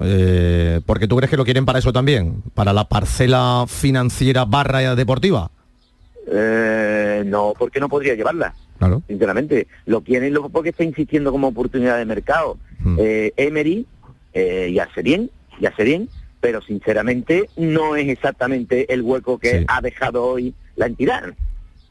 Eh, 0.00 0.80
porque 0.86 1.08
tú 1.08 1.16
crees 1.16 1.30
que 1.30 1.36
lo 1.36 1.44
quieren 1.44 1.64
para 1.64 1.78
eso 1.78 1.92
también, 1.92 2.42
para 2.54 2.72
la 2.72 2.84
parcela 2.88 3.64
financiera 3.68 4.44
barra 4.44 4.94
deportiva. 4.94 5.50
Eh, 6.28 7.22
no, 7.26 7.54
porque 7.58 7.80
no 7.80 7.88
podría 7.88 8.14
llevarla. 8.14 8.54
Claro. 8.78 9.02
Sinceramente, 9.06 9.66
lo 9.86 10.00
quieren 10.02 10.34
lo- 10.34 10.48
porque 10.48 10.70
está 10.70 10.84
insistiendo 10.84 11.30
como 11.32 11.48
oportunidad 11.48 11.98
de 11.98 12.04
mercado. 12.04 12.58
Eh, 12.98 13.32
Emery, 13.36 13.86
eh, 14.34 14.68
y 14.70 14.78
hace 14.78 15.02
bien, 15.02 15.30
y 15.60 15.66
hace 15.66 15.82
bien, 15.84 16.08
pero 16.40 16.60
sinceramente 16.62 17.48
no 17.56 17.96
es 17.96 18.08
exactamente 18.08 18.92
el 18.92 19.02
hueco 19.02 19.38
que 19.38 19.64
ha 19.66 19.80
dejado 19.80 20.24
hoy 20.24 20.54
la 20.76 20.86
entidad. 20.86 21.22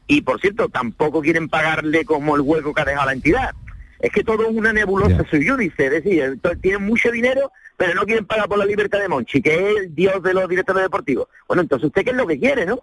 Y 0.08 0.22
por 0.22 0.40
cierto, 0.40 0.70
tampoco 0.70 1.22
quieren 1.22 1.50
pagarle 1.50 2.06
como 2.06 2.36
el 2.36 2.42
hueco 2.42 2.74
que 2.74 2.82
ha 2.82 2.86
dejado 2.86 3.08
la 3.08 3.14
entidad. 3.14 3.52
Es 4.00 4.12
que 4.12 4.24
todo 4.24 4.44
es 4.48 4.56
una 4.56 4.72
nebulosa 4.74 5.24
sui 5.30 5.40
dice, 5.58 5.86
es 5.86 5.92
decir, 5.92 6.22
entonces 6.22 6.62
tienen 6.62 6.84
mucho 6.86 7.10
dinero, 7.12 7.52
pero 7.78 7.96
no 7.96 8.04
quieren 8.04 8.26
pagar 8.26 8.48
por 8.48 8.58
la 8.60 8.66
libertad 8.66 9.00
de 9.00 9.08
Monchi, 9.08 9.42
que 9.42 9.54
es 9.56 9.78
el 9.78 9.96
dios 9.96 10.22
de 10.22 10.34
los 10.34 10.48
directores 10.48 10.84
deportivos. 10.84 11.28
Bueno, 11.48 11.62
entonces 11.64 11.88
usted 11.88 12.04
qué 12.04 12.12
es 12.12 12.16
lo 12.16 12.28
que 12.28 12.40
quiere, 12.40 12.66
¿no? 12.66 12.80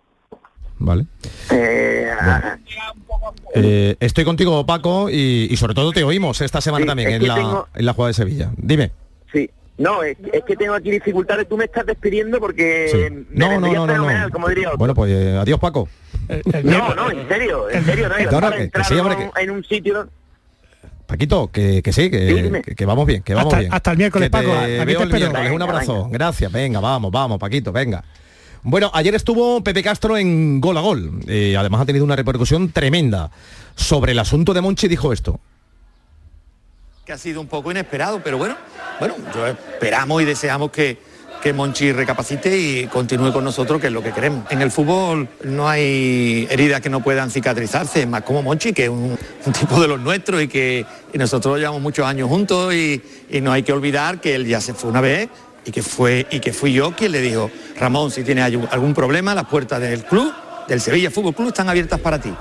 Vale. 0.79 1.07
Eh, 1.51 2.11
Eh, 3.55 3.97
estoy 4.01 4.25
contigo, 4.25 4.65
Paco, 4.67 5.09
y, 5.11 5.47
y 5.51 5.57
sobre 5.57 5.75
todo 5.75 5.93
te 5.93 6.03
oímos 6.03 6.41
esta 6.41 6.61
semana 6.61 6.83
Sí, 6.85 6.87
también 6.89 7.09
es 7.11 7.15
en 7.17 7.29
la, 7.29 7.35
tengo- 7.37 7.69
en 7.75 7.87
la 7.87 7.93
jugada 7.93 8.09
de 8.09 8.15
Sevilla. 8.15 8.51
Dime. 8.57 8.91
Sí, 9.33 9.49
no, 9.79 10.03
es, 10.03 10.17
es 10.33 10.43
que 10.45 10.57
tengo 10.57 10.75
aquí 10.75 10.91
dificultades, 10.91 11.49
tú 11.49 11.57
me 11.57 11.67
estás 11.67 11.87
despidiendo 11.87 12.41
porque 12.41 13.25
me 13.31 13.39
No, 13.39 13.61
no, 13.61 13.73
no, 13.73 13.87
no, 13.87 13.93
fenomenal, 13.93 14.29
no. 14.29 14.31
como 14.33 14.49
diría 14.49 14.69
otro. 14.69 14.79
Bueno, 14.79 14.95
pues 14.95 15.13
eh, 15.13 15.37
adiós, 15.39 15.61
Paco. 15.61 15.89
No, 16.65 16.95
no, 16.95 17.11
en 17.11 17.29
serio, 17.29 17.69
en 17.71 17.85
serio, 17.85 18.09
no, 18.09 18.17
No, 18.19 18.25
no, 18.25 18.41
para 18.41 18.51
que- 18.53 18.57
que 18.59 18.63
entrar 18.65 18.85
sí, 18.87 18.95
hombre, 18.95 19.15
en 19.17 19.23
un- 19.23 19.31
en 19.37 19.51
un 19.51 19.65
sitio... 19.65 20.09
Paquito, 21.07 21.51
que, 21.51 21.83
que 21.83 21.93
sí, 21.93 22.11
que, 22.11 22.63
Sí, 22.79 22.85
vamos 22.87 23.07
bien, 23.07 23.23
que 23.23 23.35
vamos 23.35 23.53
Hasta- 23.53 23.61
bien. 23.61 23.75
hasta 23.75 23.91
el 23.91 23.99
miércoles, 23.99 24.31
Que 24.31 24.39
te 24.39 24.45
Paco. 24.45 24.53
A- 24.57 24.65
a 24.65 24.67
mí 24.67 24.69
te 24.69 24.81
el 24.81 24.87
miércoles. 24.87 25.29
Un 25.29 25.59
Venga, 25.59 25.65
abrazo. 25.65 26.09
Gracias, 26.11 26.51
venga, 26.51 26.81
vamos, 26.81 27.11
vamos, 27.13 27.39
Paquito, 27.39 27.71
venga. 27.73 28.03
Bueno, 28.63 28.91
ayer 28.95 29.15
estuvo 29.15 29.63
Pepe 29.63 29.83
Castro 29.83 30.17
en 30.17 30.61
Gol 30.61 30.79
a 30.79 30.81
Gol. 30.81 31.21
Eh, 31.27 31.57
además 31.59 31.81
ha 31.83 31.85
tenido 31.85 32.05
una 32.05 32.17
repercusión 32.17 32.71
tremenda. 32.71 33.31
Sobre 33.75 34.13
el 34.13 34.19
asunto 34.21 34.55
de 34.55 34.61
Monchi 34.61 34.87
dijo 34.89 35.13
esto. 35.13 35.41
que 37.05 37.13
ha 37.13 37.19
sido 37.19 37.41
un 37.41 37.49
poco 37.49 37.71
inesperado, 37.73 38.21
pero 38.23 38.39
bueno, 38.39 38.57
bueno, 39.01 39.17
yo 39.35 39.45
esperamos 39.49 40.23
y 40.23 40.25
deseamos 40.25 40.71
que, 40.71 40.99
que 41.43 41.53
Monchi 41.53 41.93
recapacite 41.93 42.57
y 42.57 42.87
continúe 42.87 43.33
con 43.33 43.43
nosotros, 43.45 43.81
que 43.81 43.89
es 43.89 43.93
lo 43.93 44.03
que 44.03 44.13
queremos. 44.13 44.45
En 44.51 44.63
el 44.63 44.71
fútbol 44.71 45.29
no 45.45 45.69
hay 45.69 46.47
heridas 46.51 46.81
que 46.81 46.89
no 46.89 47.03
puedan 47.03 47.31
cicatrizarse, 47.31 48.07
más 48.07 48.23
como 48.23 48.43
Monchi, 48.43 48.73
que 48.73 48.85
es 48.85 48.89
un, 48.91 49.19
un 49.47 49.53
tipo 49.53 49.81
de 49.81 49.89
los 49.89 50.01
nuestros 50.01 50.43
y 50.43 50.49
que 50.49 50.87
y 51.13 51.19
nosotros 51.19 51.59
llevamos 51.59 51.83
muchos 51.83 52.07
años 52.07 52.29
juntos 52.29 52.73
y, 52.75 53.03
y 53.31 53.41
no 53.41 53.51
hay 53.53 53.63
que 53.65 53.73
olvidar 53.73 54.21
que 54.21 54.35
él 54.37 54.47
ya 54.47 54.61
se 54.61 54.73
fue 54.73 54.89
una 54.91 55.01
vez 55.01 55.29
y 55.65 55.71
que 55.73 55.83
fue 55.83 56.27
y 56.31 56.41
que 56.41 56.53
fui 56.53 56.73
yo 56.73 56.93
quien 56.95 57.13
le 57.13 57.21
dijo, 57.21 57.51
Ramón, 57.79 58.11
si 58.11 58.23
tienes 58.23 58.45
algún- 58.45 58.69
algún 58.71 58.95
problema, 58.95 59.35
las 59.35 59.47
puertas 59.47 59.81
del 59.81 60.05
club, 60.05 60.33
del 60.69 60.81
Sevilla 60.81 61.11
Fútbol 61.11 61.35
Club 61.35 61.49
están 61.49 61.69
abiertas 61.69 61.99
para 62.01 62.21
ti. 62.21 62.33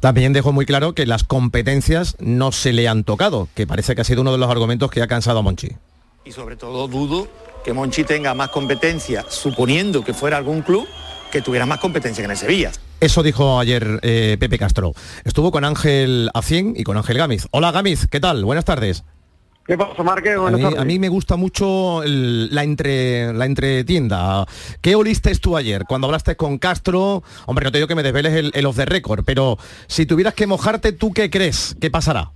También 0.00 0.32
dejó 0.32 0.52
muy 0.52 0.66
claro 0.66 0.94
que 0.94 1.06
las 1.06 1.22
competencias 1.22 2.16
no 2.18 2.50
se 2.50 2.72
le 2.72 2.88
han 2.88 3.04
tocado, 3.04 3.48
que 3.54 3.68
parece 3.68 3.94
que 3.94 4.00
ha 4.00 4.04
sido 4.04 4.22
uno 4.22 4.32
de 4.32 4.38
los 4.38 4.50
argumentos 4.50 4.90
que 4.90 5.00
ha 5.00 5.06
cansado 5.06 5.38
a 5.38 5.42
Monchi. 5.42 5.68
y 6.24 6.32
sobre 6.32 6.56
todo 6.56 6.88
dudo 6.88 7.28
que 7.64 7.72
Monchi 7.72 8.04
tenga 8.04 8.34
más 8.34 8.48
competencia, 8.50 9.24
suponiendo 9.28 10.04
que 10.04 10.14
fuera 10.14 10.36
algún 10.36 10.62
club 10.62 10.86
que 11.30 11.40
tuviera 11.40 11.64
más 11.66 11.78
competencia 11.78 12.22
que 12.22 12.26
en 12.26 12.30
el 12.32 12.36
Sevilla. 12.36 12.72
Eso 13.00 13.22
dijo 13.22 13.58
ayer 13.58 13.98
eh, 14.02 14.36
Pepe 14.38 14.58
Castro. 14.58 14.92
Estuvo 15.24 15.50
con 15.50 15.64
Ángel 15.64 16.30
Acien 16.34 16.74
y 16.76 16.84
con 16.84 16.96
Ángel 16.96 17.18
Gámiz. 17.18 17.46
Hola 17.50 17.72
Gámiz, 17.72 18.06
¿qué 18.10 18.20
tal? 18.20 18.44
Buenas 18.44 18.64
tardes. 18.64 19.02
¿Qué 19.64 19.78
pasa, 19.78 20.02
Márquez? 20.02 20.34
A 20.36 20.40
Buenas 20.40 20.58
mí, 20.58 20.64
tardes. 20.64 20.80
a 20.80 20.84
mí 20.84 20.98
me 20.98 21.08
gusta 21.08 21.36
mucho 21.36 22.02
el- 22.02 22.52
la 22.54 22.64
entre 22.64 23.32
la 23.32 23.46
entretienda. 23.46 24.44
¿Qué 24.80 24.94
oliste 24.96 25.32
tú 25.36 25.56
ayer 25.56 25.84
cuando 25.88 26.08
hablaste 26.08 26.36
con 26.36 26.58
Castro? 26.58 27.22
Hombre, 27.46 27.64
no 27.64 27.72
te 27.72 27.78
digo 27.78 27.86
que 27.88 27.94
me 27.94 28.02
desveles 28.02 28.32
el, 28.34 28.50
el 28.54 28.66
off 28.66 28.76
the 28.76 28.84
record, 28.86 29.24
pero 29.24 29.58
si 29.86 30.04
tuvieras 30.04 30.34
que 30.34 30.46
mojarte, 30.48 30.92
¿tú 30.92 31.12
qué 31.12 31.30
crees? 31.30 31.76
¿Qué 31.80 31.90
pasará? 31.90 32.32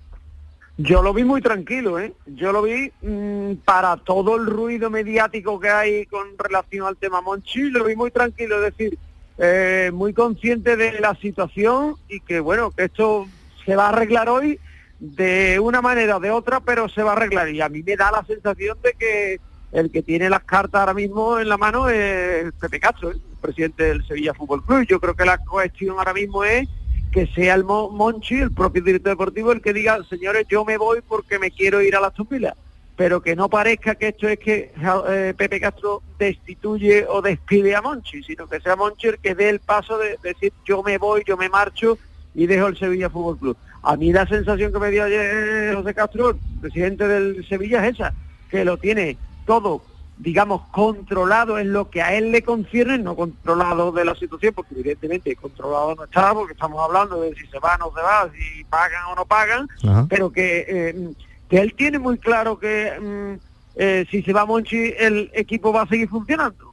Yo 0.78 1.02
lo 1.02 1.14
vi 1.14 1.24
muy 1.24 1.40
tranquilo, 1.40 1.98
¿eh? 1.98 2.12
Yo 2.26 2.52
lo 2.52 2.62
vi 2.62 2.92
mm, 3.00 3.54
para 3.64 3.96
todo 3.96 4.36
el 4.36 4.44
ruido 4.44 4.90
mediático 4.90 5.58
que 5.58 5.70
hay 5.70 6.06
con 6.06 6.36
relación 6.38 6.86
al 6.86 6.98
tema 6.98 7.22
Monchi, 7.22 7.70
lo 7.70 7.84
vi 7.84 7.96
muy 7.96 8.10
tranquilo, 8.10 8.56
es 8.56 8.76
decir, 8.76 8.98
eh, 9.38 9.90
muy 9.92 10.12
consciente 10.12 10.76
de 10.76 11.00
la 11.00 11.14
situación 11.14 11.94
y 12.08 12.20
que, 12.20 12.40
bueno, 12.40 12.70
que 12.72 12.84
esto 12.84 13.26
se 13.64 13.74
va 13.74 13.86
a 13.86 13.88
arreglar 13.88 14.28
hoy 14.28 14.60
de 15.00 15.58
una 15.60 15.80
manera 15.80 16.18
o 16.18 16.20
de 16.20 16.30
otra, 16.30 16.60
pero 16.60 16.90
se 16.90 17.02
va 17.02 17.12
a 17.12 17.16
arreglar. 17.16 17.48
Y 17.48 17.62
a 17.62 17.70
mí 17.70 17.82
me 17.82 17.96
da 17.96 18.10
la 18.10 18.24
sensación 18.24 18.76
de 18.82 18.92
que 18.98 19.40
el 19.72 19.90
que 19.90 20.02
tiene 20.02 20.28
las 20.28 20.44
cartas 20.44 20.80
ahora 20.80 20.94
mismo 20.94 21.38
en 21.38 21.48
la 21.48 21.56
mano 21.56 21.88
es 21.88 22.52
Pepe 22.60 22.80
Castro, 22.80 23.12
¿eh? 23.12 23.14
el 23.14 23.38
presidente 23.40 23.84
del 23.84 24.06
Sevilla 24.06 24.34
Fútbol 24.34 24.62
Club. 24.62 24.86
Yo 24.86 25.00
creo 25.00 25.14
que 25.14 25.24
la 25.24 25.38
cuestión 25.38 25.98
ahora 25.98 26.12
mismo 26.12 26.44
es 26.44 26.68
que 27.16 27.26
sea 27.28 27.54
el 27.54 27.64
Mo- 27.64 27.88
Monchi, 27.88 28.34
el 28.34 28.52
propio 28.52 28.82
director 28.82 29.12
deportivo, 29.12 29.50
el 29.50 29.62
que 29.62 29.72
diga, 29.72 30.04
señores, 30.04 30.46
yo 30.50 30.66
me 30.66 30.76
voy 30.76 31.00
porque 31.00 31.38
me 31.38 31.50
quiero 31.50 31.80
ir 31.80 31.96
a 31.96 32.00
las 32.00 32.12
Villa 32.28 32.54
pero 32.94 33.22
que 33.22 33.34
no 33.34 33.48
parezca 33.48 33.94
que 33.94 34.08
esto 34.08 34.28
es 34.28 34.38
que 34.38 34.72
eh, 35.08 35.34
Pepe 35.34 35.58
Castro 35.58 36.02
destituye 36.18 37.06
o 37.08 37.22
despide 37.22 37.74
a 37.74 37.80
Monchi, 37.80 38.22
sino 38.22 38.46
que 38.46 38.60
sea 38.60 38.76
Monchi 38.76 39.08
el 39.08 39.18
que 39.18 39.34
dé 39.34 39.48
el 39.48 39.60
paso 39.60 39.96
de 39.96 40.18
decir 40.22 40.52
yo 40.66 40.82
me 40.82 40.98
voy, 40.98 41.22
yo 41.26 41.38
me 41.38 41.48
marcho 41.48 41.96
y 42.34 42.46
dejo 42.46 42.66
el 42.66 42.76
Sevilla 42.76 43.08
Fútbol 43.08 43.38
Club. 43.38 43.56
A 43.82 43.96
mí 43.96 44.12
la 44.12 44.26
sensación 44.26 44.70
que 44.70 44.78
me 44.78 44.90
dio 44.90 45.04
ayer 45.04 45.74
José 45.74 45.94
Castro, 45.94 46.38
presidente 46.60 47.08
del 47.08 47.46
Sevilla, 47.48 47.86
es 47.86 47.94
esa, 47.94 48.12
que 48.50 48.62
lo 48.62 48.76
tiene 48.76 49.16
todo 49.46 49.82
digamos, 50.18 50.62
controlado 50.70 51.58
en 51.58 51.72
lo 51.72 51.90
que 51.90 52.02
a 52.02 52.14
él 52.14 52.32
le 52.32 52.42
concierne, 52.42 52.98
no 52.98 53.14
controlado 53.14 53.92
de 53.92 54.04
la 54.04 54.14
situación, 54.14 54.54
porque 54.54 54.74
evidentemente 54.74 55.36
controlado 55.36 55.94
no 55.94 56.04
está, 56.04 56.32
porque 56.32 56.54
estamos 56.54 56.82
hablando 56.82 57.20
de 57.20 57.34
si 57.34 57.46
se 57.46 57.58
va 57.58 57.74
o 57.74 57.78
no 57.78 57.92
se 57.94 58.02
va, 58.02 58.30
si 58.32 58.64
pagan 58.64 59.04
o 59.10 59.14
no 59.14 59.26
pagan, 59.26 59.68
Ajá. 59.86 60.06
pero 60.08 60.32
que, 60.32 60.64
eh, 60.68 61.10
que 61.48 61.58
él 61.58 61.74
tiene 61.74 61.98
muy 61.98 62.18
claro 62.18 62.58
que 62.58 62.98
mm, 62.98 63.40
eh, 63.76 64.06
si 64.10 64.22
se 64.22 64.32
va 64.32 64.46
Monchi, 64.46 64.94
el 64.98 65.30
equipo 65.34 65.72
va 65.72 65.82
a 65.82 65.88
seguir 65.88 66.08
funcionando. 66.08 66.65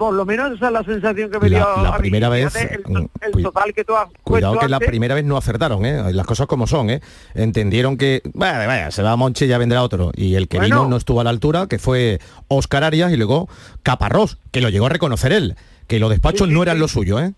Por 0.00 0.14
lo 0.14 0.24
menos 0.24 0.52
esa 0.56 0.68
es 0.68 0.72
la 0.72 0.82
sensación 0.82 1.30
que 1.30 1.38
me 1.38 1.50
dio 1.50 1.58
La, 1.58 1.82
la 1.82 1.88
a 1.90 1.92
mí. 1.98 2.00
primera 2.00 2.30
vez, 2.30 2.56
el, 2.56 2.82
mm, 2.86 3.06
el 3.20 3.42
total 3.42 3.74
que 3.74 3.84
tú 3.84 3.94
has 3.94 4.08
cuidado 4.24 4.58
que 4.58 4.66
la 4.66 4.76
antes. 4.76 4.88
primera 4.88 5.14
vez 5.14 5.24
no 5.26 5.36
acertaron, 5.36 5.84
¿eh? 5.84 6.10
las 6.14 6.24
cosas 6.24 6.46
como 6.46 6.66
son, 6.66 6.88
¿eh? 6.88 7.02
entendieron 7.34 7.98
que, 7.98 8.22
vaya, 8.32 8.66
vaya, 8.66 8.90
se 8.90 9.02
va 9.02 9.14
Monchi 9.16 9.46
ya 9.46 9.58
vendrá 9.58 9.82
otro, 9.82 10.10
y 10.16 10.36
el 10.36 10.48
que 10.48 10.56
Bueno. 10.56 10.76
vino 10.84 10.88
no 10.88 10.96
estuvo 10.96 11.20
a 11.20 11.24
la 11.24 11.28
altura, 11.28 11.66
que 11.66 11.78
fue 11.78 12.18
Oscar 12.48 12.82
Arias 12.82 13.12
y 13.12 13.18
luego 13.18 13.46
Caparrós, 13.82 14.38
que 14.52 14.62
lo 14.62 14.70
llegó 14.70 14.86
a 14.86 14.88
reconocer 14.88 15.32
él, 15.32 15.54
que 15.86 15.98
los 16.00 16.08
despachos 16.08 16.48
no 16.48 16.62
eran 16.62 16.78
lo 16.78 16.88
suyo, 16.88 17.20
¿eh? 17.20 17.34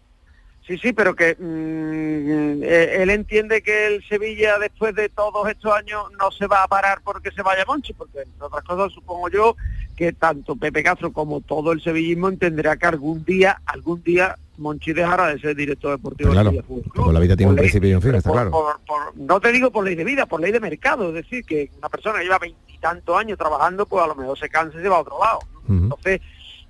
Sí, 0.65 0.79
sí, 0.79 0.93
pero 0.93 1.17
que 1.17 1.35
mm, 1.35 2.63
eh, 2.63 3.03
él 3.03 3.11
entiende 3.11 3.61
que 3.63 3.89
el 3.89 4.05
Sevilla 4.09 4.61
después 4.61 4.95
de 4.95 5.09
todos 5.09 5.49
estos 5.49 5.73
años 5.75 6.05
no 6.21 6.31
se 6.31 6.47
va 6.47 6.63
a 6.63 6.69
parar 6.69 7.01
porque 7.03 7.33
se 7.33 7.43
vaya 7.43 7.65
Monchi, 7.67 7.93
porque 7.93 8.21
entre 8.21 8.47
otras 8.47 8.63
cosas 8.63 8.93
supongo 8.93 9.29
yo 9.29 9.57
que 9.97 10.12
tanto 10.12 10.57
Pepe 10.57 10.82
Castro 10.82 11.12
como 11.12 11.40
todo 11.40 11.72
el 11.72 11.82
sevillismo 11.82 12.28
entenderá 12.28 12.76
que 12.76 12.86
algún 12.86 13.24
día, 13.24 13.61
algún 13.66 14.03
día 14.03 14.36
Monchi 14.59 14.93
dejará 14.93 15.28
de 15.28 15.38
ser 15.40 15.57
director 15.57 15.90
deportivo 15.93 16.28
Pues 16.30 16.34
claro, 16.40 16.51
del 16.51 16.62
Fútbol 16.62 16.93
Club. 16.93 17.12
la 17.12 17.20
vida 17.20 17.36
tiene 17.36 17.51
un 17.51 17.57
Por 17.57 17.62
ley- 17.62 17.70
principio 17.70 17.90
y 17.90 17.95
un 17.95 18.03
fin, 18.03 18.14
está 18.14 18.28
por- 18.30 18.36
claro. 18.38 18.51
por- 18.51 18.80
por- 18.86 19.16
no 19.16 19.40
te 19.40 19.51
digo 19.53 19.70
por 19.70 19.84
ley 19.84 19.95
de 19.95 20.05
vida, 20.05 20.26
por 20.26 20.40
ley 20.40 20.53
de 20.53 20.61
mercado, 20.61 21.09
es 21.09 21.14
decir, 21.14 21.45
que 21.45 21.70
una 21.78 21.88
persona 21.88 22.18
que 22.18 22.24
lleva 22.24 22.38
veintitantos 22.38 23.16
años 23.18 23.38
trabajando, 23.38 23.86
pues 23.86 24.05
a 24.05 24.07
lo 24.07 24.14
mejor 24.14 24.38
se 24.38 24.49
cansa 24.49 24.78
y 24.78 24.82
se 24.82 24.88
va 24.88 24.97
a 24.97 25.01
otro 25.01 25.18
lado. 25.20 25.38
¿no? 25.68 25.84
Entonces, 25.84 26.20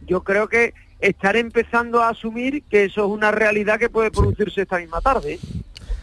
yo 0.06 0.22
creo 0.22 0.48
que 0.48 0.74
estar 1.00 1.36
empezando 1.36 2.00
a 2.02 2.10
asumir 2.10 2.62
que 2.70 2.84
eso 2.84 3.04
es 3.04 3.10
una 3.10 3.30
realidad 3.32 3.78
que 3.78 3.88
puede 3.90 4.10
producirse 4.10 4.62
esta 4.62 4.78
misma 4.78 5.00
tarde. 5.00 5.38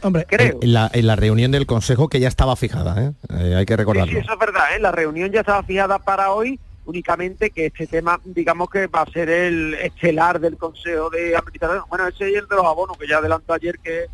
Hombre, 0.02 0.26
creo. 0.28 0.60
En 0.62 0.74
la, 0.74 0.90
en 0.94 1.08
la 1.08 1.16
reunión 1.16 1.52
del 1.52 1.66
Consejo 1.66 2.08
que 2.08 2.20
ya 2.20 2.28
estaba 2.30 2.56
fijada, 2.56 3.04
¿eh? 3.04 3.12
Eh, 3.38 3.56
hay 3.56 3.66
que 3.66 3.74
Sí, 3.74 3.78
recordarlo. 3.78 4.12
sí, 4.12 4.18
eso 4.20 4.34
es 4.34 4.40
verdad, 4.40 4.64
¿eh? 4.76 4.80
la 4.80 4.92
reunión 4.92 5.32
ya 5.32 5.42
estaba 5.42 5.64
fijada 5.64 6.00
para 6.00 6.32
hoy, 6.32 6.60
únicamente 6.90 7.52
que 7.52 7.68
este 7.68 7.86
tema, 7.86 8.20
digamos 8.26 8.70
que 8.70 8.88
va 8.88 9.04
a 9.04 9.12
ser 9.12 9.30
el 9.30 9.76
estelar 9.76 10.40
del 10.40 10.58
Consejo 10.58 11.10
de 11.10 11.36
Administración. 11.36 11.84
Bueno, 11.88 12.08
ese 12.08 12.32
y 12.32 12.34
el 12.34 12.48
de 12.48 12.56
los 12.56 12.66
abonos, 12.66 12.98
que 12.98 13.08
ya 13.08 13.18
adelantó 13.18 13.54
ayer 13.54 13.78
que 13.80 14.06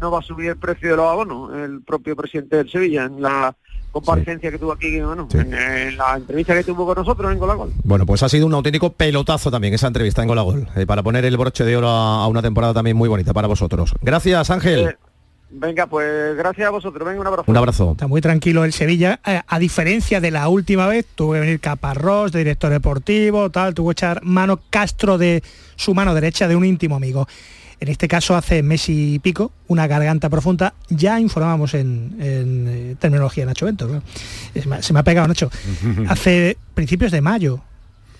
no 0.00 0.10
va 0.10 0.18
a 0.18 0.22
subir 0.22 0.50
el 0.50 0.56
precio 0.56 0.90
de 0.90 0.96
los 0.96 1.06
abonos, 1.06 1.54
el 1.54 1.82
propio 1.82 2.16
presidente 2.16 2.56
del 2.56 2.68
Sevilla, 2.68 3.04
en 3.04 3.22
la 3.22 3.54
comparecencia 3.92 4.50
que 4.50 4.58
tuvo 4.58 4.72
aquí, 4.72 5.00
bueno, 5.00 5.28
en, 5.32 5.54
en 5.54 5.96
la 5.96 6.16
entrevista 6.16 6.52
que 6.54 6.64
tuvo 6.64 6.84
con 6.84 6.96
nosotros 6.96 7.30
en 7.30 7.38
Golagol. 7.38 7.72
Bueno, 7.84 8.04
pues 8.04 8.24
ha 8.24 8.28
sido 8.28 8.46
un 8.46 8.54
auténtico 8.54 8.92
pelotazo 8.92 9.52
también 9.52 9.72
esa 9.72 9.86
entrevista 9.86 10.20
en 10.20 10.28
Golagol, 10.28 10.66
eh, 10.74 10.84
para 10.84 11.04
poner 11.04 11.24
el 11.24 11.36
broche 11.36 11.64
de 11.64 11.76
oro 11.76 11.88
a, 11.88 12.24
a 12.24 12.26
una 12.26 12.42
temporada 12.42 12.74
también 12.74 12.96
muy 12.96 13.08
bonita 13.08 13.32
para 13.32 13.46
vosotros. 13.46 13.94
Gracias, 14.02 14.50
Ángel. 14.50 14.88
Eh, 14.88 14.96
venga, 15.50 15.86
pues 15.86 16.36
gracias 16.36 16.66
a 16.66 16.70
vosotros, 16.70 17.06
venga, 17.06 17.20
un 17.20 17.26
abrazo. 17.26 17.44
Un 17.50 17.56
abrazo. 17.56 17.92
Está 17.92 18.06
muy 18.06 18.20
tranquilo 18.20 18.64
el 18.64 18.72
Sevilla, 18.72 19.20
eh, 19.26 19.40
a 19.46 19.58
diferencia 19.58 20.20
de 20.20 20.30
la 20.30 20.48
última 20.48 20.86
vez, 20.86 21.06
tuvo 21.14 21.32
que 21.34 21.40
venir 21.40 21.60
Caparrós, 21.60 22.32
de 22.32 22.40
director 22.40 22.70
deportivo, 22.70 23.50
tal, 23.50 23.74
tuvo 23.74 23.88
que 23.90 23.92
echar 23.92 24.22
mano 24.24 24.60
Castro 24.70 25.18
de 25.18 25.42
su 25.76 25.94
mano 25.94 26.14
derecha 26.14 26.48
de 26.48 26.56
un 26.56 26.64
íntimo 26.64 26.96
amigo. 26.96 27.26
En 27.80 27.88
este 27.88 28.08
caso 28.08 28.34
hace 28.36 28.62
mes 28.62 28.88
y 28.88 29.18
pico, 29.18 29.52
una 29.66 29.86
garganta 29.86 30.30
profunda, 30.30 30.74
ya 30.88 31.20
informábamos 31.20 31.74
en, 31.74 32.16
en, 32.20 32.66
eh, 32.68 32.96
terminología 32.98 33.44
Nacho 33.44 33.66
Bento, 33.66 33.86
¿no? 33.88 34.02
se, 34.54 34.66
me, 34.68 34.76
ha- 34.76 34.82
se 34.82 34.92
me 34.92 35.00
ha 35.00 35.02
pegado 35.02 35.28
Nacho. 35.28 35.50
Hace 36.08 36.56
principios 36.74 37.12
de 37.12 37.20
mayo 37.20 37.60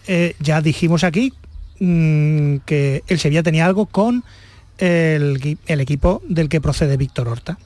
eh, 0.06 0.34
ya 0.40 0.60
dijimos 0.60 1.02
aquí 1.04 1.32
mm, 1.80 2.56
que 2.66 3.04
el 3.06 3.18
Sevilla 3.18 3.42
tenía 3.42 3.64
algo 3.64 3.86
con 3.86 4.24
el, 4.78 5.56
equipo 5.66 6.22
del 6.28 6.48
que 6.48 6.60
procede 6.60 6.96
Víctor 6.96 7.28
Horta. 7.28 7.58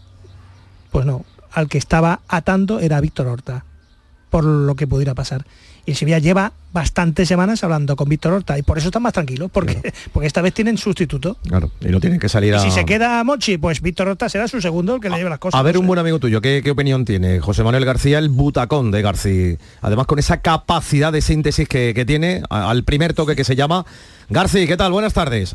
Pues 0.90 1.04
no, 1.06 1.24
al 1.52 1.68
que 1.68 1.78
estaba 1.78 2.20
atando 2.28 2.80
era 2.80 3.00
Víctor 3.00 3.26
Horta, 3.26 3.64
por 4.30 4.44
lo 4.44 4.74
que 4.74 4.86
pudiera 4.86 5.14
pasar. 5.14 5.44
Y 5.86 5.92
el 5.92 5.96
Sevilla 5.96 6.18
lleva 6.18 6.52
bastantes 6.70 7.26
semanas 7.28 7.64
hablando 7.64 7.96
con 7.96 8.10
Víctor 8.10 8.34
Horta 8.34 8.58
y 8.58 8.62
por 8.62 8.76
eso 8.76 8.88
están 8.88 9.02
más 9.02 9.14
tranquilos, 9.14 9.50
porque, 9.50 9.80
porque 10.12 10.26
esta 10.26 10.42
vez 10.42 10.52
tienen 10.52 10.76
sustituto. 10.76 11.38
Claro, 11.48 11.70
y 11.80 11.86
no 11.88 11.98
tienen 11.98 12.20
que 12.20 12.28
salir 12.28 12.52
Y 12.52 12.56
a... 12.56 12.60
si 12.60 12.70
se 12.70 12.84
queda 12.84 13.24
Mochi, 13.24 13.56
pues 13.56 13.80
Víctor 13.80 14.08
Horta 14.08 14.28
será 14.28 14.48
su 14.48 14.60
segundo 14.60 14.96
el 14.96 15.00
que 15.00 15.08
le 15.08 15.16
lleve 15.16 15.30
las 15.30 15.38
cosas. 15.38 15.58
A 15.58 15.62
ver, 15.62 15.74
no 15.76 15.80
un 15.80 15.84
sé. 15.84 15.86
buen 15.88 15.98
amigo 15.98 16.18
tuyo, 16.18 16.42
¿qué, 16.42 16.60
qué 16.62 16.70
opinión 16.72 17.06
tiene? 17.06 17.40
José 17.40 17.62
Manuel 17.64 17.86
García, 17.86 18.18
el 18.18 18.28
butacón 18.28 18.90
de 18.90 19.00
García. 19.00 19.56
Además, 19.80 20.06
con 20.06 20.18
esa 20.18 20.42
capacidad 20.42 21.10
de 21.10 21.22
síntesis 21.22 21.66
que, 21.66 21.94
que 21.94 22.04
tiene, 22.04 22.42
a- 22.50 22.68
al 22.68 22.84
primer 22.84 23.14
toque 23.14 23.34
que 23.34 23.44
se 23.44 23.56
llama. 23.56 23.86
García, 24.28 24.66
¿qué 24.66 24.76
tal? 24.76 24.92
Buenas 24.92 25.14
tardes. 25.14 25.54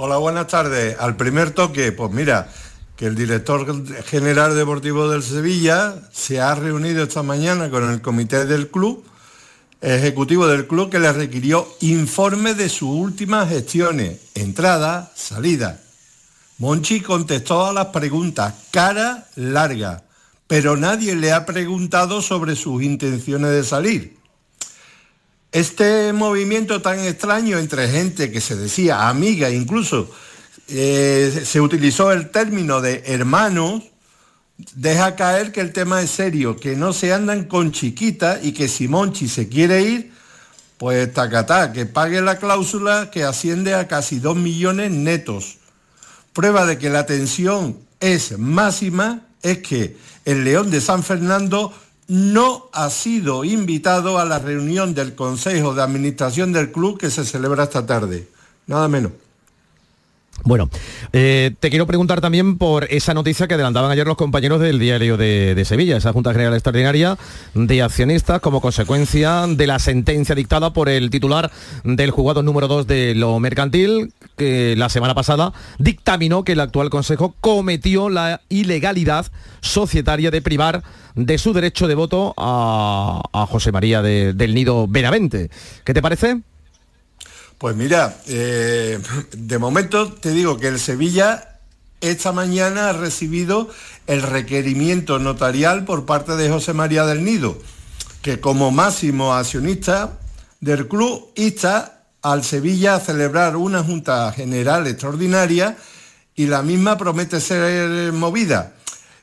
Hola, 0.00 0.16
buenas 0.18 0.46
tardes. 0.46 0.96
Al 1.00 1.16
primer 1.16 1.50
toque, 1.50 1.90
pues 1.90 2.12
mira, 2.12 2.48
que 2.94 3.06
el 3.06 3.16
director 3.16 3.66
general 4.04 4.54
deportivo 4.54 5.08
del 5.08 5.24
Sevilla 5.24 5.96
se 6.12 6.40
ha 6.40 6.54
reunido 6.54 7.02
esta 7.02 7.24
mañana 7.24 7.68
con 7.68 7.90
el 7.90 8.00
comité 8.00 8.46
del 8.46 8.68
club, 8.68 9.04
ejecutivo 9.80 10.46
del 10.46 10.68
club, 10.68 10.88
que 10.88 11.00
le 11.00 11.12
requirió 11.12 11.66
informe 11.80 12.54
de 12.54 12.68
sus 12.68 12.90
últimas 12.90 13.48
gestiones, 13.48 14.20
entrada, 14.36 15.10
salida. 15.16 15.80
Monchi 16.58 17.00
contestó 17.00 17.66
a 17.66 17.72
las 17.72 17.86
preguntas, 17.86 18.54
cara 18.70 19.26
larga, 19.34 20.04
pero 20.46 20.76
nadie 20.76 21.16
le 21.16 21.32
ha 21.32 21.44
preguntado 21.44 22.22
sobre 22.22 22.54
sus 22.54 22.84
intenciones 22.84 23.50
de 23.50 23.64
salir. 23.64 24.17
Este 25.50 26.12
movimiento 26.12 26.82
tan 26.82 27.00
extraño 27.00 27.58
entre 27.58 27.88
gente 27.88 28.30
que 28.30 28.40
se 28.40 28.54
decía 28.54 29.08
amiga, 29.08 29.48
incluso 29.48 30.10
eh, 30.68 31.42
se 31.46 31.60
utilizó 31.62 32.12
el 32.12 32.30
término 32.30 32.82
de 32.82 33.02
hermanos, 33.06 33.82
deja 34.74 35.16
caer 35.16 35.50
que 35.50 35.62
el 35.62 35.72
tema 35.72 36.02
es 36.02 36.10
serio, 36.10 36.56
que 36.56 36.76
no 36.76 36.92
se 36.92 37.14
andan 37.14 37.44
con 37.44 37.72
chiquitas 37.72 38.40
y 38.42 38.52
que 38.52 38.68
si 38.68 38.88
Monchi 38.88 39.26
se 39.26 39.48
quiere 39.48 39.80
ir, 39.80 40.12
pues 40.76 41.12
tacatá, 41.14 41.72
que 41.72 41.86
pague 41.86 42.20
la 42.20 42.38
cláusula 42.38 43.10
que 43.10 43.24
asciende 43.24 43.74
a 43.74 43.88
casi 43.88 44.18
2 44.18 44.36
millones 44.36 44.90
netos. 44.90 45.56
Prueba 46.34 46.66
de 46.66 46.76
que 46.76 46.90
la 46.90 47.06
tensión 47.06 47.78
es 48.00 48.38
máxima 48.38 49.22
es 49.42 49.58
que 49.58 49.96
el 50.26 50.44
León 50.44 50.70
de 50.70 50.82
San 50.82 51.02
Fernando 51.02 51.72
no 52.08 52.68
ha 52.72 52.88
sido 52.90 53.44
invitado 53.44 54.18
a 54.18 54.24
la 54.24 54.38
reunión 54.38 54.94
del 54.94 55.14
Consejo 55.14 55.74
de 55.74 55.82
Administración 55.82 56.52
del 56.52 56.72
club 56.72 56.98
que 56.98 57.10
se 57.10 57.24
celebra 57.24 57.64
esta 57.64 57.84
tarde. 57.86 58.26
Nada 58.66 58.88
menos. 58.88 59.12
Bueno, 60.44 60.70
eh, 61.12 61.54
te 61.60 61.68
quiero 61.68 61.86
preguntar 61.86 62.20
también 62.20 62.56
por 62.56 62.84
esa 62.84 63.12
noticia 63.12 63.48
que 63.48 63.54
adelantaban 63.54 63.90
ayer 63.90 64.06
los 64.06 64.16
compañeros 64.16 64.60
del 64.60 64.78
diario 64.78 65.16
de, 65.16 65.62
Sevilla, 65.66 65.96
esa 65.98 66.12
Junta 66.12 66.32
General 66.32 66.54
Extraordinaria 66.54 67.18
de 67.54 67.82
Accionistas 67.82 68.40
como 68.40 68.60
consecuencia 68.60 69.46
de 69.46 69.66
la 69.66 69.78
sentencia 69.78 70.34
dictada 70.34 70.72
por 70.72 70.88
el 70.88 71.10
titular 71.10 71.50
del 71.84 72.12
juzgado 72.12 72.42
número 72.42 72.66
2 72.68 72.86
de 72.86 73.14
lo 73.14 73.38
mercantil, 73.40 74.12
que 74.36 74.74
la 74.76 74.88
semana 74.88 75.14
pasada 75.14 75.52
dictaminó 75.78 76.44
que 76.44 76.52
el 76.52 76.60
actual 76.60 76.88
Consejo 76.88 77.34
cometió 77.40 78.08
la 78.08 78.40
ilegalidad 78.48 79.26
societaria 79.60 80.30
de 80.30 80.40
privar 80.40 80.82
de 81.14 81.36
su 81.36 81.52
derecho 81.52 81.88
de 81.88 81.94
voto 81.96 82.32
a, 82.38 83.20
José 83.50 83.72
María 83.72 84.00
de- 84.02 84.32
del 84.32 84.54
Nido 84.54 84.86
Benavente. 84.88 85.50
¿Qué 85.84 85.92
te 85.92 86.00
parece? 86.00 86.40
Pues 87.58 87.74
mira, 87.74 88.16
eh, 88.28 89.00
de 89.36 89.58
momento 89.58 90.12
te 90.12 90.30
digo 90.30 90.58
que 90.58 90.68
el 90.68 90.78
Sevilla 90.78 91.58
esta 92.00 92.30
mañana 92.30 92.90
ha 92.90 92.92
recibido 92.92 93.68
el 94.06 94.22
requerimiento 94.22 95.18
notarial 95.18 95.84
por 95.84 96.06
parte 96.06 96.36
de 96.36 96.48
José 96.48 96.72
María 96.72 97.04
del 97.04 97.24
Nido, 97.24 97.58
que 98.22 98.38
como 98.38 98.70
máximo 98.70 99.34
accionista 99.34 100.20
del 100.60 100.86
club 100.86 101.32
insta 101.34 102.04
al 102.22 102.44
Sevilla 102.44 102.94
a 102.94 103.00
celebrar 103.00 103.56
una 103.56 103.82
Junta 103.82 104.30
General 104.30 104.86
Extraordinaria 104.86 105.76
y 106.36 106.46
la 106.46 106.62
misma 106.62 106.96
promete 106.96 107.40
ser 107.40 108.12
movida. 108.12 108.74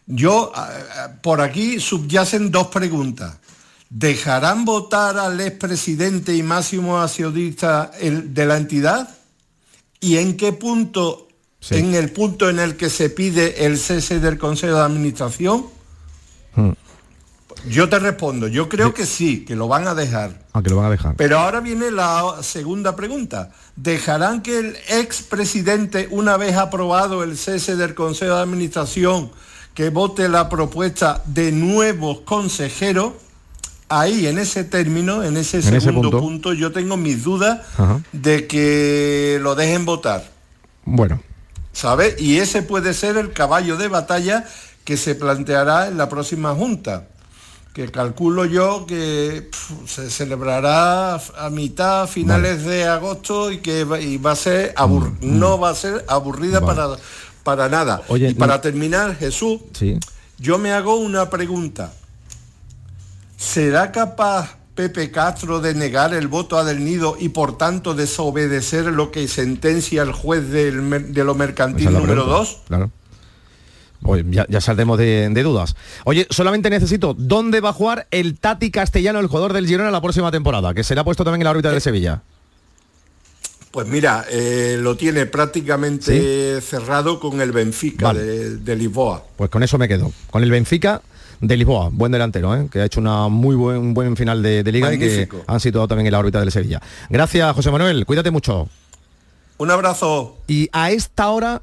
Yo, 0.08 0.52
eh, 0.56 1.16
por 1.22 1.40
aquí 1.40 1.80
subyacen 1.80 2.52
dos 2.52 2.68
preguntas. 2.68 3.38
¿Dejarán 3.90 4.66
votar 4.66 5.18
al 5.18 5.40
expresidente 5.40 6.36
y 6.36 6.44
máximo 6.44 6.98
accionista 7.00 7.92
de 8.02 8.46
la 8.46 8.58
entidad? 8.58 9.10
¿Y 10.00 10.18
en 10.18 10.38
qué 10.38 10.54
punto, 10.54 11.28
en 11.70 11.96
el 11.96 12.12
punto 12.12 12.50
en 12.50 12.60
el 12.60 12.76
que 12.76 12.90
se 12.90 13.10
pide 13.10 13.66
el 13.66 13.78
cese 13.78 14.20
del 14.20 14.38
Consejo 14.38 14.76
de 14.76 14.82
Administración? 14.82 15.66
Yo 17.68 17.90
te 17.90 17.98
respondo, 17.98 18.48
yo 18.48 18.70
creo 18.70 18.94
que 18.94 19.08
sí, 19.08 19.44
que 19.44 19.56
lo 19.56 19.68
van 19.68 19.88
a 19.88 19.96
dejar. 19.96 20.46
Ah, 20.54 20.62
que 20.62 20.70
lo 20.70 20.76
van 20.76 20.86
a 20.86 20.90
dejar. 20.92 21.16
Pero 21.16 21.40
ahora 21.40 21.62
viene 21.62 21.90
la 21.90 22.38
segunda 22.42 22.96
pregunta. 22.96 23.52
¿Dejarán 23.76 24.44
que 24.44 24.60
el 24.60 24.78
expresidente, 24.90 26.08
una 26.12 26.38
vez 26.38 26.56
aprobado 26.58 27.24
el 27.24 27.38
cese 27.38 27.76
del 27.76 27.96
Consejo 27.96 28.36
de 28.36 28.42
Administración, 28.42 29.32
que 29.74 29.90
vote 29.90 30.30
la 30.30 30.48
propuesta 30.48 31.24
de 31.26 31.52
nuevos 31.52 32.22
consejeros? 32.22 33.14
Ahí 33.90 34.28
en 34.28 34.38
ese 34.40 34.64
término, 34.64 35.24
en 35.24 35.38
ese 35.38 35.58
En 35.58 35.64
ese 35.76 35.82
segundo 35.82 36.10
punto. 36.12 36.24
punto. 36.26 36.54
yo 36.54 36.72
tengo 36.72 36.98
mis 36.98 37.24
dudas 37.24 37.62
Ajá. 37.78 38.02
de 38.12 38.48
que 38.48 39.40
lo 39.42 39.56
dejen 39.56 39.86
votar, 39.86 40.24
Bueno, 40.86 41.22
¿sabes? 41.74 42.20
Y 42.22 42.38
ese 42.40 42.62
puede 42.62 42.94
ser 42.94 43.18
el 43.18 43.32
caballo 43.34 43.78
de 43.78 43.88
batalla 43.88 44.46
que 44.84 44.98
se 44.98 45.16
planteará 45.16 45.88
en 45.88 45.98
la 45.98 46.10
próxima 46.10 46.54
junta, 46.54 47.08
que 47.74 47.90
calculo 47.92 48.46
yo 48.46 48.86
que 48.88 49.50
se 49.86 50.10
celebrará 50.10 51.16
a 51.16 51.50
mitad, 51.52 52.08
finales 52.08 52.64
de 52.64 52.86
agosto 52.86 53.52
y 53.52 53.58
que 53.60 53.86
y 54.02 54.18
va 54.18 54.32
a 54.32 54.36
ser 54.36 54.74
abur- 54.76 55.20
no 55.22 55.60
va 55.60 55.72
a 55.72 55.76
ser 55.76 56.06
aburrida 56.08 56.60
Vale. 56.60 56.76
para, 56.82 56.96
para 57.44 57.70
nada. 57.70 58.02
Oye, 58.08 58.30
y 58.30 58.34
para 58.34 58.56
no- 58.56 58.62
terminar, 58.62 59.18
Jesús, 59.18 59.60
sí. 59.74 60.00
yo 60.38 60.58
me 60.58 60.72
hago 60.72 60.96
una 60.96 61.30
pregunta. 61.30 61.92
¿Será 63.38 63.92
capaz 63.92 64.58
Pepe 64.76 65.10
Castro 65.10 65.62
de 65.62 65.74
negar 65.74 66.14
el 66.14 66.28
voto 66.28 66.58
a 66.58 66.64
Del 66.64 66.84
Nido 66.84 67.16
y 67.20 67.30
por 67.30 67.58
tanto 67.58 67.94
desobedecer 67.94 68.86
lo 68.86 69.12
que 69.12 69.28
sentencia 69.28 70.02
el 70.04 70.12
juez 70.12 70.50
del 70.50 71.14
de 71.14 71.24
lo 71.24 71.36
mercantil 71.36 71.86
número 71.86 72.06
pregunta, 72.24 72.38
2? 72.38 72.62
Claro. 72.68 72.92
Oye, 74.04 74.24
ya, 74.30 74.46
ya 74.50 74.62
saldremos 74.62 75.00
de, 75.00 75.30
de 75.32 75.44
dudas. 75.44 75.76
Oye, 76.04 76.28
solamente 76.30 76.70
necesito, 76.70 77.16
¿dónde 77.18 77.60
va 77.62 77.70
a 77.70 77.74
jugar 77.74 78.08
el 78.12 78.38
Tati 78.38 78.70
Castellano, 78.70 79.20
el 79.20 79.28
jugador 79.28 79.54
del 79.54 79.66
Girona, 79.66 79.90
la 79.90 80.02
próxima 80.02 80.32
temporada? 80.32 80.74
Que 80.74 80.84
será 80.84 81.04
puesto 81.04 81.24
también 81.24 81.42
en 81.42 81.46
la 81.46 81.52
órbita 81.52 81.72
de 81.72 81.80
Sevilla. 81.80 82.22
Pues 83.72 83.88
mira, 83.88 84.26
eh, 84.30 84.78
lo 84.80 84.96
tiene 84.96 85.26
prácticamente 85.26 86.62
cerrado 86.62 87.20
con 87.20 87.42
el 87.42 87.52
Benfica 87.52 88.08
Vale. 88.08 88.22
de, 88.22 88.58
de 88.58 88.76
Lisboa. 88.76 89.24
Pues 89.36 89.50
con 89.50 89.64
eso 89.64 89.78
me 89.78 89.88
quedo. 89.88 90.14
Con 90.30 90.44
el 90.44 90.52
Benfica 90.52 91.02
de 91.48 91.58
Lisboa, 91.58 91.89
buen 91.91 92.12
delantero, 92.12 92.56
¿eh? 92.56 92.68
que 92.72 92.82
ha 92.82 92.86
hecho 92.86 93.00
una 93.00 93.28
muy 93.28 93.56
buen, 93.56 93.78
un 93.78 93.93
buen 93.93 94.16
final 94.16 94.41
de, 94.41 94.64
de 94.64 94.72
liga 94.72 94.93
y 94.93 94.98
que 94.98 95.30
han 95.48 95.60
situado 95.60 95.88
también 95.88 96.08
en 96.08 96.12
la 96.12 96.20
órbita 96.20 96.39
del 96.39 96.52
Sevilla. 96.52 96.82
Gracias, 97.10 97.56
José 97.56 97.72
Manuel. 97.72 98.06
Cuídate 98.06 98.32
mucho. 98.32 98.68
Un 99.58 99.72
abrazo. 99.72 100.38
Y 100.48 100.70
a 100.74 100.91
esta 100.91 101.30
hora, 101.30 101.62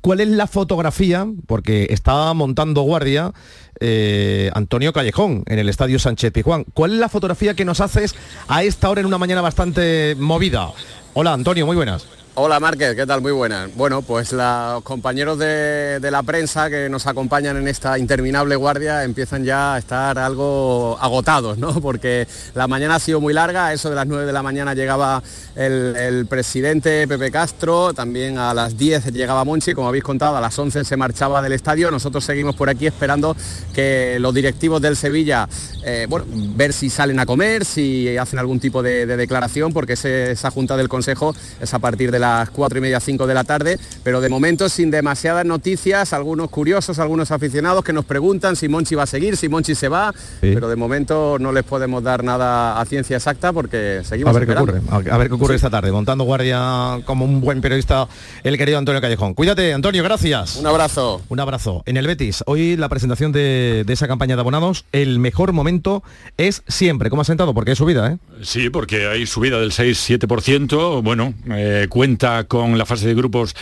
¿cuál 0.00 0.20
es 0.20 0.28
la 0.28 0.46
fotografía? 0.46 1.26
Porque 1.46 1.86
está 1.90 2.32
montando 2.34 2.82
guardia 2.82 3.32
eh, 3.80 4.50
Antonio 4.54 4.92
Callejón 4.92 5.44
en 5.46 5.58
el 5.58 5.68
Estadio 5.68 5.98
Sánchez 5.98 6.32
Pizjuán. 6.32 6.64
¿Cuál 6.74 6.94
es 6.94 6.98
la 6.98 7.08
fotografía 7.08 7.54
que 7.54 7.64
nos 7.64 7.80
haces 7.80 8.14
a 8.48 8.64
esta 8.64 8.90
hora 8.90 9.00
en 9.00 9.06
una 9.06 9.18
mañana 9.18 9.40
bastante 9.40 10.16
movida? 10.18 10.70
Hola, 11.14 11.32
Antonio, 11.32 11.66
muy 11.66 11.76
buenas. 11.76 12.06
Hola 12.40 12.60
Márquez, 12.60 12.94
¿qué 12.94 13.04
tal? 13.04 13.20
Muy 13.20 13.32
buenas. 13.32 13.68
Bueno, 13.74 14.00
pues 14.00 14.32
los 14.32 14.84
compañeros 14.84 15.40
de, 15.40 15.98
la 16.08 16.22
prensa 16.22 16.70
que 16.70 16.88
nos 16.88 17.08
acompañan 17.08 17.56
en 17.56 17.66
esta 17.66 17.98
interminable 17.98 18.54
guardia 18.54 19.02
empiezan 19.02 19.44
ya 19.44 19.74
a 19.74 19.78
estar 19.78 20.16
algo 20.20 20.96
agotados, 21.00 21.58
¿no? 21.58 21.80
Porque 21.82 22.28
la 22.54 22.68
mañana 22.68 22.94
ha 22.94 23.00
sido 23.00 23.20
muy 23.20 23.34
larga, 23.34 23.72
eso 23.72 23.90
de 23.90 23.96
las 23.96 24.06
9 24.06 24.24
de 24.24 24.32
la 24.32 24.44
mañana 24.44 24.72
llegaba 24.74 25.20
el, 25.56 26.26
presidente 26.30 27.08
Pepe 27.08 27.32
Castro, 27.32 27.92
también 27.92 28.38
a 28.38 28.54
las 28.54 28.78
10 28.78 29.06
llegaba 29.12 29.44
Monchi, 29.44 29.74
como 29.74 29.88
habéis 29.88 30.04
contado, 30.04 30.36
a 30.36 30.40
las 30.40 30.56
11 30.56 30.84
se 30.84 30.96
marchaba 30.96 31.42
del 31.42 31.54
estadio, 31.54 31.90
nosotros 31.90 32.24
seguimos 32.24 32.54
por 32.54 32.68
aquí 32.68 32.86
esperando 32.86 33.36
que 33.74 34.18
los 34.20 34.32
directivos 34.32 34.80
del 34.80 34.94
Sevilla, 34.94 35.48
eh, 35.84 36.06
bueno, 36.08 36.26
ver 36.30 36.72
si 36.72 36.88
salen 36.88 37.18
a 37.18 37.26
comer, 37.26 37.64
si 37.64 38.16
hacen 38.16 38.38
algún 38.38 38.60
tipo 38.60 38.80
de, 38.80 39.06
de 39.06 39.16
declaración, 39.16 39.72
porque 39.72 39.94
esa 39.94 40.50
junta 40.52 40.76
del 40.76 40.88
Consejo 40.88 41.34
es 41.60 41.74
a 41.74 41.80
partir 41.80 42.12
de 42.12 42.27
las 42.28 42.50
4 42.50 42.78
y 42.78 42.80
media, 42.80 43.00
5 43.00 43.26
de 43.26 43.34
la 43.34 43.44
tarde, 43.44 43.78
pero 44.02 44.20
de 44.20 44.28
momento 44.28 44.68
sin 44.68 44.90
demasiadas 44.90 45.44
noticias, 45.44 46.12
algunos 46.12 46.50
curiosos, 46.50 46.98
algunos 46.98 47.30
aficionados 47.30 47.84
que 47.84 47.92
nos 47.92 48.04
preguntan 48.04 48.56
si 48.56 48.68
Monchi 48.68 48.94
va 48.94 49.04
a 49.04 49.06
seguir, 49.06 49.36
si 49.36 49.48
Monchi 49.48 49.74
se 49.74 49.88
va, 49.88 50.12
pero 50.40 50.68
de 50.68 50.76
momento 50.76 51.38
no 51.38 51.52
les 51.52 51.64
podemos 51.64 52.02
dar 52.02 52.24
nada 52.24 52.80
a 52.80 52.84
ciencia 52.84 53.16
exacta 53.16 53.52
porque 53.52 54.02
seguimos 54.04 54.34
A 54.34 54.38
ver 54.38 54.48
qué 54.48 54.54
ocurre, 54.54 54.80
a 54.90 55.18
ver 55.18 55.28
qué 55.28 55.34
ocurre 55.34 55.54
esta 55.54 55.70
tarde, 55.70 55.92
montando 55.92 56.24
guardia 56.24 57.00
como 57.04 57.24
un 57.24 57.40
buen 57.40 57.60
periodista, 57.60 58.08
el 58.44 58.58
querido 58.58 58.78
Antonio 58.78 59.00
Callejón. 59.00 59.34
Cuídate, 59.34 59.72
Antonio, 59.72 60.02
gracias. 60.02 60.56
Un 60.56 60.66
abrazo. 60.66 61.22
Un 61.28 61.40
abrazo. 61.40 61.82
En 61.86 61.96
el 61.96 62.06
Betis, 62.06 62.42
hoy 62.46 62.76
la 62.76 62.88
presentación 62.88 63.32
de, 63.32 63.84
de 63.86 63.92
esa 63.92 64.08
campaña 64.08 64.36
de 64.36 64.40
abonados, 64.40 64.84
el 64.92 65.18
mejor 65.18 65.52
momento 65.52 66.02
es 66.36 66.62
siempre. 66.68 67.10
¿Cómo 67.10 67.22
ha 67.22 67.24
sentado? 67.24 67.54
Porque 67.54 67.72
es 67.72 67.78
subida, 67.78 68.12
¿eh? 68.12 68.18
Sí, 68.42 68.70
porque 68.70 69.06
hay 69.06 69.26
subida 69.26 69.58
del 69.58 69.72
6-7%, 69.72 71.02
bueno, 71.02 71.34
eh, 71.50 71.86
cuenta 71.88 72.07
con 72.46 72.78
la 72.78 72.86
fase 72.86 73.06
de 73.06 73.14
grupos 73.14 73.54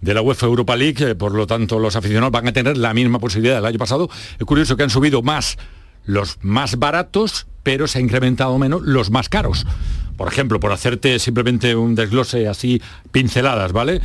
de 0.00 0.14
la 0.14 0.22
UEFA 0.22 0.46
Europa 0.46 0.76
League, 0.76 1.10
eh, 1.10 1.14
por 1.14 1.32
lo 1.32 1.46
tanto 1.46 1.78
los 1.78 1.94
aficionados 1.94 2.32
van 2.32 2.48
a 2.48 2.52
tener 2.52 2.76
la 2.76 2.92
misma 2.92 3.18
posibilidad 3.18 3.56
del 3.56 3.66
año 3.66 3.78
pasado. 3.78 4.10
Es 4.38 4.44
curioso 4.44 4.76
que 4.76 4.82
han 4.82 4.90
subido 4.90 5.22
más 5.22 5.56
los 6.04 6.38
más 6.42 6.78
baratos, 6.78 7.46
pero 7.62 7.86
se 7.86 7.98
ha 7.98 8.02
incrementado 8.02 8.58
menos 8.58 8.82
los 8.82 9.10
más 9.10 9.28
caros. 9.28 9.64
Por 10.16 10.28
ejemplo, 10.28 10.58
por 10.58 10.72
hacerte 10.72 11.18
simplemente 11.18 11.74
un 11.76 11.94
desglose 11.94 12.48
así, 12.48 12.82
pinceladas, 13.12 13.72
¿vale? 13.72 14.00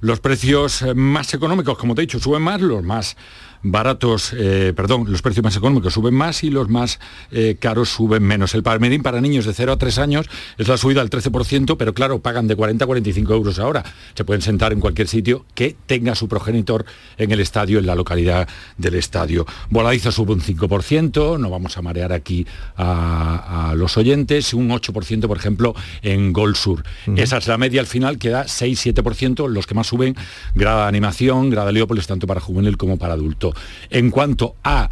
Los 0.00 0.20
precios 0.20 0.82
eh, 0.82 0.94
más 0.94 1.32
económicos, 1.32 1.78
como 1.78 1.94
te 1.94 2.02
he 2.02 2.06
dicho, 2.06 2.20
suben 2.20 2.42
más, 2.42 2.60
los 2.60 2.84
más 2.84 3.16
baratos, 3.62 4.32
eh, 4.36 4.72
perdón, 4.74 5.04
los 5.08 5.22
precios 5.22 5.44
más 5.44 5.56
económicos 5.56 5.94
suben 5.94 6.14
más 6.14 6.44
y 6.44 6.50
los 6.50 6.68
más 6.68 6.98
eh, 7.30 7.56
caros 7.58 7.90
suben 7.90 8.22
menos. 8.22 8.54
El 8.54 8.62
palmerín 8.62 9.02
para 9.02 9.20
niños 9.20 9.44
de 9.44 9.54
0 9.54 9.72
a 9.72 9.76
3 9.78 9.98
años 9.98 10.26
es 10.58 10.68
la 10.68 10.76
subida 10.76 11.00
al 11.00 11.10
13%, 11.10 11.76
pero 11.76 11.94
claro, 11.94 12.20
pagan 12.20 12.46
de 12.46 12.56
40 12.56 12.84
a 12.84 12.86
45 12.86 13.34
euros 13.34 13.58
ahora. 13.58 13.84
Se 14.14 14.24
pueden 14.24 14.42
sentar 14.42 14.72
en 14.72 14.80
cualquier 14.80 15.08
sitio 15.08 15.44
que 15.54 15.76
tenga 15.86 16.14
su 16.14 16.28
progenitor 16.28 16.84
en 17.16 17.30
el 17.32 17.40
estadio, 17.40 17.78
en 17.78 17.86
la 17.86 17.94
localidad 17.94 18.48
del 18.76 18.94
estadio. 18.94 19.46
Voladizo 19.70 20.12
sube 20.12 20.32
un 20.32 20.40
5%, 20.40 21.38
no 21.38 21.50
vamos 21.50 21.76
a 21.76 21.82
marear 21.82 22.12
aquí 22.12 22.46
a, 22.76 23.70
a 23.70 23.74
los 23.74 23.96
oyentes, 23.96 24.54
un 24.54 24.70
8% 24.70 25.26
por 25.26 25.36
ejemplo 25.36 25.74
en 26.02 26.32
Gol 26.32 26.56
Sur. 26.56 26.84
Esa 27.16 27.38
es 27.38 27.46
la 27.46 27.58
media 27.58 27.80
al 27.80 27.86
final 27.86 28.18
que 28.18 28.30
da 28.30 28.44
6-7%, 28.44 29.48
los 29.48 29.66
que 29.66 29.74
más 29.74 29.86
suben, 29.86 30.16
grada 30.54 30.82
de 30.82 30.88
animación, 30.88 31.50
grada 31.50 31.72
Leópolis, 31.72 32.06
tanto 32.06 32.26
para 32.26 32.40
juvenil 32.40 32.76
como 32.76 32.98
para 32.98 33.14
adulto. 33.14 33.47
En 33.90 34.10
cuanto 34.10 34.56
a 34.64 34.88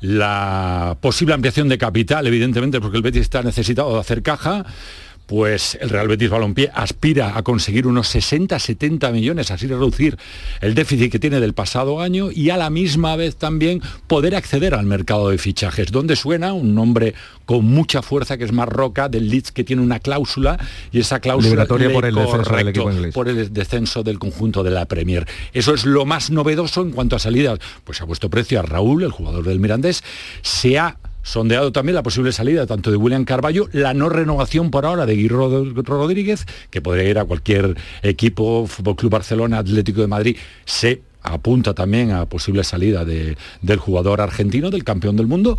la 0.00 0.96
posible 1.00 1.34
ampliación 1.34 1.68
de 1.68 1.78
capital, 1.78 2.26
evidentemente, 2.26 2.80
porque 2.80 2.96
el 2.96 3.02
Betis 3.02 3.22
está 3.22 3.42
necesitado 3.42 3.94
de 3.94 4.00
hacer 4.00 4.22
caja, 4.22 4.66
pues 5.26 5.78
el 5.80 5.88
Real 5.90 6.08
Betis 6.08 6.30
Balompié 6.30 6.70
aspira 6.74 7.36
a 7.36 7.42
conseguir 7.42 7.86
unos 7.86 8.14
60-70 8.14 9.12
millones, 9.12 9.50
así 9.50 9.66
reducir 9.66 10.16
el 10.60 10.74
déficit 10.74 11.10
que 11.10 11.18
tiene 11.18 11.40
del 11.40 11.54
pasado 11.54 12.00
año 12.00 12.30
y 12.30 12.50
a 12.50 12.56
la 12.56 12.70
misma 12.70 13.16
vez 13.16 13.36
también 13.36 13.80
poder 14.06 14.34
acceder 14.34 14.74
al 14.74 14.86
mercado 14.86 15.30
de 15.30 15.38
fichajes, 15.38 15.90
donde 15.90 16.16
suena 16.16 16.52
un 16.52 16.74
nombre 16.74 17.14
con 17.46 17.64
mucha 17.64 18.02
fuerza 18.02 18.36
que 18.36 18.44
es 18.44 18.52
Marroca 18.52 19.08
del 19.08 19.28
Leeds 19.28 19.52
que 19.52 19.64
tiene 19.64 19.82
una 19.82 20.00
cláusula 20.00 20.58
y 20.90 21.00
esa 21.00 21.20
cláusula 21.20 21.66
por 21.66 21.80
el 21.80 22.14
descenso 22.14 22.36
del 22.36 22.44
correcto, 22.44 22.68
equipo 22.68 22.90
inglés. 22.92 23.14
por 23.14 23.28
el 23.28 23.52
descenso 23.52 24.02
del 24.02 24.18
conjunto 24.18 24.62
de 24.62 24.70
la 24.70 24.86
Premier. 24.86 25.26
Eso 25.52 25.74
es 25.74 25.84
lo 25.84 26.04
más 26.04 26.30
novedoso 26.30 26.82
en 26.82 26.92
cuanto 26.92 27.16
a 27.16 27.18
salidas. 27.18 27.58
Pues 27.84 28.00
ha 28.00 28.06
puesto 28.06 28.30
precio 28.30 28.60
a 28.60 28.62
Raúl, 28.62 29.02
el 29.02 29.10
jugador 29.10 29.44
del 29.44 29.60
Mirandés, 29.60 30.02
se 30.42 30.78
ha 30.78 30.96
sondeado 31.22 31.72
también 31.72 31.94
la 31.94 32.02
posible 32.02 32.32
salida 32.32 32.66
tanto 32.66 32.90
de 32.90 32.96
William 32.96 33.24
Carballo, 33.24 33.68
la 33.72 33.94
no 33.94 34.08
renovación 34.08 34.70
por 34.70 34.86
ahora 34.86 35.06
de 35.06 35.14
Guirro 35.16 35.64
Rodríguez, 35.74 36.46
que 36.70 36.80
podría 36.80 37.08
ir 37.08 37.18
a 37.18 37.24
cualquier 37.24 37.76
equipo, 38.02 38.66
Fútbol 38.66 38.96
Club 38.96 39.12
Barcelona, 39.12 39.58
Atlético 39.58 40.00
de 40.00 40.06
Madrid, 40.08 40.36
se 40.64 41.02
apunta 41.22 41.72
también 41.72 42.10
a 42.10 42.26
posible 42.26 42.64
salida 42.64 43.04
de- 43.04 43.36
del 43.60 43.78
jugador 43.78 44.20
argentino, 44.20 44.70
del 44.70 44.82
campeón 44.82 45.16
del 45.16 45.28
mundo, 45.28 45.56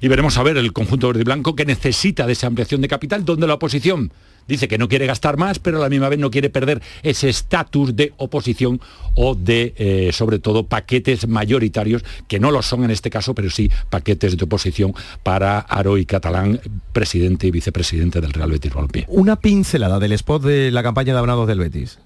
y 0.00 0.06
veremos 0.06 0.38
a 0.38 0.42
ver 0.44 0.56
el 0.56 0.72
conjunto 0.72 1.08
verde 1.08 1.22
y 1.22 1.24
blanco 1.24 1.56
que 1.56 1.64
necesita 1.64 2.26
de 2.28 2.34
esa 2.34 2.46
ampliación 2.46 2.80
de 2.80 2.86
capital, 2.88 3.24
donde 3.24 3.48
la 3.48 3.54
oposición 3.54 4.12
dice 4.50 4.68
que 4.68 4.76
no 4.76 4.88
quiere 4.88 5.06
gastar 5.06 5.38
más, 5.38 5.58
pero 5.58 5.78
a 5.78 5.80
la 5.80 5.88
misma 5.88 6.08
vez 6.08 6.18
no 6.18 6.30
quiere 6.30 6.50
perder 6.50 6.82
ese 7.02 7.28
estatus 7.28 7.96
de 7.96 8.12
oposición 8.18 8.80
o 9.14 9.34
de, 9.34 9.74
eh, 9.76 10.10
sobre 10.12 10.38
todo, 10.38 10.66
paquetes 10.66 11.26
mayoritarios, 11.26 12.04
que 12.28 12.38
no 12.38 12.50
lo 12.50 12.62
son 12.62 12.84
en 12.84 12.90
este 12.90 13.10
caso, 13.10 13.34
pero 13.34 13.50
sí 13.50 13.70
paquetes 13.88 14.36
de 14.36 14.44
oposición 14.44 14.94
para 15.22 15.60
Aroy 15.60 16.04
Catalán, 16.04 16.60
presidente 16.92 17.46
y 17.46 17.50
vicepresidente 17.50 18.20
del 18.20 18.32
Real 18.32 18.50
Betis 18.50 18.74
Balompié. 18.74 19.06
Una 19.08 19.36
pincelada 19.36 19.98
del 19.98 20.12
spot 20.12 20.42
de 20.42 20.70
la 20.70 20.82
campaña 20.82 21.12
de 21.12 21.18
abonados 21.18 21.48
del 21.48 21.58
Betis. 21.58 21.98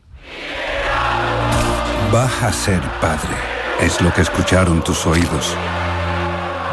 Vas 2.13 2.43
a 2.43 2.53
ser 2.53 2.81
padre, 3.01 3.35
es 3.81 4.01
lo 4.01 4.13
que 4.13 4.21
escucharon 4.21 4.85
tus 4.85 5.05
oídos. 5.07 5.57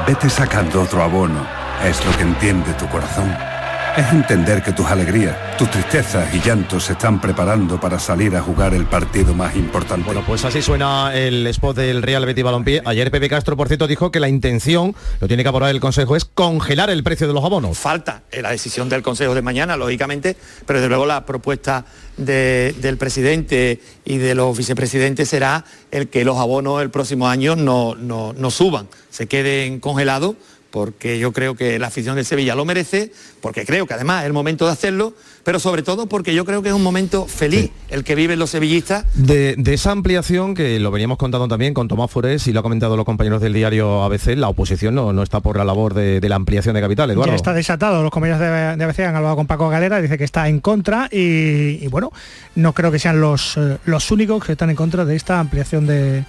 Vete 0.08 0.30
sacando 0.30 0.82
otro 0.82 1.02
abono, 1.02 1.46
es 1.84 2.04
lo 2.06 2.16
que 2.18 2.24
entiende 2.24 2.74
tu 2.74 2.88
corazón. 2.88 3.51
Es 3.98 4.10
entender 4.14 4.64
que 4.64 4.72
tus 4.72 4.86
alegrías, 4.86 5.36
tus 5.58 5.70
tristezas 5.70 6.34
y 6.34 6.40
llantos 6.40 6.86
se 6.86 6.94
están 6.94 7.20
preparando 7.20 7.78
para 7.80 8.00
salir 8.00 8.34
a 8.38 8.42
jugar 8.42 8.74
el 8.74 8.86
partido 8.86 9.34
más 9.34 9.54
importante. 9.56 10.06
Bueno, 10.06 10.24
pues 10.26 10.46
así 10.46 10.62
suena 10.62 11.14
el 11.14 11.46
spot 11.48 11.76
del 11.76 12.02
Real 12.02 12.26
Betis 12.26 12.44
Balompié. 12.44 12.82
Ayer 12.86 13.12
Pepe 13.12 13.28
Castro, 13.28 13.58
por 13.58 13.68
cierto, 13.68 13.88
dijo 13.88 14.10
que 14.10 14.22
la 14.22 14.30
intención, 14.30 14.96
lo 15.20 15.28
tiene 15.28 15.44
que 15.44 15.50
aprobar 15.50 15.72
el 15.72 15.82
Consejo, 15.82 16.16
es 16.16 16.24
congelar 16.24 16.90
el 16.90 17.04
precio 17.04 17.28
de 17.28 17.34
los 17.34 17.44
abonos. 17.44 17.78
Falta 17.78 18.24
la 18.42 18.52
decisión 18.52 18.88
del 18.88 19.02
Consejo 19.02 19.36
de 19.36 19.42
mañana, 19.42 19.76
lógicamente, 19.76 20.38
pero 20.66 20.80
desde 20.80 20.88
luego 20.90 21.06
la 21.06 21.26
propuesta 21.26 21.84
de- 22.16 22.74
del 22.80 22.96
presidente 22.98 23.82
y 24.06 24.18
de 24.20 24.36
los 24.36 24.58
vicepresidentes 24.58 25.28
será 25.28 25.66
el 25.92 26.08
que 26.08 26.24
los 26.24 26.38
abonos 26.38 26.82
el 26.82 26.90
próximo 26.92 27.28
año 27.28 27.58
no, 27.58 27.96
no- 27.96 28.34
no 28.38 28.52
suban, 28.52 28.88
se 29.10 29.28
queden 29.28 29.82
congelados 29.82 30.36
porque 30.72 31.20
yo 31.20 31.32
creo 31.34 31.56
que 31.56 31.78
la 31.78 31.88
afición 31.88 32.16
del 32.16 32.26
Sevilla 32.26 32.56
lo 32.56 32.66
merece, 32.66 33.12
porque 33.42 33.66
creo 33.66 33.86
que 33.86 33.94
además 33.94 34.22
es 34.24 34.28
el 34.28 34.34
momento 34.34 34.66
de 34.66 34.72
hacerlo, 34.72 35.14
pero 35.44 35.60
sobre 35.60 35.84
todo 35.84 36.08
porque 36.08 36.34
yo 36.34 36.46
creo 36.46 36.62
que 36.62 36.70
es 36.70 36.76
un 36.76 36.84
momento 36.84 37.28
feliz 37.28 37.72
el 37.90 38.04
que 38.04 38.16
viven 38.16 38.40
los 38.40 38.52
sevillistas 38.52 39.06
De, 39.14 39.56
de 39.58 39.74
esa 39.74 39.92
ampliación 39.92 40.54
que 40.56 40.80
lo 40.80 40.92
veníamos 40.92 41.18
contando 41.18 41.48
también 41.48 41.74
con 41.74 41.88
Tomás 41.88 42.10
Forés 42.10 42.48
y 42.48 42.54
lo 42.54 42.60
han 42.60 42.64
comentado 42.64 42.96
los 42.96 43.06
compañeros 43.06 43.42
del 43.42 43.54
diario 43.54 44.04
ABC, 44.04 44.38
la 44.38 44.48
oposición 44.48 44.96
no, 44.96 45.14
no 45.14 45.24
está 45.24 45.42
por 45.42 45.58
la 45.58 45.66
labor 45.66 45.94
de, 45.94 46.20
de 46.20 46.30
la 46.30 46.36
ampliación 46.36 46.74
de 46.74 46.82
capital, 46.82 47.12
Eduardo. 47.12 47.32
Ya 47.32 47.36
está 47.36 47.54
desatado, 47.54 48.02
los 48.02 48.12
compañeros 48.12 48.40
de, 48.40 48.78
de 48.78 48.84
ABC 48.84 49.00
han 49.00 49.16
hablado 49.16 49.36
con 49.36 49.48
Paco 49.48 49.70
Galera, 49.70 50.02
dice 50.02 50.18
que 50.18 50.24
está 50.24 50.48
en 50.48 50.62
contra 50.62 51.10
y, 51.12 51.84
y 51.84 51.88
bueno, 51.90 52.12
no 52.56 52.74
creo 52.74 52.92
que 52.92 53.00
sean 53.00 53.20
los, 53.20 53.58
eh, 53.58 53.78
los 53.86 54.10
únicos 54.12 54.46
que 54.46 54.54
están 54.54 54.70
en 54.70 54.76
contra 54.76 55.04
de 55.06 55.16
esta 55.16 55.40
ampliación 55.40 55.86
de, 55.86 56.24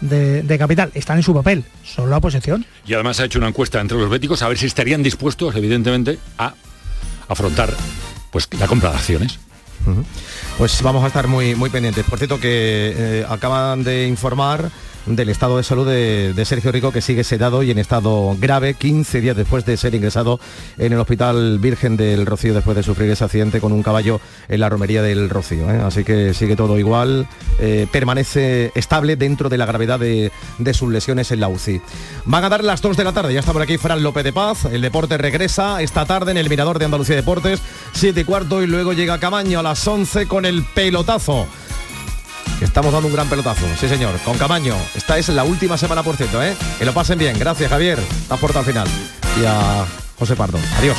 de- 0.00 0.42
de 0.42 0.58
capital. 0.58 0.90
Están 0.94 1.16
en 1.18 1.22
su 1.22 1.34
papel, 1.34 1.64
son 1.84 2.10
la 2.10 2.18
oposición. 2.18 2.64
Y 2.86 2.94
además 2.94 3.20
ha 3.20 3.24
hecho 3.24 3.38
una 3.38 3.48
encuesta 3.48 3.80
entre 3.80 3.98
los 3.98 4.08
béticos 4.10 4.42
a 4.42 4.48
ver 4.48 4.58
si 4.58 4.66
estarían 4.66 5.02
dispuestos, 5.02 5.54
evidentemente, 5.56 6.18
a 6.38 6.54
afrontar 7.28 7.72
pues 8.30 8.48
la 8.58 8.66
compra 8.66 8.90
de 8.90 8.96
acciones. 8.96 9.38
Pues 10.58 10.80
vamos 10.82 11.04
a 11.04 11.08
estar 11.08 11.26
muy, 11.28 11.54
muy 11.54 11.68
pendientes. 11.70 12.04
Por 12.04 12.18
cierto, 12.18 12.40
que 12.40 12.92
eh, 12.96 13.26
acaban 13.28 13.84
de 13.84 14.06
informar 14.08 14.70
del 15.06 15.28
estado 15.28 15.56
de 15.56 15.62
salud 15.62 15.86
de, 15.86 16.44
Sergio 16.44 16.72
Rico, 16.72 16.92
que 16.92 17.00
sigue 17.00 17.24
sedado 17.24 17.62
y 17.62 17.70
en 17.70 17.78
estado 17.78 18.36
grave, 18.38 18.74
15 18.74 19.20
días 19.20 19.36
después 19.36 19.64
de 19.64 19.76
ser 19.76 19.94
ingresado 19.94 20.40
en 20.78 20.92
el 20.92 20.98
Hospital 20.98 21.58
Virgen 21.58 21.96
del 21.96 22.26
Rocío, 22.26 22.54
después 22.54 22.76
de 22.76 22.82
sufrir 22.82 23.10
ese 23.10 23.24
accidente 23.24 23.60
con 23.60 23.72
un 23.72 23.82
caballo 23.82 24.20
en 24.48 24.60
la 24.60 24.68
romería 24.68 25.02
del 25.02 25.28
Rocío. 25.30 25.70
¿eh? 25.70 25.80
Así 25.84 26.04
que 26.04 26.34
sigue 26.34 26.56
todo 26.56 26.78
igual, 26.78 27.26
eh, 27.58 27.86
permanece 27.90 28.72
estable 28.74 29.16
dentro 29.16 29.48
de 29.48 29.58
la 29.58 29.66
gravedad 29.66 29.98
de, 29.98 30.32
de 30.58 30.74
sus 30.74 30.90
lesiones 30.90 31.30
en 31.30 31.40
la 31.40 31.48
UCI. 31.48 31.80
Van 32.24 32.44
a 32.44 32.48
dar 32.48 32.64
las 32.64 32.80
2 32.82 32.96
de 32.96 33.04
la 33.04 33.12
tarde, 33.12 33.34
ya 33.34 33.40
está 33.40 33.52
por 33.52 33.62
aquí 33.62 33.78
Fran 33.78 34.02
López 34.02 34.24
de 34.24 34.32
Paz, 34.32 34.64
el 34.66 34.80
deporte 34.80 35.18
regresa 35.18 35.82
esta 35.82 36.06
tarde 36.06 36.30
en 36.30 36.38
el 36.38 36.48
Mirador 36.48 36.78
de 36.78 36.86
Andalucía 36.86 37.16
Deportes, 37.16 37.60
7 37.92 38.20
y 38.20 38.24
cuarto 38.24 38.62
y 38.62 38.66
luego 38.66 38.92
llega 38.92 39.20
Camaño 39.20 39.60
a 39.60 39.62
las 39.62 39.86
11 39.86 40.26
con 40.26 40.44
el 40.44 40.64
pelotazo. 40.74 41.46
Estamos 42.60 42.92
dando 42.92 43.08
un 43.08 43.14
gran 43.14 43.28
pelotazo, 43.28 43.66
sí 43.78 43.88
señor, 43.88 44.18
con 44.24 44.38
Camaño. 44.38 44.74
Esta 44.94 45.18
es 45.18 45.28
la 45.28 45.44
última 45.44 45.76
semana, 45.76 46.02
por 46.02 46.16
cierto, 46.16 46.42
¿eh? 46.42 46.56
Que 46.78 46.84
lo 46.84 46.92
pasen 46.92 47.18
bien. 47.18 47.38
Gracias, 47.38 47.70
Javier. 47.70 47.98
Te 48.28 48.34
aporta 48.34 48.60
al 48.60 48.64
final. 48.64 48.88
Y 49.40 49.44
a 49.44 49.84
José 50.18 50.36
Pardo. 50.36 50.58
Adiós. 50.78 50.98